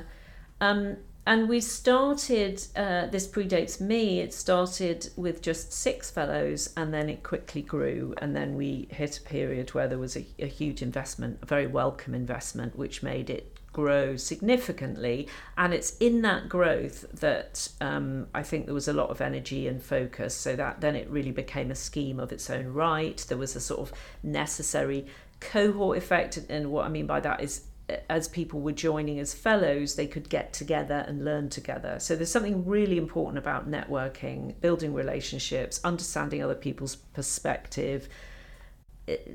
Um, 0.59 0.97
and 1.25 1.47
we 1.47 1.61
started, 1.61 2.61
uh, 2.75 3.05
this 3.07 3.27
predates 3.27 3.79
me, 3.79 4.19
it 4.19 4.33
started 4.33 5.09
with 5.15 5.41
just 5.41 5.71
six 5.71 6.11
fellows 6.11 6.73
and 6.75 6.93
then 6.93 7.07
it 7.09 7.23
quickly 7.23 7.61
grew. 7.61 8.13
And 8.17 8.35
then 8.35 8.55
we 8.55 8.89
hit 8.91 9.17
a 9.17 9.21
period 9.21 9.73
where 9.73 9.87
there 9.87 9.99
was 9.99 10.17
a, 10.17 10.25
a 10.37 10.47
huge 10.47 10.81
investment, 10.81 11.39
a 11.41 11.45
very 11.45 11.67
welcome 11.67 12.13
investment, 12.13 12.77
which 12.77 13.01
made 13.01 13.29
it 13.29 13.57
grow 13.73 14.15
significantly. 14.15 15.27
And 15.57 15.73
it's 15.73 15.97
in 15.97 16.21
that 16.23 16.49
growth 16.49 17.05
that 17.13 17.69
um, 17.79 18.27
I 18.33 18.43
think 18.43 18.65
there 18.65 18.73
was 18.73 18.87
a 18.87 18.93
lot 18.93 19.09
of 19.09 19.21
energy 19.21 19.67
and 19.67 19.81
focus. 19.81 20.35
So 20.35 20.55
that 20.55 20.81
then 20.81 20.95
it 20.95 21.09
really 21.09 21.31
became 21.31 21.71
a 21.71 21.75
scheme 21.75 22.19
of 22.19 22.31
its 22.31 22.49
own 22.49 22.67
right. 22.67 23.17
There 23.27 23.37
was 23.37 23.55
a 23.55 23.61
sort 23.61 23.79
of 23.81 23.93
necessary 24.23 25.07
cohort 25.39 25.97
effect. 25.97 26.37
And 26.49 26.71
what 26.71 26.85
I 26.85 26.89
mean 26.89 27.07
by 27.07 27.19
that 27.21 27.41
is 27.41 27.65
as 28.09 28.27
people 28.27 28.61
were 28.61 28.71
joining 28.71 29.19
as 29.19 29.33
fellows, 29.33 29.95
they 29.95 30.07
could 30.07 30.29
get 30.29 30.53
together 30.53 31.03
and 31.07 31.25
learn 31.25 31.49
together. 31.49 31.97
So 31.99 32.15
there's 32.15 32.31
something 32.31 32.65
really 32.65 32.97
important 32.97 33.37
about 33.37 33.69
networking, 33.69 34.59
building 34.61 34.93
relationships, 34.93 35.81
understanding 35.83 36.43
other 36.43 36.55
people's 36.55 36.95
perspective, 36.95 38.07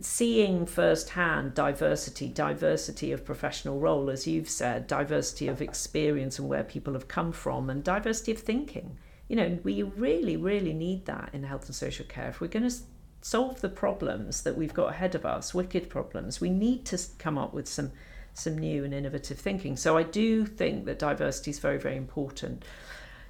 seeing 0.00 0.66
firsthand 0.66 1.54
diversity, 1.54 2.28
diversity 2.28 3.12
of 3.12 3.24
professional 3.24 3.78
role, 3.78 4.10
as 4.10 4.26
you've 4.26 4.48
said, 4.48 4.86
diversity 4.86 5.48
of 5.48 5.60
experience 5.60 6.38
and 6.38 6.48
where 6.48 6.64
people 6.64 6.92
have 6.92 7.08
come 7.08 7.32
from, 7.32 7.68
and 7.68 7.82
diversity 7.82 8.32
of 8.32 8.38
thinking. 8.38 8.98
You 9.28 9.36
know, 9.36 9.58
we 9.64 9.82
really, 9.82 10.36
really 10.36 10.72
need 10.72 11.06
that 11.06 11.30
in 11.32 11.42
health 11.42 11.66
and 11.66 11.74
social 11.74 12.06
care. 12.06 12.28
If 12.28 12.40
we're 12.40 12.46
going 12.46 12.68
to 12.68 12.76
solve 13.22 13.60
the 13.60 13.68
problems 13.68 14.42
that 14.42 14.56
we've 14.56 14.74
got 14.74 14.90
ahead 14.90 15.14
of 15.14 15.26
us, 15.26 15.52
wicked 15.52 15.90
problems, 15.90 16.40
we 16.40 16.50
need 16.50 16.84
to 16.86 16.98
come 17.18 17.36
up 17.36 17.52
with 17.52 17.68
some 17.68 17.92
some 18.34 18.58
new 18.58 18.84
and 18.84 18.92
innovative 18.92 19.38
thinking. 19.38 19.76
So 19.76 19.96
I 19.96 20.02
do 20.02 20.44
think 20.44 20.84
that 20.84 20.98
diversity 20.98 21.50
is 21.50 21.58
very, 21.58 21.78
very 21.78 21.96
important. 21.96 22.64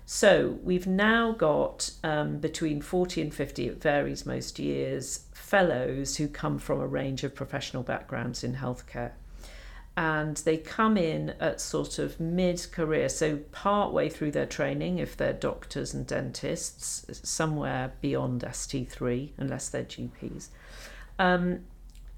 So 0.08 0.60
we've 0.62 0.86
now 0.86 1.32
got 1.32 1.90
um, 2.04 2.38
between 2.38 2.80
40 2.80 3.22
and 3.22 3.34
50, 3.34 3.66
it 3.66 3.82
varies 3.82 4.24
most 4.24 4.60
years, 4.60 5.26
fellows 5.32 6.16
who 6.16 6.28
come 6.28 6.60
from 6.60 6.80
a 6.80 6.86
range 6.86 7.24
of 7.24 7.34
professional 7.34 7.82
backgrounds 7.82 8.44
in 8.44 8.54
healthcare. 8.54 9.10
And 9.96 10.36
they 10.38 10.58
come 10.58 10.96
in 10.96 11.30
at 11.40 11.60
sort 11.60 11.98
of 11.98 12.20
mid 12.20 12.70
career, 12.70 13.08
so 13.08 13.38
part 13.50 13.92
way 13.92 14.08
through 14.08 14.30
their 14.30 14.46
training, 14.46 14.98
if 14.98 15.16
they're 15.16 15.32
doctors 15.32 15.92
and 15.92 16.06
dentists, 16.06 17.04
somewhere 17.28 17.92
beyond 18.00 18.42
ST3, 18.42 19.30
unless 19.38 19.70
they're 19.70 19.84
GPs. 19.84 20.48
Um, 21.18 21.64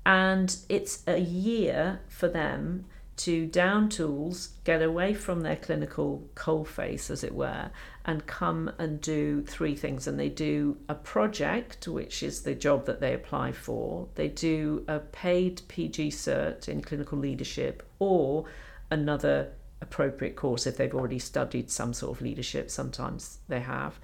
and 0.05 0.57
it's 0.69 1.05
a 1.07 1.21
year 1.21 2.01
for 2.09 2.29
them 2.29 2.85
to 3.19 3.47
down 3.47 3.89
tools, 3.89 4.51
get 4.65 4.83
away 4.83 5.13
from 5.13 5.41
their 5.41 5.57
clinical 5.57 6.29
coal 6.35 6.65
face, 6.65 7.11
as 7.11 7.23
it 7.25 7.35
were, 7.35 7.71
and 8.05 8.27
come 8.27 8.71
and 8.79 9.01
do 9.01 9.43
three 9.43 9.75
things. 9.75 10.07
And 10.07 10.19
they 10.19 10.29
do 10.29 10.79
a 10.89 10.95
project, 10.95 11.87
which 11.89 12.23
is 12.23 12.43
the 12.43 12.55
job 12.55 12.87
that 12.87 13.01
they 13.01 13.15
apply 13.15 13.53
for, 13.53 14.09
they 14.15 14.29
do 14.29 14.85
a 14.89 15.01
paid 15.01 15.63
PG 15.69 16.11
cert 16.11 16.69
in 16.69 16.81
clinical 16.81 17.19
leadership, 17.19 17.83
or 17.99 18.45
another 18.91 19.53
appropriate 19.81 20.37
course 20.37 20.67
if 20.67 20.77
they've 20.77 20.95
already 20.95 21.19
studied 21.19 21.71
some 21.71 21.93
sort 21.93 22.17
of 22.17 22.23
leadership, 22.23 22.71
sometimes 22.71 23.39
they 23.49 23.61
have. 23.61 23.99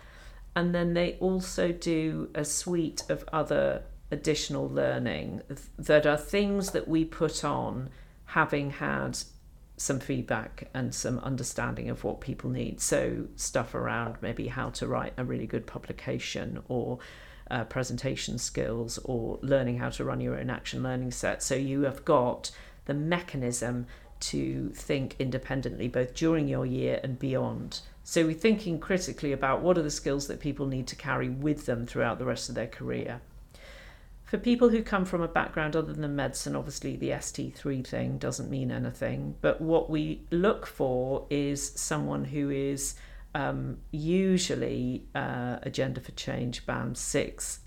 And 0.56 0.74
then 0.74 0.94
they 0.94 1.14
also 1.14 1.72
do 1.72 2.30
a 2.34 2.44
suite 2.44 3.02
of 3.08 3.24
other 3.32 3.82
additional 4.10 4.68
learning 4.68 5.42
that 5.78 6.06
are 6.06 6.16
things 6.16 6.70
that 6.70 6.86
we 6.86 7.04
put 7.04 7.44
on 7.44 7.90
having 8.34 8.68
had 8.68 9.16
some 9.76 10.00
feedback 10.00 10.68
and 10.74 10.92
some 10.92 11.20
understanding 11.20 11.88
of 11.88 12.02
what 12.02 12.20
people 12.20 12.50
need. 12.50 12.80
So, 12.80 13.28
stuff 13.36 13.76
around 13.76 14.16
maybe 14.20 14.48
how 14.48 14.70
to 14.70 14.88
write 14.88 15.12
a 15.16 15.24
really 15.24 15.46
good 15.46 15.68
publication 15.68 16.60
or 16.66 16.98
uh, 17.48 17.62
presentation 17.62 18.38
skills 18.38 18.98
or 19.04 19.38
learning 19.40 19.78
how 19.78 19.88
to 19.90 20.04
run 20.04 20.20
your 20.20 20.36
own 20.36 20.50
action 20.50 20.82
learning 20.82 21.12
set. 21.12 21.44
So, 21.44 21.54
you 21.54 21.82
have 21.82 22.04
got 22.04 22.50
the 22.86 22.94
mechanism 22.94 23.86
to 24.32 24.70
think 24.70 25.14
independently 25.20 25.86
both 25.86 26.12
during 26.14 26.48
your 26.48 26.66
year 26.66 26.98
and 27.04 27.16
beyond. 27.16 27.82
So, 28.02 28.26
we're 28.26 28.34
thinking 28.34 28.80
critically 28.80 29.30
about 29.30 29.62
what 29.62 29.78
are 29.78 29.82
the 29.82 29.92
skills 29.92 30.26
that 30.26 30.40
people 30.40 30.66
need 30.66 30.88
to 30.88 30.96
carry 30.96 31.28
with 31.28 31.66
them 31.66 31.86
throughout 31.86 32.18
the 32.18 32.24
rest 32.24 32.48
of 32.48 32.56
their 32.56 32.66
career 32.66 33.20
for 34.24 34.38
people 34.38 34.70
who 34.70 34.82
come 34.82 35.04
from 35.04 35.20
a 35.20 35.28
background 35.28 35.76
other 35.76 35.92
than 35.92 36.16
medicine, 36.16 36.56
obviously 36.56 36.96
the 36.96 37.10
ST3 37.10 37.86
thing 37.86 38.18
doesn't 38.18 38.50
mean 38.50 38.70
anything. 38.70 39.36
But 39.40 39.60
what 39.60 39.90
we 39.90 40.22
look 40.30 40.66
for 40.66 41.26
is 41.30 41.72
someone 41.76 42.24
who 42.24 42.50
is 42.50 42.94
um, 43.34 43.78
usually 43.90 45.04
uh, 45.14 45.58
Agenda 45.62 46.00
for 46.00 46.12
Change 46.12 46.64
Band 46.66 46.96
6 46.96 47.60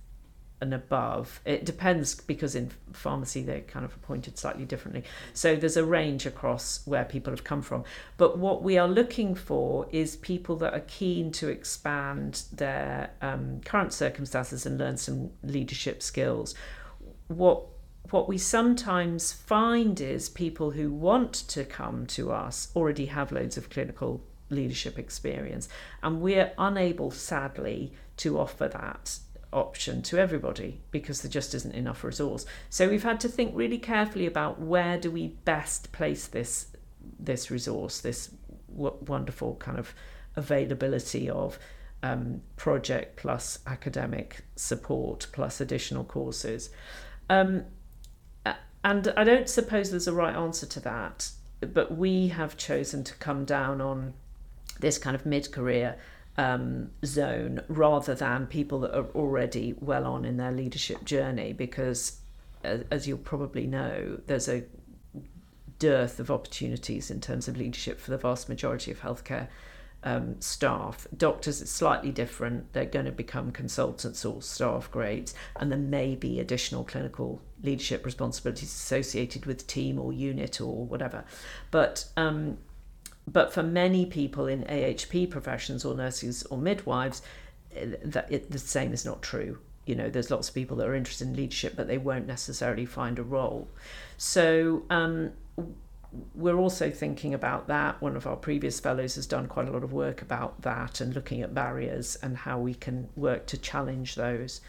and 0.60 0.74
above. 0.74 1.40
It 1.46 1.66
depends 1.66 2.16
because 2.16 2.56
in 2.56 2.72
pharmacy 2.94 3.44
they're 3.44 3.62
kind 3.62 3.86
of 3.86 3.96
appointed 3.96 4.38
slightly 4.38 4.66
differently. 4.66 5.04
So 5.34 5.56
there's 5.56 5.78
a 5.78 5.86
range 5.86 6.26
across 6.26 6.86
where 6.86 7.06
people 7.06 7.32
have 7.32 7.44
come 7.44 7.62
from. 7.62 7.84
But 8.18 8.38
what 8.38 8.64
we 8.64 8.78
are 8.78 8.88
looking 8.88 9.36
for 9.36 9.88
is 9.92 10.16
people 10.16 10.56
that 10.58 10.74
are 10.74 10.84
keen 10.88 11.32
to 11.34 11.48
expand 11.48 12.44
their 12.52 13.12
um, 13.22 13.62
current 13.66 13.94
circumstances 13.94 14.66
and 14.66 14.78
learn 14.78 14.98
some 14.98 15.32
leadership 15.44 16.02
skills. 16.02 16.56
What 17.28 17.64
what 18.12 18.30
we 18.30 18.38
sometimes 18.38 19.34
find 19.34 20.00
is 20.00 20.30
people 20.30 20.72
who 20.72 20.90
want 20.90 21.34
to 21.34 21.66
come 21.66 22.06
to 22.08 22.32
us 22.32 22.70
already 22.74 23.08
have 23.08 23.34
loads 23.34 23.58
of 23.58 23.70
clinical 23.70 24.24
leadership 24.50 24.98
experience, 24.98 25.68
and 26.02 26.22
we're 26.22 26.54
unable, 26.58 27.12
sadly, 27.12 27.92
to 28.16 28.40
offer 28.40 28.70
that 28.70 29.20
option 29.58 30.02
to 30.04 30.18
everybody 30.18 30.82
because 30.92 31.22
there 31.22 31.32
just 31.32 31.54
isn't 31.54 31.76
enough 31.76 32.04
resource. 32.04 32.46
So 32.70 32.88
we've 32.88 33.04
had 33.04 33.20
to 33.22 33.30
think 33.30 33.52
really 33.56 33.78
carefully 33.78 34.26
about 34.26 34.62
where 34.62 34.98
do 34.98 35.12
we 35.12 35.28
best 35.46 35.92
place 35.92 36.28
this 36.28 36.68
this 37.20 37.50
resource, 37.50 38.02
this 38.02 38.32
w- 38.70 38.98
wonderful 39.08 39.56
kind 39.56 39.80
of 39.80 39.94
availability 40.36 41.30
of 41.30 41.58
um, 42.04 42.42
project 42.58 43.16
plus 43.18 43.60
academic 43.66 44.44
support 44.56 45.28
plus 45.32 45.60
additional 45.62 46.04
courses. 46.04 46.70
Um, 47.30 47.66
and 48.84 49.14
I 49.18 49.24
don't 49.24 49.50
suppose 49.50 49.90
there's 49.92 50.08
a 50.08 50.14
right 50.14 50.36
answer 50.36 50.66
to 50.66 50.80
that, 50.82 51.32
but 51.60 51.98
we 51.98 52.28
have 52.30 52.56
chosen 52.56 53.04
to 53.06 53.14
come 53.16 53.44
down 53.46 53.82
on 53.82 54.14
this 54.80 54.98
kind 54.98 55.16
of 55.16 55.26
mid 55.26 55.52
career 55.52 55.98
um, 56.38 56.92
zone 57.04 57.62
rather 57.68 58.14
than 58.14 58.48
people 58.48 58.80
that 58.82 58.96
are 58.96 59.08
already 59.16 59.76
well 59.80 60.06
on 60.06 60.26
in 60.26 60.38
their 60.38 60.52
leadership 60.52 61.04
journey 61.04 61.54
because 61.54 62.20
as 62.64 63.08
you'll 63.08 63.18
probably 63.18 63.66
know 63.66 64.20
there's 64.28 64.48
a 64.48 64.64
dearth 65.80 66.20
of 66.20 66.30
opportunities 66.32 67.10
in 67.10 67.22
terms 67.22 67.48
of 67.48 67.58
leadership 67.58 68.00
for 68.00 68.12
the 68.12 68.18
vast 68.18 68.50
majority 68.50 68.92
of 68.92 69.02
healthcare 69.02 69.48
um, 70.04 70.40
staff. 70.40 71.08
Doctors, 71.16 71.62
it's 71.62 71.72
slightly 71.72 72.12
different. 72.12 72.72
They're 72.74 72.86
going 72.86 73.06
to 73.06 73.12
become 73.12 73.52
consultants 73.52 74.24
or 74.24 74.42
staff 74.42 74.90
grades, 74.92 75.34
and 75.60 75.72
there 75.72 75.80
may 75.80 76.16
be 76.16 76.40
additional 76.40 76.84
clinical 76.84 77.42
leadership 77.64 78.06
responsibilities 78.06 78.70
associated 78.70 79.46
with 79.46 79.68
team 79.68 80.00
or 80.00 80.14
unit 80.14 80.62
or 80.62 80.86
whatever. 80.86 81.26
But 81.72 82.06
um, 82.16 82.58
but 83.28 83.54
for 83.54 83.64
many 83.64 84.06
people 84.06 84.48
in 84.48 84.64
AHP 84.64 85.30
professions 85.30 85.84
or 85.84 85.94
nurses 85.94 86.44
or 86.44 86.58
midwives, 86.58 87.22
eh, 87.76 87.96
that 88.04 88.32
it, 88.32 88.52
the 88.52 88.60
same 88.60 88.94
is 88.94 89.06
not 89.06 89.22
true. 89.22 89.60
You 89.86 89.96
know, 89.96 90.10
there's 90.10 90.32
lots 90.32 90.50
of 90.50 90.56
people 90.56 90.78
that 90.78 90.88
are 90.88 90.96
interested 90.96 91.28
in 91.28 91.36
leadership, 91.36 91.76
but 91.76 91.88
they 91.88 91.98
won't 91.98 92.28
necessarily 92.28 92.86
find 92.86 93.20
a 93.20 93.24
role. 93.24 93.70
So 94.18 94.84
um, 94.90 95.32
we're 96.34 96.58
also 96.58 96.90
thinking 96.90 97.34
about 97.34 97.68
that. 97.68 98.02
One 98.02 98.16
of 98.16 98.28
our 98.28 98.36
previous 98.36 98.80
fellows 98.80 99.16
has 99.16 99.26
done 99.26 99.48
quite 99.48 99.68
a 99.68 99.72
lot 99.72 99.84
of 99.84 99.94
work 99.94 100.22
about 100.22 100.62
that 100.62 101.02
and 101.02 101.14
looking 101.14 101.42
at 101.42 101.54
barriers 101.54 102.18
and 102.22 102.38
how 102.38 102.60
we 102.60 102.74
can 102.74 103.10
work 103.16 103.46
to 103.48 103.58
challenge 103.58 104.16
those. 104.16 104.62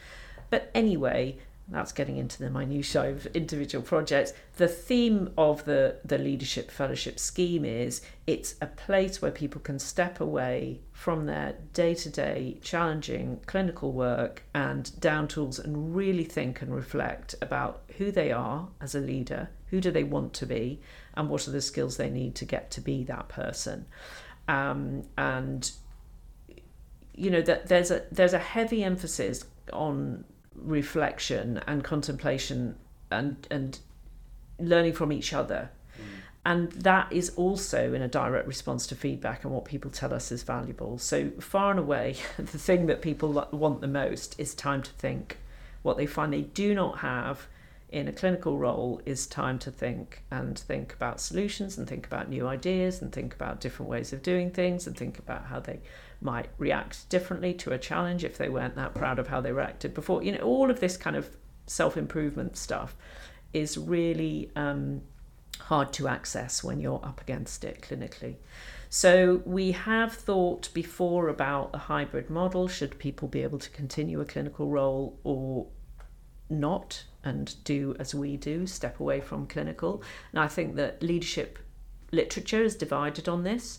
But 0.50 0.70
anyway, 0.74 1.38
that's 1.70 1.92
getting 1.92 2.16
into 2.16 2.38
the 2.38 2.50
minutiae 2.50 3.10
of 3.10 3.26
individual 3.26 3.84
projects. 3.84 4.32
The 4.56 4.68
theme 4.68 5.32
of 5.36 5.64
the, 5.66 5.96
the 6.04 6.16
leadership 6.16 6.70
fellowship 6.70 7.18
scheme 7.18 7.64
is 7.64 8.00
it's 8.26 8.54
a 8.62 8.66
place 8.66 9.20
where 9.20 9.30
people 9.30 9.60
can 9.60 9.78
step 9.78 10.20
away 10.20 10.80
from 10.92 11.26
their 11.26 11.56
day 11.74 11.94
to 11.94 12.08
day 12.08 12.56
challenging 12.62 13.40
clinical 13.46 13.92
work 13.92 14.44
and 14.54 14.98
down 14.98 15.28
tools 15.28 15.58
and 15.58 15.94
really 15.94 16.24
think 16.24 16.62
and 16.62 16.74
reflect 16.74 17.34
about 17.42 17.82
who 17.98 18.10
they 18.10 18.32
are 18.32 18.68
as 18.80 18.94
a 18.94 19.00
leader, 19.00 19.50
who 19.66 19.80
do 19.80 19.90
they 19.90 20.04
want 20.04 20.32
to 20.34 20.46
be, 20.46 20.80
and 21.14 21.28
what 21.28 21.46
are 21.46 21.52
the 21.52 21.60
skills 21.60 21.98
they 21.98 22.10
need 22.10 22.34
to 22.36 22.46
get 22.46 22.70
to 22.70 22.80
be 22.80 23.04
that 23.04 23.28
person. 23.28 23.84
Um, 24.48 25.02
and 25.18 25.70
you 27.14 27.30
know 27.30 27.42
that 27.42 27.66
there's 27.66 27.90
a 27.90 28.04
there's 28.10 28.32
a 28.32 28.38
heavy 28.38 28.82
emphasis 28.82 29.44
on 29.72 30.24
reflection 30.62 31.60
and 31.66 31.84
contemplation 31.84 32.76
and 33.10 33.46
and 33.50 33.78
learning 34.58 34.92
from 34.92 35.12
each 35.12 35.32
other. 35.32 35.70
Mm. 35.96 36.02
and 36.44 36.72
that 36.72 37.12
is 37.12 37.30
also 37.30 37.92
in 37.92 38.02
a 38.02 38.08
direct 38.08 38.46
response 38.46 38.86
to 38.86 38.94
feedback 38.94 39.44
and 39.44 39.52
what 39.52 39.64
people 39.64 39.90
tell 39.90 40.14
us 40.14 40.30
is 40.30 40.42
valuable. 40.42 40.98
So 40.98 41.30
far 41.40 41.70
and 41.70 41.80
away 41.80 42.16
the 42.36 42.58
thing 42.58 42.86
that 42.86 43.02
people 43.02 43.48
want 43.52 43.80
the 43.80 43.88
most 43.88 44.38
is 44.38 44.54
time 44.54 44.82
to 44.82 44.92
think. 44.92 45.38
What 45.82 45.96
they 45.96 46.06
find 46.06 46.32
they 46.32 46.42
do 46.42 46.74
not 46.74 46.98
have 46.98 47.46
in 47.90 48.06
a 48.06 48.12
clinical 48.12 48.58
role 48.58 49.00
is 49.06 49.26
time 49.26 49.58
to 49.58 49.70
think 49.70 50.22
and 50.30 50.58
think 50.58 50.92
about 50.92 51.20
solutions 51.20 51.78
and 51.78 51.88
think 51.88 52.06
about 52.06 52.28
new 52.28 52.46
ideas 52.46 53.00
and 53.00 53.12
think 53.12 53.34
about 53.34 53.60
different 53.60 53.88
ways 53.88 54.12
of 54.12 54.22
doing 54.22 54.50
things 54.50 54.86
and 54.86 54.96
think 54.96 55.18
about 55.18 55.46
how 55.46 55.58
they 55.58 55.80
might 56.20 56.48
react 56.58 57.08
differently 57.08 57.54
to 57.54 57.72
a 57.72 57.78
challenge 57.78 58.24
if 58.24 58.38
they 58.38 58.48
weren't 58.48 58.74
that 58.74 58.94
proud 58.94 59.18
of 59.18 59.28
how 59.28 59.40
they 59.40 59.52
reacted 59.52 59.94
before. 59.94 60.22
You 60.22 60.32
know, 60.32 60.40
all 60.40 60.70
of 60.70 60.80
this 60.80 60.96
kind 60.96 61.16
of 61.16 61.36
self 61.66 61.96
improvement 61.96 62.56
stuff 62.56 62.96
is 63.52 63.78
really 63.78 64.50
um, 64.56 65.02
hard 65.60 65.92
to 65.92 66.08
access 66.08 66.62
when 66.62 66.80
you're 66.80 67.04
up 67.04 67.20
against 67.20 67.64
it 67.64 67.80
clinically. 67.82 68.36
So 68.90 69.42
we 69.44 69.72
have 69.72 70.14
thought 70.14 70.70
before 70.72 71.28
about 71.28 71.70
a 71.74 71.78
hybrid 71.78 72.30
model. 72.30 72.68
Should 72.68 72.98
people 72.98 73.28
be 73.28 73.42
able 73.42 73.58
to 73.58 73.70
continue 73.70 74.20
a 74.20 74.24
clinical 74.24 74.68
role 74.68 75.18
or 75.24 75.66
not 76.48 77.04
and 77.22 77.54
do 77.64 77.94
as 77.98 78.14
we 78.14 78.36
do, 78.36 78.66
step 78.66 78.98
away 79.00 79.20
from 79.20 79.46
clinical? 79.46 80.02
And 80.32 80.40
I 80.40 80.48
think 80.48 80.76
that 80.76 81.02
leadership 81.02 81.58
literature 82.12 82.62
is 82.62 82.74
divided 82.74 83.28
on 83.28 83.42
this. 83.42 83.78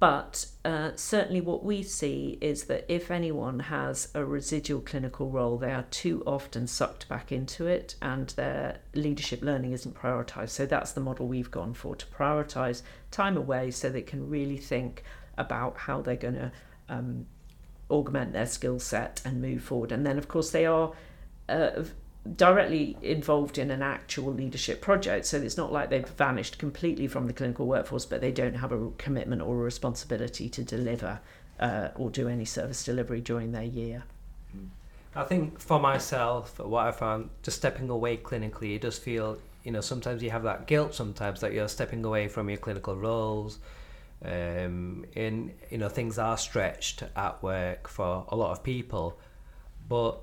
But 0.00 0.46
uh, 0.64 0.92
certainly, 0.96 1.42
what 1.42 1.62
we 1.62 1.82
see 1.82 2.38
is 2.40 2.64
that 2.64 2.86
if 2.88 3.10
anyone 3.10 3.60
has 3.60 4.08
a 4.14 4.24
residual 4.24 4.80
clinical 4.80 5.28
role, 5.28 5.58
they 5.58 5.72
are 5.72 5.84
too 5.90 6.22
often 6.26 6.66
sucked 6.66 7.06
back 7.06 7.30
into 7.30 7.66
it 7.66 7.96
and 8.00 8.30
their 8.30 8.78
leadership 8.94 9.42
learning 9.42 9.72
isn't 9.72 9.94
prioritised. 9.94 10.48
So, 10.48 10.64
that's 10.64 10.92
the 10.92 11.02
model 11.02 11.28
we've 11.28 11.50
gone 11.50 11.74
for 11.74 11.94
to 11.94 12.06
prioritise 12.06 12.80
time 13.10 13.36
away 13.36 13.70
so 13.70 13.90
they 13.90 14.00
can 14.00 14.30
really 14.30 14.56
think 14.56 15.04
about 15.36 15.76
how 15.76 16.00
they're 16.00 16.16
going 16.16 16.34
to 16.34 16.52
um, 16.88 17.26
augment 17.90 18.32
their 18.32 18.46
skill 18.46 18.80
set 18.80 19.20
and 19.26 19.42
move 19.42 19.62
forward. 19.62 19.92
And 19.92 20.06
then, 20.06 20.16
of 20.16 20.28
course, 20.28 20.50
they 20.50 20.64
are. 20.64 20.92
Uh, 21.46 21.84
directly 22.36 22.96
involved 23.00 23.56
in 23.56 23.70
an 23.70 23.82
actual 23.82 24.32
leadership 24.32 24.80
project. 24.80 25.26
So 25.26 25.38
it's 25.38 25.56
not 25.56 25.72
like 25.72 25.90
they've 25.90 26.06
vanished 26.06 26.58
completely 26.58 27.06
from 27.06 27.26
the 27.26 27.32
clinical 27.32 27.66
workforce, 27.66 28.04
but 28.04 28.20
they 28.20 28.32
don't 28.32 28.54
have 28.54 28.72
a 28.72 28.90
commitment 28.98 29.42
or 29.42 29.54
a 29.54 29.62
responsibility 29.62 30.48
to 30.50 30.62
deliver 30.62 31.20
uh, 31.58 31.88
or 31.96 32.10
do 32.10 32.28
any 32.28 32.44
service 32.44 32.84
delivery 32.84 33.20
during 33.20 33.52
their 33.52 33.64
year. 33.64 34.04
I 35.14 35.24
think 35.24 35.58
for 35.58 35.80
myself, 35.80 36.58
what 36.60 36.86
I 36.86 36.92
found, 36.92 37.30
just 37.42 37.56
stepping 37.56 37.88
away 37.88 38.16
clinically, 38.16 38.76
it 38.76 38.82
does 38.82 38.98
feel, 38.98 39.38
you 39.64 39.72
know, 39.72 39.80
sometimes 39.80 40.22
you 40.22 40.30
have 40.30 40.44
that 40.44 40.66
guilt 40.66 40.94
sometimes 40.94 41.40
that 41.40 41.52
you're 41.52 41.68
stepping 41.68 42.04
away 42.04 42.28
from 42.28 42.48
your 42.48 42.58
clinical 42.58 42.96
roles. 42.96 43.58
Um, 44.22 45.06
in 45.16 45.54
you 45.70 45.78
know, 45.78 45.88
things 45.88 46.18
are 46.18 46.36
stretched 46.36 47.02
at 47.16 47.42
work 47.42 47.88
for 47.88 48.26
a 48.28 48.36
lot 48.36 48.52
of 48.52 48.62
people, 48.62 49.18
but 49.88 50.20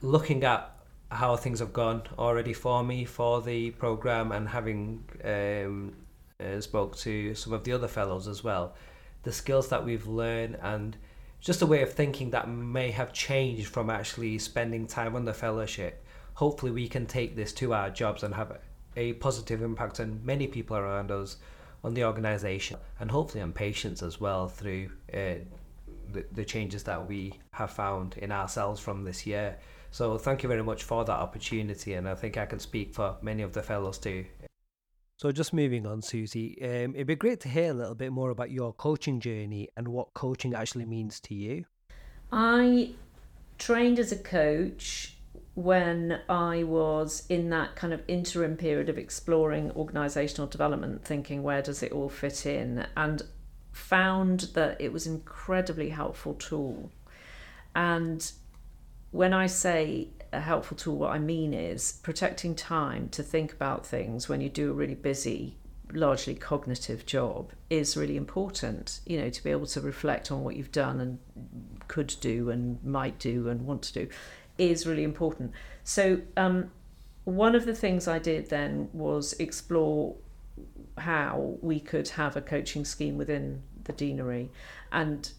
looking 0.00 0.42
at 0.42 0.75
how 1.10 1.36
things 1.36 1.60
have 1.60 1.72
gone 1.72 2.02
already 2.18 2.52
for 2.52 2.82
me 2.82 3.04
for 3.04 3.40
the 3.40 3.70
program 3.72 4.32
and 4.32 4.48
having 4.48 5.04
um, 5.24 5.94
uh, 6.40 6.60
spoke 6.60 6.96
to 6.96 7.34
some 7.34 7.52
of 7.52 7.64
the 7.64 7.72
other 7.72 7.88
fellows 7.88 8.26
as 8.26 8.42
well. 8.42 8.74
The 9.22 9.32
skills 9.32 9.68
that 9.68 9.84
we've 9.84 10.06
learned 10.06 10.58
and 10.62 10.96
just 11.40 11.62
a 11.62 11.66
way 11.66 11.82
of 11.82 11.92
thinking 11.92 12.30
that 12.30 12.48
may 12.48 12.90
have 12.90 13.12
changed 13.12 13.68
from 13.68 13.88
actually 13.90 14.38
spending 14.38 14.86
time 14.86 15.14
on 15.14 15.24
the 15.24 15.34
fellowship. 15.34 16.04
Hopefully 16.34 16.72
we 16.72 16.88
can 16.88 17.06
take 17.06 17.36
this 17.36 17.52
to 17.54 17.72
our 17.72 17.88
jobs 17.90 18.22
and 18.22 18.34
have 18.34 18.58
a 18.96 19.12
positive 19.14 19.62
impact 19.62 20.00
on 20.00 20.20
many 20.24 20.46
people 20.46 20.76
around 20.76 21.10
us 21.10 21.36
on 21.84 21.94
the 21.94 22.04
organization 22.04 22.78
and 22.98 23.10
hopefully 23.10 23.42
on 23.42 23.52
patients 23.52 24.02
as 24.02 24.20
well 24.20 24.48
through 24.48 24.90
uh, 25.14 25.34
the, 26.12 26.24
the 26.32 26.44
changes 26.44 26.82
that 26.82 27.06
we 27.06 27.32
have 27.52 27.70
found 27.70 28.16
in 28.18 28.32
ourselves 28.32 28.80
from 28.80 29.04
this 29.04 29.26
year 29.26 29.56
so 29.90 30.18
thank 30.18 30.42
you 30.42 30.48
very 30.48 30.62
much 30.62 30.84
for 30.84 31.04
that 31.04 31.18
opportunity, 31.18 31.94
and 31.94 32.08
I 32.08 32.14
think 32.14 32.36
I 32.36 32.46
can 32.46 32.58
speak 32.58 32.94
for 32.94 33.16
many 33.22 33.42
of 33.42 33.52
the 33.52 33.62
fellows 33.62 33.98
too. 33.98 34.24
So 35.18 35.32
just 35.32 35.54
moving 35.54 35.86
on, 35.86 36.02
Susy, 36.02 36.58
um, 36.62 36.94
it'd 36.94 37.06
be 37.06 37.14
great 37.14 37.40
to 37.40 37.48
hear 37.48 37.70
a 37.70 37.74
little 37.74 37.94
bit 37.94 38.12
more 38.12 38.30
about 38.30 38.50
your 38.50 38.74
coaching 38.74 39.18
journey 39.18 39.68
and 39.76 39.88
what 39.88 40.12
coaching 40.12 40.54
actually 40.54 40.84
means 40.84 41.20
to 41.20 41.34
you. 41.34 41.64
I 42.30 42.90
trained 43.58 43.98
as 43.98 44.12
a 44.12 44.16
coach 44.18 45.16
when 45.54 46.20
I 46.28 46.64
was 46.64 47.24
in 47.30 47.48
that 47.48 47.76
kind 47.76 47.94
of 47.94 48.02
interim 48.08 48.58
period 48.58 48.90
of 48.90 48.98
exploring 48.98 49.70
organisational 49.70 50.50
development, 50.50 51.02
thinking 51.02 51.42
where 51.42 51.62
does 51.62 51.82
it 51.82 51.92
all 51.92 52.10
fit 52.10 52.44
in, 52.44 52.86
and 52.94 53.22
found 53.72 54.40
that 54.52 54.78
it 54.78 54.92
was 54.92 55.06
an 55.06 55.14
incredibly 55.14 55.88
helpful 55.88 56.34
tool. 56.34 56.90
And 57.74 58.30
when 59.16 59.32
I 59.32 59.46
say 59.46 60.08
a 60.32 60.40
helpful 60.40 60.76
tool, 60.76 60.96
what 60.96 61.12
I 61.12 61.18
mean 61.18 61.54
is 61.54 62.00
protecting 62.02 62.54
time 62.54 63.08
to 63.10 63.22
think 63.22 63.52
about 63.52 63.86
things 63.86 64.28
when 64.28 64.42
you 64.42 64.50
do 64.50 64.70
a 64.70 64.74
really 64.74 64.94
busy, 64.94 65.56
largely 65.92 66.34
cognitive 66.34 67.06
job 67.06 67.52
is 67.70 67.96
really 67.96 68.16
important. 68.16 69.00
You 69.06 69.22
know, 69.22 69.30
to 69.30 69.42
be 69.42 69.50
able 69.50 69.66
to 69.68 69.80
reflect 69.80 70.30
on 70.30 70.44
what 70.44 70.54
you've 70.56 70.70
done 70.70 71.00
and 71.00 71.18
could 71.88 72.14
do 72.20 72.50
and 72.50 72.82
might 72.84 73.18
do 73.18 73.48
and 73.48 73.66
want 73.66 73.82
to 73.84 73.92
do 73.94 74.08
is 74.58 74.86
really 74.86 75.04
important. 75.04 75.52
So, 75.82 76.20
um, 76.36 76.70
one 77.24 77.54
of 77.54 77.64
the 77.64 77.74
things 77.74 78.06
I 78.06 78.18
did 78.18 78.50
then 78.50 78.88
was 78.92 79.32
explore 79.34 80.14
how 80.98 81.56
we 81.60 81.80
could 81.80 82.08
have 82.10 82.36
a 82.36 82.42
coaching 82.42 82.84
scheme 82.84 83.16
within 83.16 83.62
the 83.84 83.92
deanery 83.92 84.50
and 84.92 85.32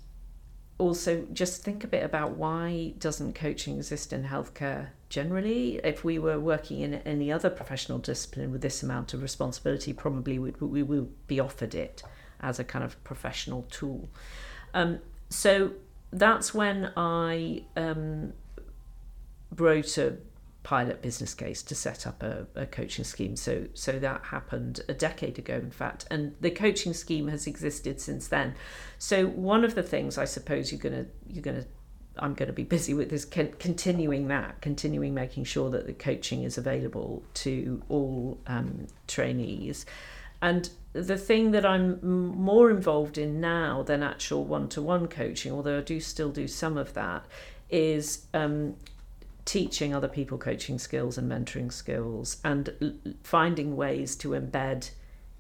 also 0.78 1.26
just 1.34 1.64
think 1.64 1.84
a 1.84 1.88
bit 1.88 2.04
about 2.04 2.32
why 2.32 2.94
doesn't 3.00 3.34
coaching 3.34 3.78
exist 3.78 4.14
in 4.14 4.26
healthcare 4.26 4.90
generally? 5.10 5.80
If 5.84 6.04
we 6.04 6.20
were 6.20 6.40
working 6.40 6.82
in 6.82 6.96
any 6.96 7.32
other 7.32 7.50
professional 7.50 7.98
discipline 7.98 8.52
with 8.52 8.62
this 8.62 8.84
amount 8.84 9.14
of 9.14 9.22
responsibility 9.22 9.94
probably 9.94 10.38
we, 10.38 10.52
we 10.60 10.84
will 10.84 11.10
be 11.26 11.40
offered 11.40 11.74
it 11.74 12.04
as 12.40 12.60
a 12.60 12.64
kind 12.64 12.86
of 12.86 13.04
professional 13.04 13.64
tool. 13.70 14.08
Um, 14.74 15.00
so 15.30 15.72
that's 16.12 16.54
when 16.54 16.92
i 16.96 17.62
um, 17.76 18.32
wrote 19.56 19.98
a 19.98 20.16
pilot 20.68 21.02
business 21.02 21.34
case 21.34 21.64
to 21.64 21.74
set 21.74 22.06
up 22.06 22.22
a, 22.22 22.46
a, 22.54 22.66
coaching 22.66 23.06
scheme. 23.06 23.38
So 23.38 23.68
so 23.74 23.94
that 24.00 24.22
happened 24.26 24.82
a 24.90 24.94
decade 24.94 25.40
ago, 25.40 25.54
in 25.54 25.72
fact, 25.72 26.06
and 26.12 26.36
the 26.42 26.52
coaching 26.52 26.94
scheme 26.94 27.30
has 27.30 27.48
existed 27.48 28.02
since 28.02 28.28
then. 28.28 28.54
So 28.98 29.28
one 29.28 29.64
of 29.64 29.76
the 29.76 29.82
things 29.82 30.18
I 30.18 30.26
suppose 30.26 30.70
you're 30.70 30.82
gonna 30.82 31.06
you're 31.26 31.42
gonna 31.42 31.64
I'm 32.20 32.34
going 32.34 32.48
to 32.48 32.54
be 32.54 32.64
busy 32.64 32.94
with 32.94 33.14
is 33.14 33.24
continuing 33.24 34.28
that, 34.28 34.60
continuing 34.60 35.14
making 35.14 35.46
sure 35.46 35.70
that 35.70 35.86
the 35.86 35.94
coaching 35.94 36.44
is 36.44 36.58
available 36.58 37.24
to 37.46 37.82
all 37.88 38.40
um, 38.48 38.88
trainees. 39.08 39.86
And 40.42 40.70
the 40.94 41.18
thing 41.18 41.52
that 41.52 41.64
I'm 41.64 42.00
more 42.04 42.72
involved 42.72 43.20
in 43.20 43.40
now 43.40 43.84
than 43.84 44.02
actual 44.02 44.44
one 44.44 44.68
to 44.70 44.82
one 44.82 45.08
coaching, 45.08 45.52
although 45.52 45.78
I 45.78 45.82
do 45.82 46.00
still 46.00 46.32
do 46.32 46.48
some 46.48 46.76
of 46.76 46.94
that, 46.96 47.24
is 47.70 48.26
um, 48.34 48.76
teaching 49.48 49.96
other 49.96 50.10
people 50.10 50.38
coaching 50.38 50.78
skills 50.78 51.18
and 51.18 51.32
mentoring 51.32 51.72
skills 51.72 52.38
and 52.44 53.16
finding 53.24 53.78
ways 53.78 54.14
to 54.18 54.32
embed 54.32 54.90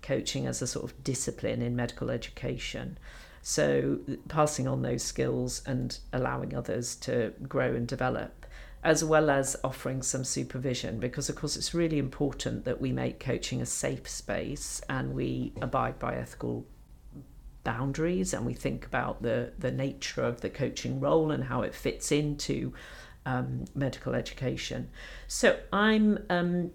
coaching 0.02 0.48
as 0.48 0.62
a 0.62 0.68
sort 0.68 0.86
of 0.86 1.04
discipline 1.04 1.62
in 1.62 1.76
medical 1.76 2.10
education. 2.10 2.98
So, 3.42 4.00
passing 4.30 4.66
on 4.66 4.82
those 4.82 5.04
skills 5.04 5.62
and 5.66 5.98
allowing 6.14 6.56
others 6.56 6.96
to 6.98 7.34
grow 7.50 7.76
and 7.76 7.86
develop, 7.86 8.46
as 8.82 9.04
well 9.04 9.30
as 9.30 9.58
offering 9.62 10.02
some 10.02 10.24
supervision, 10.24 11.00
because 11.00 11.28
of 11.28 11.36
course 11.36 11.58
it's 11.58 11.74
really 11.74 12.00
important 12.00 12.64
that 12.64 12.80
we 12.80 12.94
make 12.94 13.20
coaching 13.20 13.62
a 13.62 13.66
safe 13.66 14.08
space 14.08 14.82
and 14.88 15.14
we 15.14 15.52
abide 15.62 16.00
by 16.00 16.16
ethical 16.16 16.66
boundaries 17.66 18.34
and 18.34 18.46
we 18.46 18.54
think 18.54 18.86
about 18.86 19.22
the, 19.22 19.52
the 19.60 19.72
nature 19.72 20.24
of 20.24 20.40
the 20.40 20.50
coaching 20.50 21.02
role 21.02 21.32
and 21.32 21.44
how 21.44 21.62
it 21.64 21.76
fits 21.76 22.14
into 22.14 22.72
um, 23.28 23.66
medical 23.76 24.16
education. 24.16 24.90
So 25.28 25.60
I'm 25.72 26.26
um, 26.30 26.72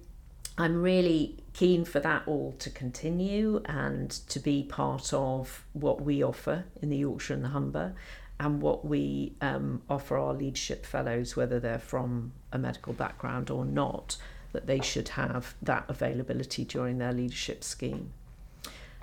I'm 0.59 0.83
really 0.83 1.39
keen 1.55 1.85
for 1.85 1.99
that 2.01 2.23
all 2.27 2.55
to 2.59 2.71
continue 2.71 3.63
and 3.65 4.11
to 4.11 4.39
be 4.39 4.63
part 4.63 5.13
of 5.15 5.65
what 5.73 6.03
we 6.03 6.23
offer 6.23 6.65
in 6.83 6.91
the 6.91 6.99
Yorkshire 6.99 7.35
and 7.35 7.45
the 7.45 7.49
Humber 7.49 7.95
and 8.39 8.61
what 8.61 8.85
we 8.85 9.33
um, 9.41 9.81
offer 9.89 10.19
our 10.19 10.35
leadership 10.35 10.85
fellows, 10.85 11.37
whether 11.37 11.59
they're 11.59 11.79
from 11.79 12.33
a 12.53 12.59
medical 12.59 12.93
background 12.93 13.49
or 13.49 13.65
not, 13.65 14.19
that 14.53 14.67
they 14.67 14.81
should 14.81 15.09
have 15.11 15.55
that 15.63 15.85
availability 15.89 16.65
during 16.65 16.99
their 16.99 17.13
leadership 17.13 17.65
scheme. 17.65 18.13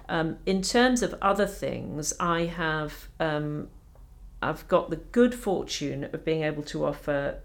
Um, 0.07 0.37
in 0.45 0.61
terms 0.61 1.01
of 1.01 1.15
other 1.21 1.47
things, 1.47 2.13
I 2.19 2.45
have 2.45 3.07
um, 3.19 3.69
I've 4.41 4.67
got 4.67 4.89
the 4.89 4.97
good 4.97 5.35
fortune 5.35 6.05
of 6.05 6.23
being 6.23 6.43
able 6.43 6.63
to 6.63 6.85
offer 6.85 7.41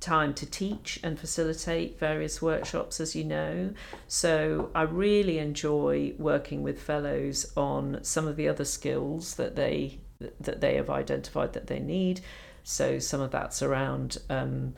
time 0.00 0.34
to 0.34 0.46
teach 0.46 1.00
and 1.02 1.18
facilitate 1.18 1.98
various 1.98 2.40
workshops, 2.42 3.00
as 3.00 3.16
you 3.16 3.24
know. 3.24 3.72
So 4.06 4.70
I 4.74 4.82
really 4.82 5.38
enjoy 5.38 6.14
working 6.18 6.62
with 6.62 6.80
fellows 6.80 7.50
on 7.56 8.00
some 8.02 8.28
of 8.28 8.36
the 8.36 8.48
other 8.48 8.64
skills 8.64 9.34
that 9.36 9.56
they 9.56 9.98
that 10.40 10.60
they 10.60 10.76
have 10.76 10.88
identified 10.88 11.52
that 11.54 11.66
they 11.66 11.80
need. 11.80 12.20
So 12.62 12.98
some 12.98 13.20
of 13.20 13.30
that's 13.30 13.62
around 13.62 14.18
um, 14.30 14.74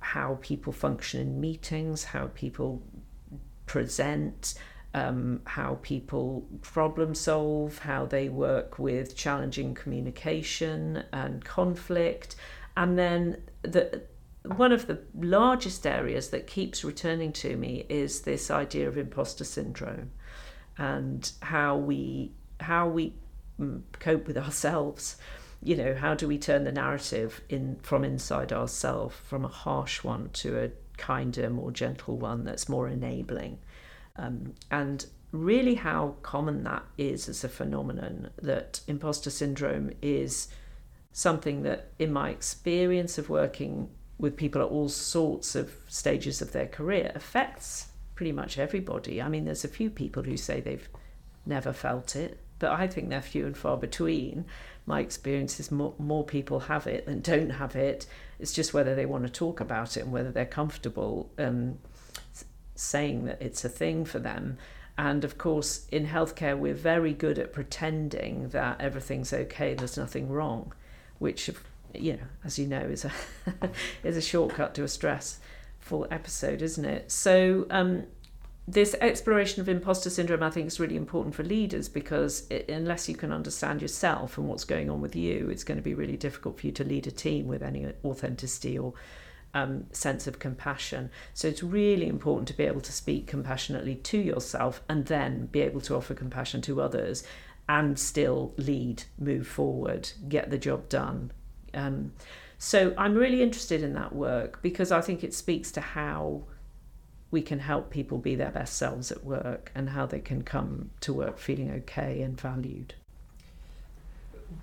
how 0.00 0.38
people 0.42 0.72
function 0.72 1.20
in 1.20 1.40
meetings, 1.40 2.04
how 2.04 2.30
people 2.34 2.82
present, 3.66 4.54
um, 4.94 5.40
how 5.44 5.78
people 5.82 6.46
problem 6.60 7.14
solve, 7.14 7.78
how 7.78 8.06
they 8.06 8.28
work 8.28 8.78
with 8.78 9.16
challenging 9.16 9.74
communication 9.74 11.04
and 11.12 11.44
conflict. 11.44 12.36
And 12.76 12.98
then 12.98 13.42
the 13.62 14.02
one 14.44 14.72
of 14.72 14.86
the 14.86 14.98
largest 15.14 15.86
areas 15.86 16.30
that 16.30 16.46
keeps 16.46 16.84
returning 16.84 17.32
to 17.32 17.56
me 17.56 17.86
is 17.88 18.22
this 18.22 18.50
idea 18.50 18.88
of 18.88 18.98
imposter 18.98 19.44
syndrome 19.44 20.10
and 20.78 21.32
how 21.42 21.76
we 21.76 22.32
how 22.60 22.88
we 22.88 23.12
mm, 23.60 23.80
cope 24.00 24.26
with 24.26 24.36
ourselves 24.36 25.16
you 25.62 25.76
know 25.76 25.94
how 25.94 26.14
do 26.14 26.26
we 26.26 26.38
turn 26.38 26.64
the 26.64 26.72
narrative 26.72 27.40
in 27.48 27.76
from 27.82 28.04
inside 28.04 28.52
ourselves 28.52 29.14
from 29.24 29.44
a 29.44 29.48
harsh 29.48 30.02
one 30.02 30.28
to 30.32 30.58
a 30.58 30.70
kinder 30.96 31.48
more 31.48 31.70
gentle 31.70 32.16
one 32.16 32.44
that's 32.44 32.68
more 32.68 32.88
enabling 32.88 33.58
um, 34.16 34.54
and 34.70 35.06
really 35.32 35.76
how 35.76 36.14
common 36.22 36.62
that 36.64 36.84
is 36.98 37.28
as 37.28 37.42
a 37.42 37.48
phenomenon 37.48 38.30
that 38.40 38.80
imposter 38.86 39.30
syndrome 39.30 39.90
is 40.02 40.48
something 41.12 41.62
that 41.62 41.90
in 41.98 42.12
my 42.12 42.30
experience 42.30 43.16
of 43.18 43.30
working 43.30 43.88
with 44.18 44.36
people 44.36 44.60
at 44.60 44.68
all 44.68 44.88
sorts 44.88 45.54
of 45.54 45.72
stages 45.88 46.42
of 46.42 46.52
their 46.52 46.66
career 46.66 47.10
affects 47.14 47.88
pretty 48.14 48.32
much 48.32 48.58
everybody. 48.58 49.20
I 49.20 49.28
mean 49.28 49.46
there's 49.46 49.64
a 49.64 49.68
few 49.68 49.90
people 49.90 50.22
who 50.22 50.36
say 50.36 50.60
they've 50.60 50.88
never 51.44 51.72
felt 51.72 52.14
it 52.14 52.38
but 52.62 52.70
i 52.70 52.86
think 52.86 53.08
they're 53.08 53.20
few 53.20 53.44
and 53.44 53.56
far 53.56 53.76
between. 53.76 54.44
My 54.86 55.00
experience 55.00 55.58
is 55.58 55.72
more, 55.72 55.94
more 55.98 56.24
people 56.24 56.60
have 56.60 56.86
it 56.86 57.06
than 57.06 57.20
don't 57.20 57.50
have 57.50 57.74
it. 57.74 58.06
It's 58.38 58.52
just 58.52 58.72
whether 58.72 58.94
they 58.94 59.06
want 59.06 59.24
to 59.24 59.30
talk 59.30 59.60
about 59.60 59.96
it 59.96 60.04
and 60.04 60.12
whether 60.12 60.30
they're 60.30 60.46
comfortable 60.46 61.30
um, 61.38 61.78
saying 62.82 63.24
that 63.24 63.40
it's 63.40 63.64
a 63.64 63.68
thing 63.68 64.04
for 64.04 64.18
them. 64.18 64.58
And 64.98 65.24
of 65.24 65.38
course, 65.38 65.86
in 65.90 66.06
healthcare, 66.06 66.58
we're 66.58 66.74
very 66.74 67.14
good 67.14 67.38
at 67.38 67.52
pretending 67.52 68.48
that 68.50 68.80
everything's 68.80 69.32
okay, 69.32 69.74
there's 69.74 69.96
nothing 69.96 70.28
wrong, 70.28 70.72
which, 71.18 71.48
you 71.94 72.14
know, 72.14 72.26
as 72.44 72.58
you 72.58 72.66
know, 72.66 72.80
is 72.80 73.04
a 73.04 73.12
is 74.04 74.16
a 74.16 74.22
shortcut 74.22 74.74
to 74.74 74.84
a 74.84 74.88
stressful 74.88 76.06
episode, 76.10 76.60
isn't 76.60 76.84
it? 76.84 77.10
So, 77.10 77.66
um, 77.70 78.04
this 78.68 78.94
exploration 79.00 79.60
of 79.60 79.68
imposter 79.68 80.08
syndrome, 80.08 80.42
I 80.42 80.50
think, 80.50 80.68
is 80.68 80.78
really 80.78 80.96
important 80.96 81.34
for 81.34 81.42
leaders 81.42 81.88
because 81.88 82.46
it, 82.48 82.68
unless 82.68 83.08
you 83.08 83.16
can 83.16 83.32
understand 83.32 83.82
yourself 83.82 84.38
and 84.38 84.46
what's 84.46 84.64
going 84.64 84.88
on 84.88 85.00
with 85.00 85.16
you, 85.16 85.48
it's 85.50 85.64
going 85.64 85.78
to 85.78 85.82
be 85.82 85.94
really 85.94 86.16
difficult 86.16 86.60
for 86.60 86.66
you 86.66 86.72
to 86.74 86.84
lead 86.84 87.06
a 87.06 87.10
team 87.10 87.48
with 87.48 87.62
any 87.62 87.92
authenticity 88.04 88.78
or 88.78 88.94
um, 89.54 89.86
sense 89.92 90.26
of 90.26 90.38
compassion. 90.38 91.10
So 91.34 91.48
it's 91.48 91.62
really 91.62 92.08
important 92.08 92.48
to 92.48 92.54
be 92.54 92.64
able 92.64 92.80
to 92.80 92.92
speak 92.92 93.26
compassionately 93.26 93.96
to 93.96 94.18
yourself 94.18 94.82
and 94.88 95.06
then 95.06 95.46
be 95.46 95.60
able 95.60 95.80
to 95.82 95.96
offer 95.96 96.14
compassion 96.14 96.60
to 96.62 96.80
others 96.80 97.24
and 97.68 97.98
still 97.98 98.54
lead, 98.56 99.04
move 99.18 99.46
forward, 99.46 100.10
get 100.28 100.50
the 100.50 100.58
job 100.58 100.88
done. 100.88 101.32
Um, 101.74 102.12
so 102.58 102.94
I'm 102.96 103.14
really 103.14 103.42
interested 103.42 103.82
in 103.82 103.94
that 103.94 104.14
work 104.14 104.62
because 104.62 104.92
I 104.92 105.00
think 105.00 105.24
it 105.24 105.34
speaks 105.34 105.72
to 105.72 105.80
how 105.80 106.44
we 107.30 107.42
can 107.42 107.58
help 107.58 107.90
people 107.90 108.18
be 108.18 108.34
their 108.34 108.50
best 108.50 108.76
selves 108.76 109.10
at 109.10 109.24
work 109.24 109.72
and 109.74 109.90
how 109.90 110.06
they 110.06 110.20
can 110.20 110.42
come 110.42 110.90
to 111.00 111.12
work 111.12 111.38
feeling 111.38 111.70
okay 111.70 112.20
and 112.20 112.38
valued. 112.38 112.94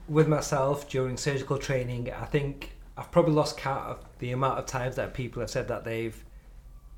With 0.07 0.27
myself 0.27 0.87
during 0.87 1.17
surgical 1.17 1.57
training, 1.57 2.13
I 2.13 2.25
think 2.25 2.77
I've 2.99 3.11
probably 3.11 3.33
lost 3.33 3.57
count 3.57 3.85
of 3.85 3.99
the 4.19 4.31
amount 4.31 4.59
of 4.59 4.65
times 4.65 4.97
that 4.97 5.13
people 5.13 5.39
have 5.39 5.49
said 5.49 5.69
that 5.69 5.85
they've 5.85 6.21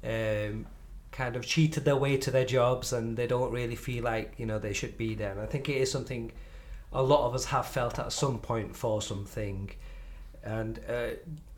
um, 0.04 0.66
kind 1.12 1.36
of 1.36 1.46
cheated 1.46 1.86
their 1.86 1.96
way 1.96 2.18
to 2.18 2.32
their 2.32 2.46
jobs 2.46 2.92
and 2.92 3.16
they 3.16 3.28
don't 3.28 3.52
really 3.52 3.76
feel 3.76 4.04
like 4.04 4.34
you 4.38 4.48
know 4.48 4.58
they 4.58 4.74
should 4.74 4.98
be 4.98 5.14
there. 5.14 5.32
And 5.32 5.42
I 5.42 5.46
think 5.46 5.70
it 5.70 5.78
is 5.78 5.92
something 5.92 6.32
a 6.92 7.04
lot 7.04 7.28
of 7.28 7.36
us 7.36 7.46
have 7.46 7.68
felt 7.68 8.00
at 8.00 8.12
some 8.12 8.40
point 8.40 8.76
for 8.76 9.00
something, 9.00 9.70
and 10.44 10.80
uh, 10.90 11.10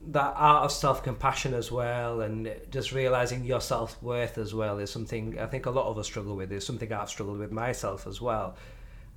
that 0.07 0.33
art 0.35 0.65
of 0.65 0.71
self 0.73 1.03
compassion 1.03 1.53
as 1.53 1.71
well, 1.71 2.19
and 2.19 2.53
just 2.69 2.91
realizing 2.91 3.45
your 3.45 3.61
self 3.61 4.01
worth 4.03 4.37
as 4.37 4.53
well 4.53 4.77
is 4.77 4.91
something 4.91 5.39
I 5.39 5.45
think 5.45 5.67
a 5.67 5.71
lot 5.71 5.85
of 5.87 5.97
us 5.97 6.05
struggle 6.07 6.35
with. 6.35 6.51
Is 6.51 6.65
something 6.65 6.91
I've 6.91 7.09
struggled 7.09 7.39
with 7.39 7.51
myself 7.53 8.07
as 8.07 8.19
well. 8.19 8.57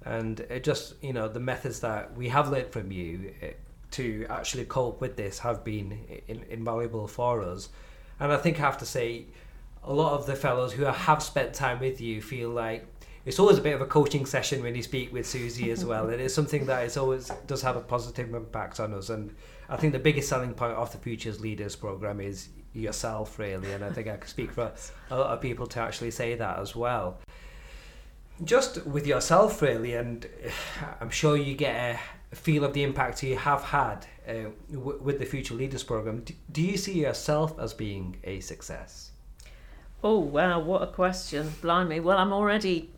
And 0.05 0.39
it 0.39 0.63
just, 0.63 0.95
you 1.03 1.13
know, 1.13 1.27
the 1.27 1.41
methods 1.41 1.81
that 1.81 2.17
we 2.17 2.29
have 2.29 2.49
learned 2.49 2.71
from 2.71 2.93
you, 2.93 3.35
it, 3.41 3.59
to 3.93 4.27
actually 4.29 4.65
cope 4.65 5.01
with 5.01 5.17
this 5.17 5.39
have 5.41 5.65
been 5.65 5.99
in, 6.29 6.45
invaluable 6.51 7.07
for 7.07 7.43
us. 7.43 7.69
And 8.21 8.33
I 8.33 8.37
think 8.37 8.59
I 8.59 8.63
have 8.63 8.79
to 8.79 8.87
say, 8.87 9.27
a 9.87 9.93
lot 9.93 10.15
of 10.15 10.27
the 10.27 10.35
fellows 10.35 10.73
who 10.73 10.85
have 10.85 11.23
spent 11.23 11.55
time 11.55 11.79
with 11.79 12.01
you 12.01 12.21
feel 12.21 12.51
like 12.51 12.87
it's 13.25 13.39
always 13.39 13.59
a 13.59 13.61
bit 13.61 13.75
of 13.75 13.81
a 13.81 13.87
coaching 13.87 14.27
session 14.27 14.63
when 14.63 14.75
you 14.75 14.83
speak 14.83 15.13
with 15.13 15.27
Susy 15.27 15.71
as 15.71 15.85
well. 15.91 16.09
and 16.11 16.21
it's 16.21 16.35
something 16.35 16.67
that 16.67 16.85
is 16.85 16.97
always 16.97 17.31
does 17.47 17.63
have 17.63 17.77
a 17.77 17.81
positive 17.81 18.33
impact 18.35 18.81
on 18.81 18.95
us. 18.95 19.11
And 19.11 19.35
I 19.69 19.77
think 19.77 19.93
the 19.93 19.99
biggest 19.99 20.29
selling 20.29 20.55
point 20.55 20.75
of 20.75 20.93
the 20.93 20.99
Futures 20.99 21.41
Leaders 21.41 21.77
program 21.77 22.21
is 22.21 22.49
yourself, 22.73 23.39
really. 23.39 23.73
And 23.73 23.85
I 23.85 23.91
think 23.91 24.07
I 24.09 24.17
can 24.17 24.29
speak 24.29 24.53
for 24.53 24.73
a 25.11 25.17
lot 25.17 25.31
of 25.31 25.41
people 25.41 25.67
to 25.69 25.81
actually 25.81 26.13
say 26.13 26.35
that 26.37 26.59
as 26.59 26.77
well. 26.77 27.19
Just 28.45 28.87
with 28.87 29.07
yourself, 29.07 29.63
really, 29.63 29.95
and 29.95 30.29
I'm 31.01 31.11
sure 31.11 31.37
you 31.37 31.55
get 31.55 31.75
a, 31.75 31.99
feel 32.37 32.65
of 32.65 32.73
the 32.73 32.83
impact 32.83 33.23
you 33.23 33.37
have 33.37 33.63
had 33.63 34.07
uh, 34.29 34.51
w- 34.71 34.99
with 35.03 35.19
the 35.19 35.25
Future 35.25 35.55
Leaders 35.55 35.83
Program. 35.83 36.21
Do, 36.21 36.35
do 36.53 36.63
you 36.63 36.77
see 36.77 37.01
yourself 37.01 37.59
as 37.59 37.75
being 37.75 38.19
a 38.25 38.41
success? 38.41 39.13
Oh, 40.05 40.19
wow, 40.19 40.61
what 40.61 40.83
a 40.83 40.87
question. 40.87 41.53
Blimey. 41.61 42.01
Well, 42.01 42.19
I'm 42.19 42.33
already 42.33 42.91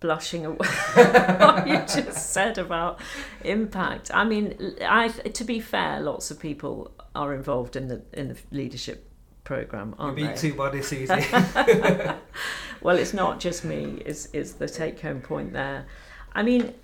blushing 0.00 0.44
at 0.44 0.58
what 1.40 1.66
you 1.66 1.76
just 1.78 2.32
said 2.32 2.58
about 2.58 3.00
impact. 3.44 4.10
I 4.12 4.24
mean, 4.24 4.76
I 4.86 5.08
to 5.08 5.44
be 5.44 5.60
fair, 5.60 6.00
lots 6.00 6.30
of 6.30 6.38
people 6.38 6.92
are 7.14 7.32
involved 7.32 7.76
in 7.76 7.88
the 7.88 8.02
in 8.12 8.28
the 8.28 8.36
leadership 8.50 9.08
program, 9.44 9.94
aren't 9.98 10.18
You're 10.18 10.28
being 10.28 10.38
too 10.38 10.54
body, 10.54 10.82
Susy. 10.82 11.06
well, 12.80 12.96
it's 12.96 13.14
not 13.14 13.40
just 13.40 13.64
me. 13.64 14.02
Is 14.04 14.26
is 14.32 14.54
the 14.54 14.68
take 14.68 15.00
home 15.00 15.20
point 15.20 15.52
there? 15.52 15.86
I 16.34 16.42
mean, 16.42 16.74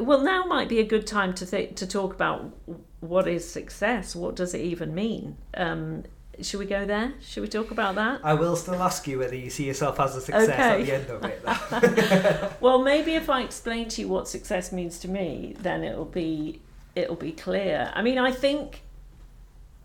well, 0.00 0.22
now 0.22 0.44
might 0.44 0.68
be 0.68 0.78
a 0.78 0.84
good 0.84 1.06
time 1.06 1.34
to 1.34 1.46
th- 1.46 1.74
to 1.76 1.86
talk 1.86 2.14
about 2.14 2.52
what 3.00 3.28
is 3.28 3.48
success. 3.48 4.16
What 4.16 4.36
does 4.36 4.54
it 4.54 4.60
even 4.60 4.94
mean? 4.94 5.36
Um, 5.54 6.04
should 6.40 6.60
we 6.60 6.66
go 6.66 6.84
there? 6.84 7.14
Should 7.20 7.42
we 7.42 7.48
talk 7.48 7.70
about 7.70 7.96
that? 7.96 8.20
I 8.22 8.34
will 8.34 8.56
still 8.56 8.80
ask 8.82 9.06
you 9.08 9.18
whether 9.18 9.34
you 9.34 9.50
see 9.50 9.66
yourself 9.66 9.98
as 9.98 10.14
a 10.16 10.20
success 10.20 10.48
okay. 10.48 10.80
at 10.80 10.86
the 10.86 10.92
end 10.94 11.10
of 11.10 11.24
it. 11.24 12.52
well, 12.60 12.82
maybe 12.82 13.14
if 13.14 13.28
I 13.28 13.42
explain 13.42 13.88
to 13.90 14.02
you 14.02 14.08
what 14.08 14.28
success 14.28 14.70
means 14.72 14.98
to 15.00 15.08
me, 15.08 15.56
then 15.60 15.82
it'll 15.82 16.04
be 16.04 16.60
it'll 16.94 17.16
be 17.16 17.32
clear. 17.32 17.90
I 17.94 18.02
mean, 18.02 18.18
I 18.18 18.32
think 18.32 18.82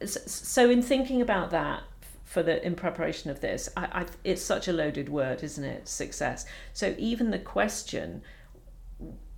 so. 0.06 0.70
In 0.70 0.82
thinking 0.82 1.22
about 1.22 1.52
that, 1.52 1.84
for 2.24 2.44
the 2.44 2.66
in 2.66 2.76
preparation 2.76 3.30
of 3.30 3.42
this, 3.42 3.70
I, 3.78 3.86
I, 3.86 4.06
it's 4.24 4.42
such 4.42 4.68
a 4.68 4.74
loaded 4.74 5.10
word, 5.10 5.44
isn't 5.44 5.64
it? 5.64 5.88
Success. 5.88 6.46
So 6.74 6.96
even 6.98 7.32
the 7.32 7.40
question 7.40 8.22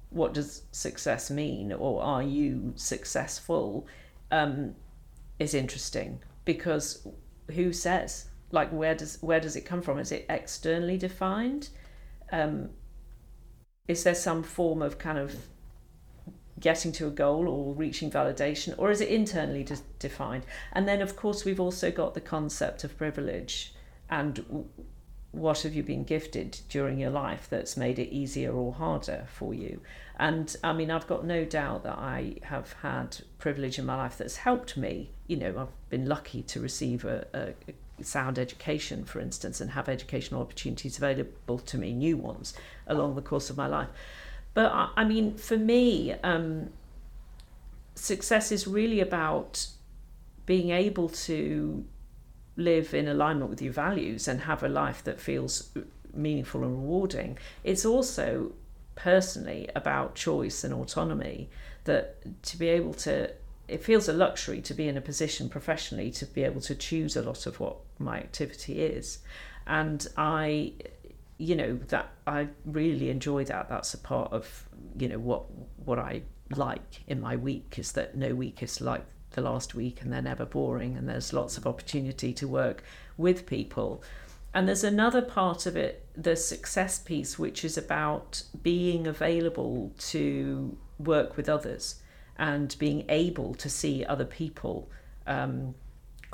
what 0.09 0.33
does 0.33 0.63
success 0.71 1.29
mean? 1.29 1.73
Or 1.73 2.01
are 2.01 2.23
you 2.23 2.73
successful? 2.75 3.87
Um, 4.31 4.75
is 5.39 5.53
interesting 5.53 6.19
because 6.45 7.07
who 7.51 7.73
says? 7.73 8.29
Like 8.51 8.69
where 8.69 8.95
does 8.95 9.17
where 9.21 9.39
does 9.39 9.55
it 9.55 9.65
come 9.65 9.81
from? 9.81 9.99
Is 9.99 10.11
it 10.11 10.25
externally 10.29 10.97
defined? 10.97 11.69
Um, 12.31 12.69
is 13.87 14.03
there 14.03 14.15
some 14.15 14.43
form 14.43 14.81
of 14.81 14.97
kind 14.97 15.17
of 15.17 15.35
getting 16.59 16.91
to 16.93 17.07
a 17.07 17.11
goal 17.11 17.49
or 17.49 17.75
reaching 17.75 18.09
validation 18.09 18.73
or 18.77 18.89
is 18.89 19.01
it 19.01 19.09
internally 19.09 19.63
de- 19.63 19.77
defined? 19.99 20.45
And 20.71 20.87
then 20.87 21.01
of 21.01 21.15
course 21.15 21.43
we've 21.43 21.59
also 21.59 21.91
got 21.91 22.13
the 22.13 22.21
concept 22.21 22.83
of 22.83 22.97
privilege 22.97 23.73
and 24.09 24.65
what 25.35 25.61
have 25.61 25.73
you 25.73 25.83
been 25.83 26.03
gifted 26.03 26.59
during 26.69 26.97
your 26.97 27.09
life 27.09 27.47
that's 27.49 27.75
made 27.77 27.99
it 27.99 28.09
easier 28.09 28.53
or 28.53 28.73
harder 28.73 29.25
for 29.27 29.53
you 29.53 29.81
and 30.17 30.55
I 30.63 30.73
mean, 30.73 30.91
I've 30.91 31.07
got 31.07 31.25
no 31.25 31.43
doubt 31.43 31.83
that 31.83 31.97
I 31.97 32.35
have 32.43 32.73
had 32.81 33.17
privilege 33.37 33.77
in 33.77 33.85
my 33.85 33.97
life 33.97 34.17
that's 34.17 34.37
helped 34.37 34.77
me. 34.77 35.11
You 35.27 35.37
know, 35.37 35.55
I've 35.59 35.89
been 35.89 36.07
lucky 36.07 36.41
to 36.43 36.59
receive 36.59 37.03
a, 37.03 37.27
a 37.33 38.03
sound 38.03 38.39
education, 38.39 39.03
for 39.03 39.19
instance, 39.19 39.59
and 39.59 39.71
have 39.71 39.89
educational 39.89 40.41
opportunities 40.41 40.97
available 40.97 41.59
to 41.59 41.77
me, 41.77 41.91
new 41.91 42.15
ones, 42.15 42.53
along 42.87 43.15
the 43.15 43.21
course 43.21 43.49
of 43.49 43.57
my 43.57 43.67
life. 43.67 43.89
But 44.53 44.71
I, 44.71 44.89
I 44.95 45.03
mean, 45.03 45.35
for 45.35 45.57
me, 45.57 46.13
um, 46.23 46.69
success 47.95 48.53
is 48.53 48.67
really 48.67 49.01
about 49.01 49.67
being 50.45 50.69
able 50.69 51.09
to 51.09 51.83
live 52.57 52.93
in 52.93 53.07
alignment 53.07 53.49
with 53.49 53.61
your 53.61 53.73
values 53.73 54.27
and 54.27 54.41
have 54.41 54.63
a 54.63 54.69
life 54.69 55.03
that 55.03 55.19
feels 55.19 55.71
meaningful 56.13 56.63
and 56.63 56.71
rewarding. 56.73 57.37
It's 57.63 57.85
also 57.85 58.53
personally 58.95 59.69
about 59.75 60.15
choice 60.15 60.63
and 60.63 60.73
autonomy 60.73 61.49
that 61.83 62.17
to 62.43 62.57
be 62.57 62.69
able 62.69 62.93
to 62.93 63.31
it 63.67 63.83
feels 63.83 64.07
a 64.07 64.13
luxury 64.13 64.61
to 64.61 64.73
be 64.73 64.87
in 64.87 64.95
a 64.95 65.01
position 65.01 65.49
professionally 65.49 66.11
to 66.11 66.25
be 66.25 66.43
able 66.43 66.61
to 66.61 66.75
choose 66.75 67.15
a 67.15 67.21
lot 67.21 67.45
of 67.45 67.59
what 67.59 67.75
my 67.99 68.17
activity 68.17 68.81
is 68.81 69.19
and 69.67 70.07
i 70.17 70.71
you 71.37 71.55
know 71.55 71.77
that 71.89 72.09
i 72.25 72.47
really 72.65 73.09
enjoy 73.09 73.43
that 73.43 73.67
that's 73.67 73.93
a 73.93 73.97
part 73.97 74.31
of 74.31 74.65
you 74.97 75.09
know 75.09 75.19
what 75.19 75.43
what 75.83 75.99
i 75.99 76.21
like 76.55 77.01
in 77.07 77.19
my 77.19 77.35
week 77.35 77.77
is 77.77 77.91
that 77.93 78.15
no 78.15 78.33
week 78.33 78.63
is 78.63 78.79
like 78.79 79.05
the 79.35 79.41
last 79.41 79.75
week 79.75 80.01
and 80.01 80.11
they're 80.11 80.21
never 80.21 80.45
boring 80.45 80.97
and 80.97 81.07
there's 81.07 81.33
lots 81.33 81.57
of 81.57 81.67
opportunity 81.67 82.33
to 82.33 82.47
work 82.47 82.83
with 83.17 83.45
people. 83.45 84.03
And 84.53 84.67
there's 84.67 84.83
another 84.83 85.21
part 85.21 85.65
of 85.65 85.75
it 85.75 86.05
the 86.15 86.35
success 86.35 86.97
piece 86.97 87.37
which 87.37 87.65
is 87.65 87.77
about 87.77 88.43
being 88.63 89.05
available 89.05 89.93
to 89.97 90.77
work 90.97 91.35
with 91.35 91.49
others 91.49 92.01
and 92.37 92.75
being 92.79 93.05
able 93.09 93.53
to 93.55 93.69
see 93.69 94.05
other 94.05 94.25
people 94.25 94.89
um, 95.27 95.75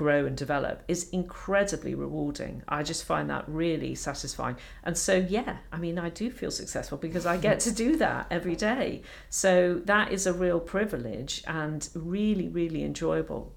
grow 0.01 0.25
and 0.25 0.35
develop 0.35 0.81
is 0.87 1.09
incredibly 1.09 1.93
rewarding. 1.93 2.63
I 2.67 2.81
just 2.81 3.03
find 3.03 3.29
that 3.29 3.45
really 3.47 3.93
satisfying. 3.93 4.55
And 4.83 4.97
so, 4.97 5.13
yeah, 5.15 5.57
I 5.71 5.77
mean, 5.77 5.99
I 5.99 6.09
do 6.09 6.31
feel 6.31 6.49
successful 6.49 6.97
because 6.97 7.27
I 7.27 7.37
get 7.37 7.59
to 7.61 7.71
do 7.71 7.97
that 7.97 8.25
every 8.31 8.55
day. 8.55 9.03
So, 9.29 9.79
that 9.85 10.11
is 10.11 10.25
a 10.25 10.33
real 10.33 10.59
privilege 10.59 11.43
and 11.45 11.87
really, 11.93 12.47
really 12.47 12.83
enjoyable. 12.83 13.53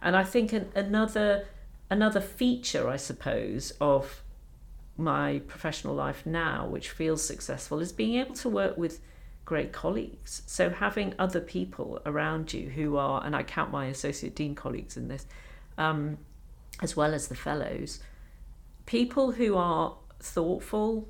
And 0.00 0.14
I 0.14 0.22
think 0.22 0.52
an, 0.52 0.70
another 0.76 1.46
another 1.90 2.20
feature, 2.20 2.88
I 2.88 2.96
suppose, 2.96 3.72
of 3.80 4.22
my 4.96 5.40
professional 5.48 5.94
life 5.96 6.24
now, 6.24 6.68
which 6.68 6.90
feels 6.90 7.24
successful, 7.24 7.80
is 7.80 7.90
being 7.90 8.20
able 8.20 8.36
to 8.36 8.48
work 8.48 8.78
with 8.78 9.00
great 9.44 9.72
colleagues. 9.72 10.42
So 10.46 10.70
having 10.70 11.14
other 11.18 11.40
people 11.40 12.00
around 12.06 12.52
you 12.52 12.68
who 12.68 12.98
are, 12.98 13.24
and 13.24 13.34
I 13.34 13.42
count 13.42 13.72
my 13.72 13.86
associate 13.86 14.36
dean 14.36 14.54
colleagues 14.54 14.96
in 14.96 15.08
this, 15.08 15.26
um, 15.78 16.18
as 16.82 16.96
well 16.96 17.14
as 17.14 17.28
the 17.28 17.34
fellows, 17.34 18.00
people 18.84 19.32
who 19.32 19.56
are 19.56 19.96
thoughtful, 20.20 21.08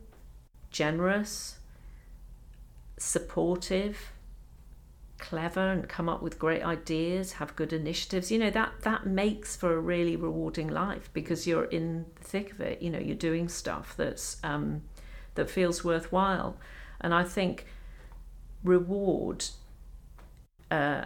generous, 0.70 1.58
supportive, 2.98 4.12
clever 5.18 5.72
and 5.72 5.88
come 5.88 6.08
up 6.08 6.22
with 6.22 6.38
great 6.38 6.62
ideas, 6.62 7.32
have 7.32 7.56
good 7.56 7.72
initiatives, 7.72 8.30
you 8.30 8.38
know, 8.38 8.50
that 8.50 8.72
that 8.82 9.06
makes 9.06 9.56
for 9.56 9.74
a 9.74 9.80
really 9.80 10.16
rewarding 10.16 10.68
life 10.68 11.10
because 11.12 11.46
you're 11.46 11.64
in 11.64 12.06
the 12.16 12.24
thick 12.24 12.52
of 12.52 12.60
it. 12.60 12.80
You 12.80 12.90
know, 12.90 12.98
you're 12.98 13.16
doing 13.16 13.48
stuff 13.48 13.94
that's 13.96 14.36
um, 14.44 14.82
that 15.34 15.50
feels 15.50 15.82
worthwhile. 15.84 16.56
And 17.00 17.12
I 17.14 17.24
think 17.24 17.66
reward 18.62 19.44
uh, 20.70 21.04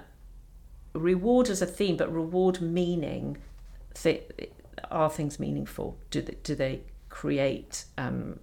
reward 0.94 1.48
as 1.48 1.62
a 1.62 1.66
theme, 1.66 1.96
but 1.96 2.12
reward 2.12 2.60
meaning 2.60 3.38
th- 3.95 4.30
are 4.90 5.11
things 5.11 5.38
meaningful? 5.38 5.99
Do 6.11 6.22
they, 6.22 6.36
do 6.43 6.55
they 6.55 6.80
create 7.09 7.84
um, 7.99 8.38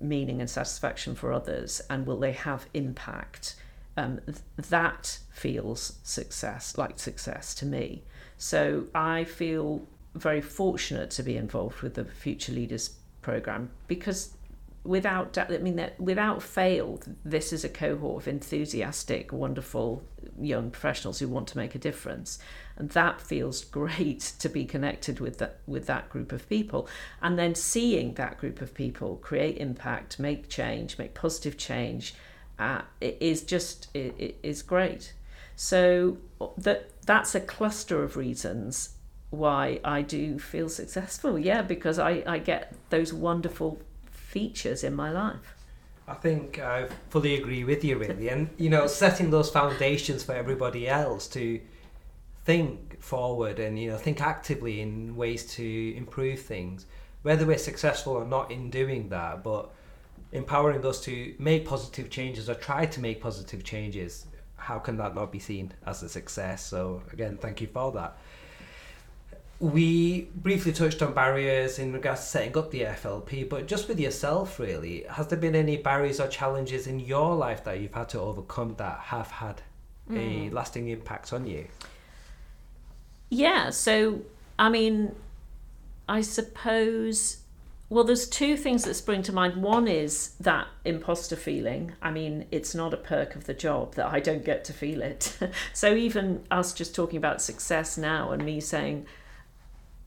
meaning 0.00 0.40
and 0.40 0.50
satisfaction 0.50 1.14
for 1.14 1.32
others, 1.32 1.80
and 1.88 2.06
will 2.06 2.18
they 2.18 2.32
have 2.32 2.66
impact? 2.74 3.56
Um, 3.96 4.20
th- 4.26 4.38
that 4.70 5.18
feels 5.30 5.98
success, 6.02 6.78
like 6.78 6.98
success 6.98 7.54
to 7.56 7.66
me. 7.66 8.04
So 8.38 8.86
I 8.94 9.24
feel 9.24 9.86
very 10.14 10.40
fortunate 10.40 11.10
to 11.12 11.22
be 11.22 11.36
involved 11.36 11.80
with 11.80 11.94
the 11.94 12.04
Future 12.04 12.52
Leaders 12.52 12.96
program 13.22 13.70
because 13.86 14.34
without 14.84 15.38
I 15.38 15.58
mean 15.58 15.76
that 15.76 15.98
without 16.00 16.42
fail, 16.42 17.00
this 17.24 17.52
is 17.52 17.64
a 17.64 17.68
cohort 17.68 18.22
of 18.22 18.28
enthusiastic, 18.28 19.32
wonderful 19.32 20.02
young 20.40 20.70
professionals 20.70 21.18
who 21.18 21.28
want 21.28 21.48
to 21.48 21.58
make 21.58 21.74
a 21.74 21.78
difference, 21.78 22.38
and 22.76 22.90
that 22.90 23.20
feels 23.20 23.64
great 23.64 24.20
to 24.38 24.48
be 24.48 24.64
connected 24.64 25.20
with 25.20 25.38
that 25.38 25.58
with 25.66 25.86
that 25.86 26.08
group 26.08 26.32
of 26.32 26.48
people, 26.48 26.88
and 27.20 27.38
then 27.38 27.54
seeing 27.54 28.14
that 28.14 28.38
group 28.38 28.60
of 28.60 28.74
people 28.74 29.16
create 29.16 29.58
impact, 29.58 30.18
make 30.18 30.48
change, 30.48 30.98
make 30.98 31.14
positive 31.14 31.56
change, 31.56 32.14
uh, 32.58 32.82
is 33.00 33.42
just 33.42 33.88
it, 33.94 34.14
it 34.18 34.38
is 34.42 34.62
great. 34.62 35.12
So 35.56 36.16
that 36.56 36.90
that's 37.06 37.34
a 37.34 37.40
cluster 37.40 38.02
of 38.02 38.16
reasons 38.16 38.96
why 39.30 39.80
I 39.84 40.02
do 40.02 40.38
feel 40.38 40.68
successful. 40.68 41.38
Yeah, 41.38 41.62
because 41.62 41.98
I, 41.98 42.22
I 42.26 42.38
get 42.38 42.74
those 42.90 43.14
wonderful 43.14 43.80
features 44.10 44.84
in 44.84 44.94
my 44.94 45.10
life. 45.10 45.54
I 46.06 46.14
think 46.14 46.58
I 46.58 46.88
fully 47.10 47.36
agree 47.36 47.64
with 47.64 47.84
you, 47.84 47.96
really. 47.96 48.28
And, 48.28 48.50
you 48.58 48.68
know, 48.68 48.86
setting 48.86 49.30
those 49.30 49.50
foundations 49.50 50.22
for 50.22 50.34
everybody 50.34 50.88
else 50.88 51.28
to 51.28 51.60
think 52.44 53.00
forward 53.00 53.58
and, 53.58 53.78
you 53.78 53.90
know, 53.90 53.96
think 53.96 54.20
actively 54.20 54.80
in 54.80 55.16
ways 55.16 55.46
to 55.54 55.94
improve 55.96 56.40
things, 56.40 56.86
whether 57.22 57.46
we're 57.46 57.58
successful 57.58 58.14
or 58.14 58.24
not 58.24 58.50
in 58.50 58.70
doing 58.70 59.08
that, 59.10 59.44
but 59.44 59.70
empowering 60.32 60.84
us 60.84 61.00
to 61.02 61.34
make 61.38 61.66
positive 61.66 62.10
changes 62.10 62.48
or 62.48 62.54
try 62.54 62.86
to 62.86 63.00
make 63.00 63.20
positive 63.20 63.62
changes. 63.62 64.26
How 64.56 64.78
can 64.78 64.96
that 64.98 65.14
not 65.14 65.30
be 65.30 65.38
seen 65.38 65.72
as 65.86 66.02
a 66.02 66.08
success? 66.08 66.64
So, 66.64 67.02
again, 67.12 67.36
thank 67.36 67.60
you 67.60 67.66
for 67.66 67.92
that 67.92 68.16
we 69.62 70.22
briefly 70.34 70.72
touched 70.72 71.00
on 71.02 71.14
barriers 71.14 71.78
in 71.78 71.92
regards 71.92 72.20
to 72.22 72.26
setting 72.26 72.58
up 72.58 72.72
the 72.72 72.80
FLP, 72.80 73.48
but 73.48 73.68
just 73.68 73.86
with 73.86 74.00
yourself, 74.00 74.58
really, 74.58 75.04
has 75.08 75.28
there 75.28 75.38
been 75.38 75.54
any 75.54 75.76
barriers 75.76 76.18
or 76.18 76.26
challenges 76.26 76.88
in 76.88 76.98
your 76.98 77.36
life 77.36 77.62
that 77.62 77.78
you've 77.78 77.94
had 77.94 78.08
to 78.08 78.18
overcome 78.18 78.74
that 78.78 78.98
have 78.98 79.30
had 79.30 79.62
mm. 80.10 80.50
a 80.50 80.52
lasting 80.52 80.88
impact 80.88 81.32
on 81.32 81.46
you? 81.46 81.64
Yeah, 83.32 83.70
so 83.70 84.20
I 84.58 84.68
mean, 84.68 85.14
I 86.06 86.20
suppose. 86.20 87.38
Well, 87.88 88.04
there's 88.04 88.28
two 88.28 88.58
things 88.58 88.84
that 88.84 88.92
spring 88.94 89.22
to 89.22 89.32
mind. 89.32 89.62
One 89.62 89.88
is 89.88 90.34
that 90.40 90.66
imposter 90.84 91.36
feeling. 91.36 91.92
I 92.02 92.10
mean, 92.10 92.44
it's 92.50 92.74
not 92.74 92.92
a 92.92 92.98
perk 92.98 93.34
of 93.34 93.44
the 93.44 93.54
job 93.54 93.94
that 93.94 94.06
I 94.06 94.20
don't 94.20 94.44
get 94.44 94.64
to 94.64 94.74
feel 94.74 95.00
it. 95.00 95.38
so 95.72 95.94
even 95.94 96.44
us 96.50 96.74
just 96.74 96.94
talking 96.94 97.16
about 97.16 97.40
success 97.40 97.96
now 97.96 98.32
and 98.32 98.44
me 98.44 98.60
saying, 98.60 99.06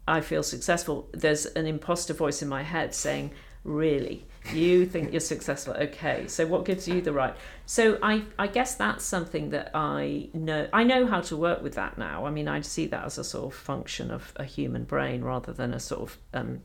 I 0.07 0.21
feel 0.21 0.43
successful, 0.43 1.09
there's 1.11 1.47
an 1.47 1.65
imposter 1.65 2.13
voice 2.13 2.43
in 2.43 2.47
my 2.47 2.61
head 2.61 2.93
saying, 2.93 3.31
Really? 3.63 4.25
You 4.53 4.85
think 4.85 5.11
you're 5.11 5.19
successful? 5.19 5.73
Okay. 5.73 6.27
So 6.27 6.45
what 6.45 6.65
gives 6.65 6.87
you 6.87 7.01
the 7.01 7.11
right? 7.13 7.35
So 7.65 7.97
I, 8.01 8.23
I 8.37 8.47
guess 8.47 8.75
that's 8.75 9.03
something 9.03 9.49
that 9.49 9.71
I 9.73 10.29
know. 10.33 10.67
I 10.71 10.83
know 10.83 11.07
how 11.07 11.21
to 11.21 11.37
work 11.37 11.63
with 11.63 11.75
that 11.75 11.97
now. 11.97 12.25
I 12.25 12.31
mean, 12.31 12.47
I 12.47 12.61
see 12.61 12.85
that 12.87 13.03
as 13.05 13.17
a 13.17 13.23
sort 13.23 13.53
of 13.53 13.59
function 13.59 14.11
of 14.11 14.33
a 14.35 14.43
human 14.43 14.83
brain 14.83 15.23
rather 15.23 15.51
than 15.51 15.73
a 15.73 15.79
sort 15.79 16.01
of 16.01 16.17
um, 16.33 16.61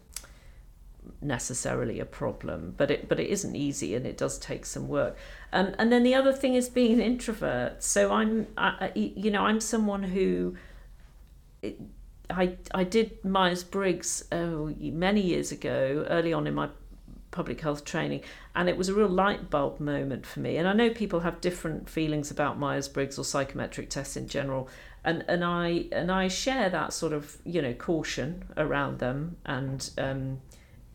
necessarily 1.22 2.01
a 2.01 2.05
problem. 2.05 2.74
But 2.76 2.91
it 2.91 3.09
but 3.09 3.18
it 3.18 3.28
isn't 3.28 3.57
easy 3.57 3.95
and 3.95 4.07
it 4.07 4.18
does 4.18 4.39
take 4.39 4.66
some 4.66 4.89
work. 4.89 5.16
Um, 5.53 5.74
and 5.78 5.91
then 5.91 6.03
the 6.03 6.14
other 6.14 6.33
thing 6.33 6.55
is 6.55 6.68
being 6.68 6.95
an 6.95 7.01
introvert. 7.01 7.83
So 7.83 8.12
I'm, 8.12 8.47
I, 8.57 8.93
you 8.95 9.31
know, 9.31 9.47
I'm 9.47 9.61
someone 9.61 10.03
who. 10.03 10.57
It, 11.62 11.81
I 12.31 12.57
I 12.72 12.85
did 12.85 13.24
Myers 13.24 13.64
Briggs 13.64 14.24
oh, 14.31 14.72
many 14.78 15.20
years 15.20 15.51
ago, 15.51 16.07
early 16.09 16.33
on 16.33 16.47
in 16.47 16.55
my 16.55 16.68
public 17.31 17.61
health 17.61 17.85
training, 17.85 18.22
and 18.55 18.68
it 18.68 18.76
was 18.76 18.89
a 18.89 18.95
real 18.95 19.09
light 19.09 19.51
bulb 19.51 19.81
moment 19.81 20.26
for 20.26 20.41
me. 20.41 20.57
And 20.57 20.66
I 20.66 20.72
know 20.72 20.91
people 20.91 21.20
have 21.20 21.41
different 21.41 21.89
feelings 21.89 22.31
about 22.31 22.59
Myers 22.59 22.89
Briggs 22.89 23.18
or 23.18 23.24
psychometric 23.24 23.91
tests 23.91 24.16
in 24.16 24.28
general, 24.28 24.68
and 25.05 25.24
and 25.28 25.45
I 25.45 25.87
and 25.93 26.11
I 26.11 26.28
share 26.28 26.68
that 26.70 26.93
sort 26.93 27.12
of 27.12 27.39
you 27.45 27.62
know 27.62 27.72
caution 27.74 28.45
around 28.57 28.99
them 28.99 29.37
and 29.45 29.91
um, 29.99 30.41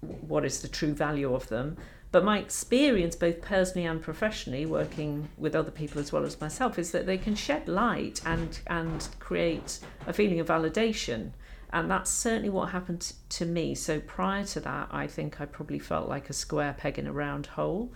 what 0.02 0.46
is 0.46 0.62
the 0.62 0.68
true 0.68 0.94
value 0.94 1.34
of 1.34 1.48
them. 1.48 1.78
But 2.12 2.24
my 2.24 2.40
experience, 2.40 3.16
both 3.16 3.42
personally 3.42 3.86
and 3.86 4.02
professionally, 4.02 4.66
working 4.66 5.28
with 5.38 5.54
other 5.54 5.72
people 5.72 6.00
as 6.00 6.14
well 6.14 6.24
as 6.24 6.40
myself, 6.40 6.80
is 6.80 6.92
that 6.92 7.06
they 7.06 7.18
can 7.18 7.36
shed 7.36 7.68
light 7.68 8.22
and 8.26 8.60
and 8.68 9.08
create 9.20 9.80
a 10.08 10.14
feeling 10.14 10.40
of 10.40 10.48
validation. 10.48 11.32
And 11.76 11.92
that's 11.92 12.10
certainly 12.10 12.48
what 12.48 12.70
happened 12.70 13.12
to 13.28 13.46
me. 13.46 13.76
So 13.76 14.00
prior 14.00 14.46
to 14.46 14.62
that, 14.62 14.88
I 14.92 15.08
think 15.08 15.42
I 15.42 15.46
probably 15.46 15.78
felt 15.78 16.08
like 16.08 16.30
a 16.30 16.34
square 16.34 16.74
peg 16.74 16.98
in 16.98 17.06
a 17.06 17.12
round 17.12 17.48
hole. 17.48 17.92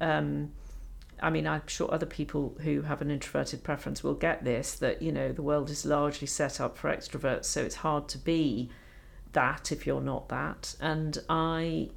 Um, 0.00 0.52
I 1.20 1.30
mean, 1.30 1.44
I'm 1.44 1.66
sure 1.66 1.92
other 1.92 2.06
people 2.06 2.56
who 2.60 2.82
have 2.82 3.02
an 3.02 3.10
introverted 3.10 3.64
preference 3.64 4.04
will 4.04 4.14
get 4.14 4.44
this 4.44 4.76
that, 4.76 5.02
you 5.02 5.10
know, 5.10 5.32
the 5.32 5.42
world 5.42 5.70
is 5.70 5.84
largely 5.84 6.28
set 6.28 6.60
up 6.60 6.78
for 6.78 6.88
extroverts, 6.88 7.46
so 7.46 7.62
it's 7.62 7.74
hard 7.74 8.06
to 8.10 8.18
be 8.18 8.70
that 9.32 9.72
if 9.72 9.88
you're 9.88 10.00
not 10.00 10.28
that. 10.28 10.76
And 10.80 11.18
I 11.28 11.90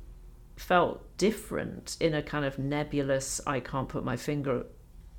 felt 0.56 1.16
different 1.20 1.96
in 2.00 2.16
a 2.16 2.24
kind 2.24 2.44
of 2.44 2.58
nebulous, 2.58 3.40
I 3.46 3.60
can't 3.60 3.88
put 3.88 4.04
my 4.04 4.18
finger 4.18 4.66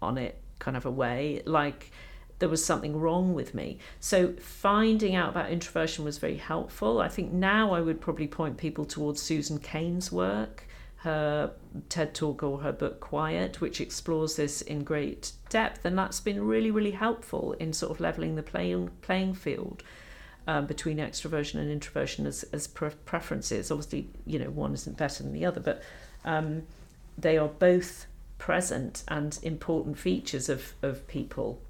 on 0.02 0.18
it 0.18 0.42
kind 0.58 0.76
of 0.76 0.86
a 0.86 0.90
way, 0.90 1.42
like 1.44 1.92
there 2.40 2.48
was 2.48 2.64
something 2.64 2.98
wrong 2.98 3.32
with 3.32 3.54
me. 3.54 3.78
So 4.00 4.32
finding 4.40 5.14
out 5.14 5.30
about 5.30 5.50
introversion 5.50 6.04
was 6.04 6.18
very 6.18 6.38
helpful. 6.38 7.00
I 7.00 7.08
think 7.08 7.32
now 7.32 7.72
I 7.72 7.80
would 7.80 8.00
probably 8.00 8.26
point 8.26 8.56
people 8.56 8.84
towards 8.84 9.22
Susan 9.22 9.58
Cain's 9.58 10.10
work. 10.10 10.66
her 11.00 11.52
TED 11.88 12.14
talk 12.14 12.42
or 12.42 12.58
her 12.60 12.72
book 12.72 13.00
Quiet, 13.00 13.60
which 13.60 13.80
explores 13.80 14.36
this 14.36 14.60
in 14.60 14.84
great 14.84 15.32
depth, 15.48 15.84
and 15.86 15.96
that's 15.96 16.20
been 16.20 16.46
really, 16.46 16.70
really 16.70 16.90
helpful 16.90 17.52
in 17.54 17.72
sort 17.72 17.90
of 17.90 18.00
leveling 18.00 18.34
the 18.36 18.42
playing 18.42 18.90
playing 19.00 19.32
field 19.32 19.82
um, 20.46 20.66
between 20.66 20.98
extroversion 20.98 21.54
and 21.54 21.70
introversion 21.70 22.26
as 22.26 22.42
as 22.52 22.66
pre- 22.66 22.90
preferences. 23.06 23.70
Obviously, 23.70 24.10
you 24.26 24.38
know, 24.38 24.50
one 24.50 24.74
isn't 24.74 24.98
better 24.98 25.22
than 25.22 25.32
the 25.32 25.46
other, 25.46 25.60
but 25.60 25.82
um, 26.26 26.64
they 27.16 27.38
are 27.38 27.48
both 27.48 28.06
present 28.36 29.02
and 29.08 29.38
important 29.42 29.98
features 29.98 30.50
of 30.50 30.74
of 30.82 31.06
people 31.08 31.62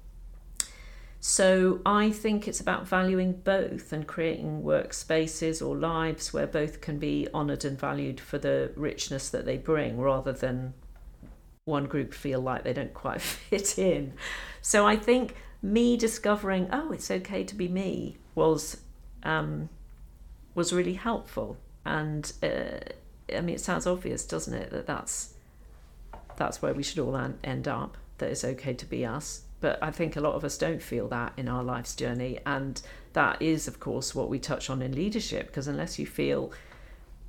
so 1.23 1.81
I 1.85 2.09
think 2.09 2.47
it's 2.47 2.59
about 2.59 2.87
valuing 2.87 3.33
both 3.33 3.93
and 3.93 4.07
creating 4.07 4.63
workspaces 4.63 5.65
or 5.65 5.77
lives 5.77 6.33
where 6.33 6.47
both 6.47 6.81
can 6.81 6.97
be 6.97 7.27
honoured 7.31 7.63
and 7.63 7.79
valued 7.79 8.19
for 8.19 8.39
the 8.39 8.71
richness 8.75 9.29
that 9.29 9.45
they 9.45 9.57
bring 9.57 9.99
rather 9.99 10.33
than 10.33 10.73
one 11.65 11.85
group 11.85 12.15
feel 12.15 12.41
like 12.41 12.63
they 12.63 12.73
don't 12.73 12.95
quite 12.95 13.21
fit 13.21 13.77
in. 13.77 14.13
So 14.63 14.87
I 14.87 14.95
think 14.95 15.35
me 15.61 15.95
discovering, 15.95 16.67
oh, 16.71 16.91
it's 16.91 17.11
okay 17.11 17.43
to 17.43 17.53
be 17.53 17.67
me 17.67 18.17
was 18.33 18.77
um, 19.21 19.69
was 20.55 20.73
really 20.73 20.95
helpful. 20.95 21.55
And 21.85 22.33
uh, 22.41 22.79
I 23.31 23.41
mean, 23.41 23.53
it 23.53 23.61
sounds 23.61 23.85
obvious, 23.85 24.25
doesn't 24.25 24.55
it, 24.55 24.71
that 24.71 24.87
that's 24.87 25.35
that's 26.35 26.63
where 26.63 26.73
we 26.73 26.81
should 26.81 26.97
all 26.97 27.15
end 27.43 27.67
up. 27.67 27.95
That 28.17 28.31
it's 28.31 28.43
okay 28.43 28.73
to 28.73 28.85
be 28.87 29.05
us 29.05 29.43
but 29.61 29.81
I 29.81 29.91
think 29.91 30.15
a 30.15 30.21
lot 30.21 30.33
of 30.33 30.43
us 30.43 30.57
don't 30.57 30.81
feel 30.81 31.07
that 31.09 31.33
in 31.37 31.47
our 31.47 31.63
life's 31.63 31.95
journey. 31.95 32.39
And 32.45 32.81
that 33.13 33.41
is, 33.41 33.67
of 33.67 33.79
course, 33.79 34.13
what 34.13 34.27
we 34.27 34.39
touch 34.39 34.69
on 34.69 34.81
in 34.81 34.93
leadership, 34.93 35.47
because 35.47 35.67
unless 35.67 35.99
you 35.99 36.05
feel 36.07 36.51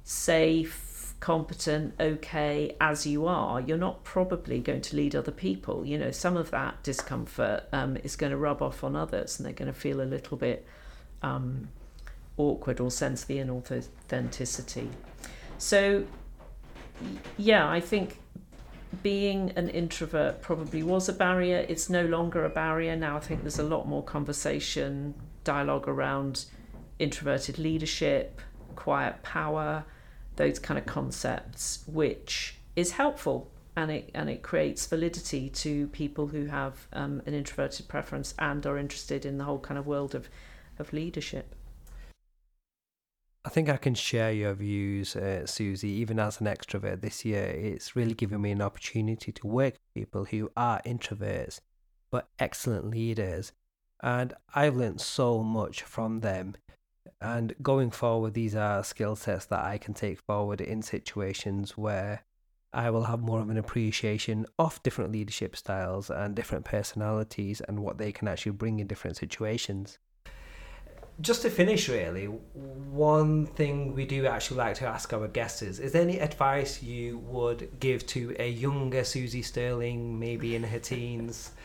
safe, 0.02 1.14
competent, 1.20 1.94
okay 2.00 2.74
as 2.80 3.06
you 3.06 3.26
are, 3.26 3.60
you're 3.60 3.78
not 3.78 4.02
probably 4.02 4.58
going 4.58 4.80
to 4.80 4.96
lead 4.96 5.14
other 5.14 5.30
people. 5.30 5.86
You 5.86 5.98
know, 5.98 6.10
some 6.10 6.36
of 6.36 6.50
that 6.50 6.82
discomfort 6.82 7.64
um, 7.72 7.96
is 8.02 8.16
going 8.16 8.32
to 8.32 8.36
rub 8.36 8.60
off 8.62 8.82
on 8.82 8.96
others 8.96 9.38
and 9.38 9.46
they're 9.46 9.52
going 9.52 9.72
to 9.72 9.78
feel 9.78 10.00
a 10.00 10.02
little 10.02 10.36
bit 10.36 10.66
um, 11.22 11.68
awkward 12.38 12.80
or 12.80 12.90
sense 12.90 13.24
the 13.24 13.36
inauthenticity. 13.36 14.88
So, 15.58 16.04
yeah, 17.36 17.70
I 17.70 17.78
think 17.78 18.18
being 19.02 19.52
an 19.56 19.68
introvert 19.68 20.42
probably 20.42 20.82
was 20.82 21.08
a 21.08 21.12
barrier. 21.12 21.64
It's 21.68 21.88
no 21.88 22.04
longer 22.04 22.44
a 22.44 22.50
barrier 22.50 22.96
now. 22.96 23.16
I 23.16 23.20
think 23.20 23.42
there's 23.42 23.58
a 23.58 23.64
lot 23.64 23.88
more 23.88 24.02
conversation, 24.02 25.14
dialogue 25.44 25.88
around 25.88 26.44
introverted 26.98 27.58
leadership, 27.58 28.40
quiet 28.76 29.22
power, 29.22 29.84
those 30.36 30.58
kind 30.58 30.78
of 30.78 30.86
concepts, 30.86 31.84
which 31.86 32.56
is 32.76 32.92
helpful 32.92 33.50
and 33.74 33.90
it 33.90 34.10
and 34.14 34.28
it 34.28 34.42
creates 34.42 34.86
validity 34.86 35.48
to 35.48 35.86
people 35.88 36.26
who 36.26 36.46
have 36.46 36.86
um, 36.92 37.22
an 37.26 37.34
introverted 37.34 37.88
preference 37.88 38.34
and 38.38 38.66
are 38.66 38.76
interested 38.76 39.24
in 39.24 39.38
the 39.38 39.44
whole 39.44 39.58
kind 39.58 39.78
of 39.78 39.86
world 39.86 40.14
of 40.14 40.28
of 40.78 40.92
leadership. 40.92 41.54
I 43.44 43.48
think 43.48 43.68
I 43.68 43.76
can 43.76 43.94
share 43.94 44.30
your 44.30 44.54
views, 44.54 45.16
uh, 45.16 45.46
Susy. 45.46 45.88
Even 45.88 46.20
as 46.20 46.40
an 46.40 46.46
extrovert 46.46 47.00
this 47.00 47.24
year, 47.24 47.46
it's 47.46 47.96
really 47.96 48.14
given 48.14 48.40
me 48.40 48.52
an 48.52 48.62
opportunity 48.62 49.32
to 49.32 49.46
work 49.46 49.74
with 49.74 49.94
people 49.94 50.24
who 50.26 50.50
are 50.56 50.80
introverts 50.82 51.60
but 52.12 52.28
excellent 52.38 52.88
leaders. 52.88 53.52
And 54.00 54.34
I've 54.54 54.76
learned 54.76 55.00
so 55.00 55.42
much 55.42 55.82
from 55.82 56.20
them. 56.20 56.54
And 57.20 57.54
going 57.62 57.90
forward, 57.90 58.34
these 58.34 58.54
are 58.54 58.84
skill 58.84 59.16
sets 59.16 59.46
that 59.46 59.64
I 59.64 59.78
can 59.78 59.94
take 59.94 60.20
forward 60.20 60.60
in 60.60 60.82
situations 60.82 61.76
where 61.76 62.24
I 62.72 62.90
will 62.90 63.04
have 63.04 63.20
more 63.20 63.40
of 63.40 63.50
an 63.50 63.58
appreciation 63.58 64.46
of 64.58 64.82
different 64.82 65.12
leadership 65.12 65.56
styles 65.56 66.10
and 66.10 66.34
different 66.34 66.64
personalities 66.64 67.60
and 67.60 67.80
what 67.80 67.98
they 67.98 68.12
can 68.12 68.28
actually 68.28 68.52
bring 68.52 68.78
in 68.78 68.86
different 68.86 69.16
situations 69.16 69.98
just 71.20 71.42
to 71.42 71.50
finish, 71.50 71.88
really, 71.88 72.26
one 72.26 73.46
thing 73.46 73.94
we 73.94 74.06
do 74.06 74.26
actually 74.26 74.58
like 74.58 74.76
to 74.76 74.86
ask 74.86 75.12
our 75.12 75.28
guests 75.28 75.62
is: 75.62 75.78
Is 75.78 75.92
there 75.92 76.02
any 76.02 76.18
advice 76.18 76.82
you 76.82 77.18
would 77.18 77.80
give 77.80 78.06
to 78.08 78.34
a 78.38 78.48
younger 78.48 79.04
Susy 79.04 79.42
Stirling, 79.42 80.18
maybe 80.18 80.54
in 80.54 80.64
her 80.64 80.78
teens? 80.78 81.52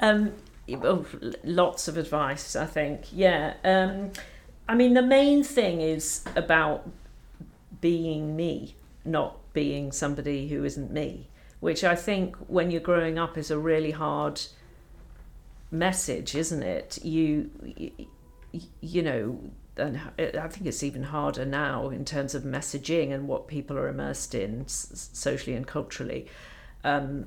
Um, 0.00 0.34
oh, 0.74 1.04
lots 1.42 1.88
of 1.88 1.96
advice, 1.96 2.54
I 2.54 2.66
think. 2.66 3.06
Yeah. 3.12 3.54
Um, 3.64 4.12
I 4.68 4.76
mean, 4.76 4.94
the 4.94 5.02
main 5.02 5.42
thing 5.42 5.80
is 5.80 6.24
about 6.36 6.88
being 7.80 8.36
me, 8.36 8.76
not 9.04 9.38
being 9.52 9.90
somebody 9.90 10.46
who 10.46 10.64
isn't 10.64 10.92
me, 10.92 11.26
which 11.58 11.82
I 11.82 11.96
think 11.96 12.36
when 12.46 12.70
you're 12.70 12.80
growing 12.80 13.18
up 13.18 13.36
is 13.36 13.50
a 13.50 13.58
really 13.58 13.90
hard 13.90 14.40
message, 15.70 16.34
isn't 16.34 16.62
it? 16.62 16.98
You 17.04 17.50
you 18.80 19.02
know, 19.02 19.40
and 19.76 20.00
I 20.18 20.48
think 20.48 20.66
it's 20.66 20.82
even 20.82 21.04
harder 21.04 21.44
now 21.44 21.88
in 21.88 22.04
terms 22.04 22.34
of 22.34 22.42
messaging 22.42 23.12
and 23.12 23.28
what 23.28 23.46
people 23.46 23.76
are 23.78 23.88
immersed 23.88 24.34
in 24.34 24.66
socially 24.66 25.56
and 25.56 25.66
culturally. 25.66 26.26
Um, 26.84 27.26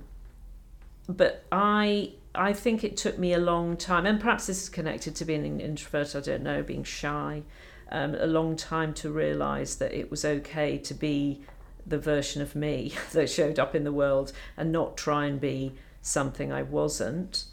but 1.07 1.45
I 1.51 2.13
I 2.33 2.53
think 2.53 2.83
it 2.83 2.95
took 2.95 3.17
me 3.17 3.33
a 3.33 3.39
long 3.39 3.75
time, 3.75 4.05
and 4.05 4.19
perhaps 4.19 4.47
this 4.47 4.63
is 4.63 4.69
connected 4.69 5.15
to 5.15 5.25
being 5.25 5.45
an 5.45 5.59
introvert. 5.59 6.15
I 6.15 6.21
don't 6.21 6.43
know, 6.43 6.63
being 6.63 6.83
shy, 6.83 7.43
um, 7.91 8.15
a 8.15 8.27
long 8.27 8.55
time 8.55 8.93
to 8.95 9.11
realise 9.11 9.75
that 9.75 9.93
it 9.93 10.09
was 10.09 10.23
okay 10.23 10.77
to 10.77 10.93
be 10.93 11.41
the 11.85 11.97
version 11.97 12.41
of 12.41 12.55
me 12.55 12.93
that 13.11 13.29
showed 13.29 13.59
up 13.59 13.75
in 13.75 13.83
the 13.83 13.91
world 13.91 14.31
and 14.55 14.71
not 14.71 14.97
try 14.97 15.25
and 15.25 15.41
be 15.41 15.73
something 16.01 16.51
I 16.51 16.63
wasn't. 16.63 17.45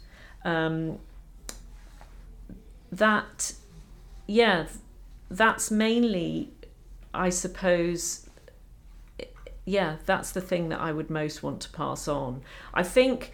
Um, 0.45 0.99
that 2.91 3.53
yeah 4.29 4.67
that's 5.31 5.71
mainly 5.71 6.53
i 7.15 7.29
suppose 7.29 8.29
yeah 9.65 9.95
that's 10.05 10.31
the 10.31 10.41
thing 10.41 10.69
that 10.69 10.79
i 10.79 10.91
would 10.91 11.09
most 11.09 11.41
want 11.41 11.59
to 11.61 11.69
pass 11.71 12.07
on. 12.07 12.41
I 12.73 12.83
think 12.83 13.33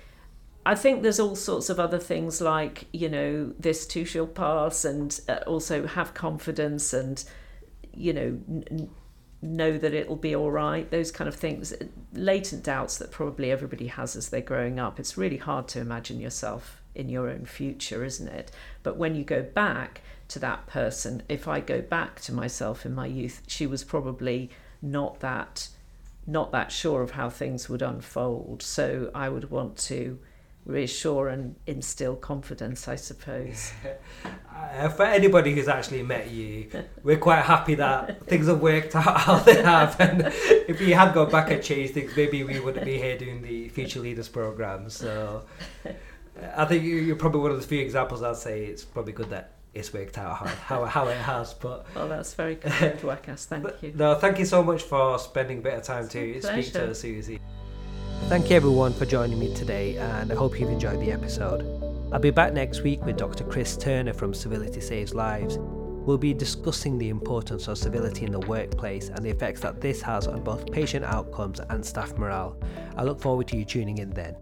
i 0.65 0.73
think 0.73 1.03
there's 1.03 1.19
all 1.19 1.35
sorts 1.35 1.69
of 1.69 1.81
other 1.81 1.99
things 1.99 2.39
like 2.39 2.87
you 2.93 3.09
know 3.09 3.53
this 3.59 3.85
too 3.85 4.05
shall 4.05 4.25
pass 4.25 4.85
and 4.85 5.19
uh, 5.27 5.39
also 5.45 5.85
have 5.85 6.13
confidence 6.13 6.93
and 6.93 7.23
you 7.93 8.13
know 8.13 8.39
n- 8.47 8.89
know 9.41 9.77
that 9.77 9.93
it'll 9.93 10.15
be 10.15 10.33
all 10.35 10.49
right 10.49 10.89
those 10.89 11.11
kind 11.11 11.27
of 11.27 11.35
things. 11.35 11.73
Latent 12.13 12.63
doubts 12.63 12.97
that 12.97 13.11
probably 13.11 13.51
everybody 13.51 13.87
has 13.87 14.15
as 14.15 14.29
they're 14.29 14.41
growing 14.41 14.79
up. 14.79 14.99
It's 14.99 15.17
really 15.17 15.37
hard 15.37 15.67
to 15.69 15.79
imagine 15.79 16.19
yourself 16.19 16.81
in 16.95 17.09
your 17.09 17.29
own 17.29 17.45
future, 17.45 18.03
isn't 18.03 18.27
it? 18.27 18.49
But 18.81 18.97
when 18.97 19.15
you 19.15 19.23
go 19.23 19.43
back 19.43 20.01
to 20.30 20.39
that 20.39 20.67
person, 20.67 21.23
if 21.30 21.47
I 21.47 21.59
go 21.59 21.82
back 21.82 22.19
to 22.21 22.34
myself 22.34 22.86
in 22.86 22.93
my 22.93 23.05
youth, 23.05 23.41
she 23.47 23.67
was 23.67 23.84
probably 23.84 24.49
not 24.82 25.19
that 25.19 25.69
not 26.28 26.51
that 26.51 26.71
sure 26.71 27.03
of 27.03 27.11
how 27.11 27.30
things 27.30 27.69
would 27.69 27.84
unfold. 27.84 28.61
So 28.63 29.11
I 29.13 29.30
would 29.30 29.51
want 29.51 29.78
to 29.78 30.17
reassure 30.65 31.28
and 31.28 31.55
instill 31.67 32.15
confidence, 32.15 32.88
I 32.88 32.95
suppose. 32.95 33.71
uh, 34.55 34.89
for 34.89 35.03
anybody 35.03 35.53
who's 35.53 35.67
actually 35.67 36.01
met 36.01 36.32
you, 36.32 36.71
we're 37.03 37.17
quite 37.17 37.43
happy 37.43 37.76
that 37.76 38.26
things 38.28 38.47
have 38.47 38.59
worked 38.59 38.95
out 38.95 39.03
how 39.21 39.38
they 39.39 39.61
have. 39.61 39.99
And 39.99 40.23
if 40.67 40.80
we 40.80 40.91
had 40.91 41.13
gone 41.13 41.30
back 41.30 41.51
and 41.51 41.61
changed 41.61 41.93
things, 41.93 42.15
maybe 42.17 42.43
we 42.43 42.59
wouldn't 42.59 42.86
be 42.86 42.97
here 42.97 43.17
doing 43.17 43.41
the 43.43 43.69
Future 43.69 43.99
Leaders 43.99 44.28
program. 44.28 44.89
So 44.89 45.45
I 46.55 46.65
think 46.65 46.84
you're 46.84 47.15
probably 47.15 47.41
one 47.41 47.51
of 47.51 47.61
the 47.61 47.67
few 47.67 47.82
examples 47.82 48.23
I'd 48.23 48.36
say 48.38 48.65
it's 48.65 48.84
probably 48.84 49.13
good 49.13 49.30
that 49.30 49.51
it's 49.76 49.93
worked 49.93 50.17
out 50.17 50.38
how, 50.38 50.45
how, 50.45 50.86
how 50.95 51.07
it 51.09 51.17
has. 51.17 51.53
But 51.53 51.86
well, 51.93 52.07
that's 52.07 52.34
very 52.34 52.55
kind, 52.55 52.97
Wakas. 52.99 53.45
Thank 53.45 53.63
but, 53.63 53.84
you. 53.84 53.93
No, 53.95 54.15
thank 54.15 54.39
you 54.39 54.45
so 54.45 54.63
much 54.63 54.82
for 54.82 55.19
spending 55.19 55.59
a 55.59 55.61
bit 55.61 55.73
of 55.76 55.84
time 55.84 56.07
to 56.09 56.41
speak 56.41 56.71
to 56.73 56.91
us, 56.91 57.01
Susy. 57.01 57.39
Thank 58.30 58.49
you 58.49 58.55
everyone 58.55 58.93
for 58.93 59.05
joining 59.05 59.38
me 59.38 59.53
today, 59.53 59.97
and 59.97 60.32
I 60.32 60.36
hope 60.36 60.59
you've 60.59 60.69
enjoyed 60.69 60.99
the 60.99 61.11
episode. 61.11 61.61
I'll 62.11 62.19
be 62.19 62.32
back 62.32 62.53
next 62.53 62.82
week 62.82 63.05
with 63.05 63.17
Dr. 63.17 63.43
Chris 63.43 63.78
Turner 63.78 64.13
from 64.13 64.34
Civility 64.34 64.82
Saves 64.82 65.13
Lives. 65.13 65.57
We'll 65.59 66.17
be 66.17 66.34
discussing 66.34 66.97
the 66.97 67.09
importance 67.09 67.67
of 67.67 67.78
civility 67.78 68.26
in 68.26 68.32
the 68.32 68.39
workplace 68.39 69.09
and 69.09 69.26
the 69.26 69.30
effects 69.30 69.61
that 69.61 69.82
this 69.82 70.01
has 70.03 70.28
on 70.28 70.43
both 70.43 70.71
patient 70.71 71.03
outcomes 71.03 71.59
and 71.59 71.86
staff 71.86 72.17
morale. 72.17 72.57
I 72.95 73.03
look 73.03 73.19
forward 73.19 73.47
to 73.49 73.57
you 73.57 73.65
tuning 73.65 73.97
in 73.97 74.11
then. 74.11 74.38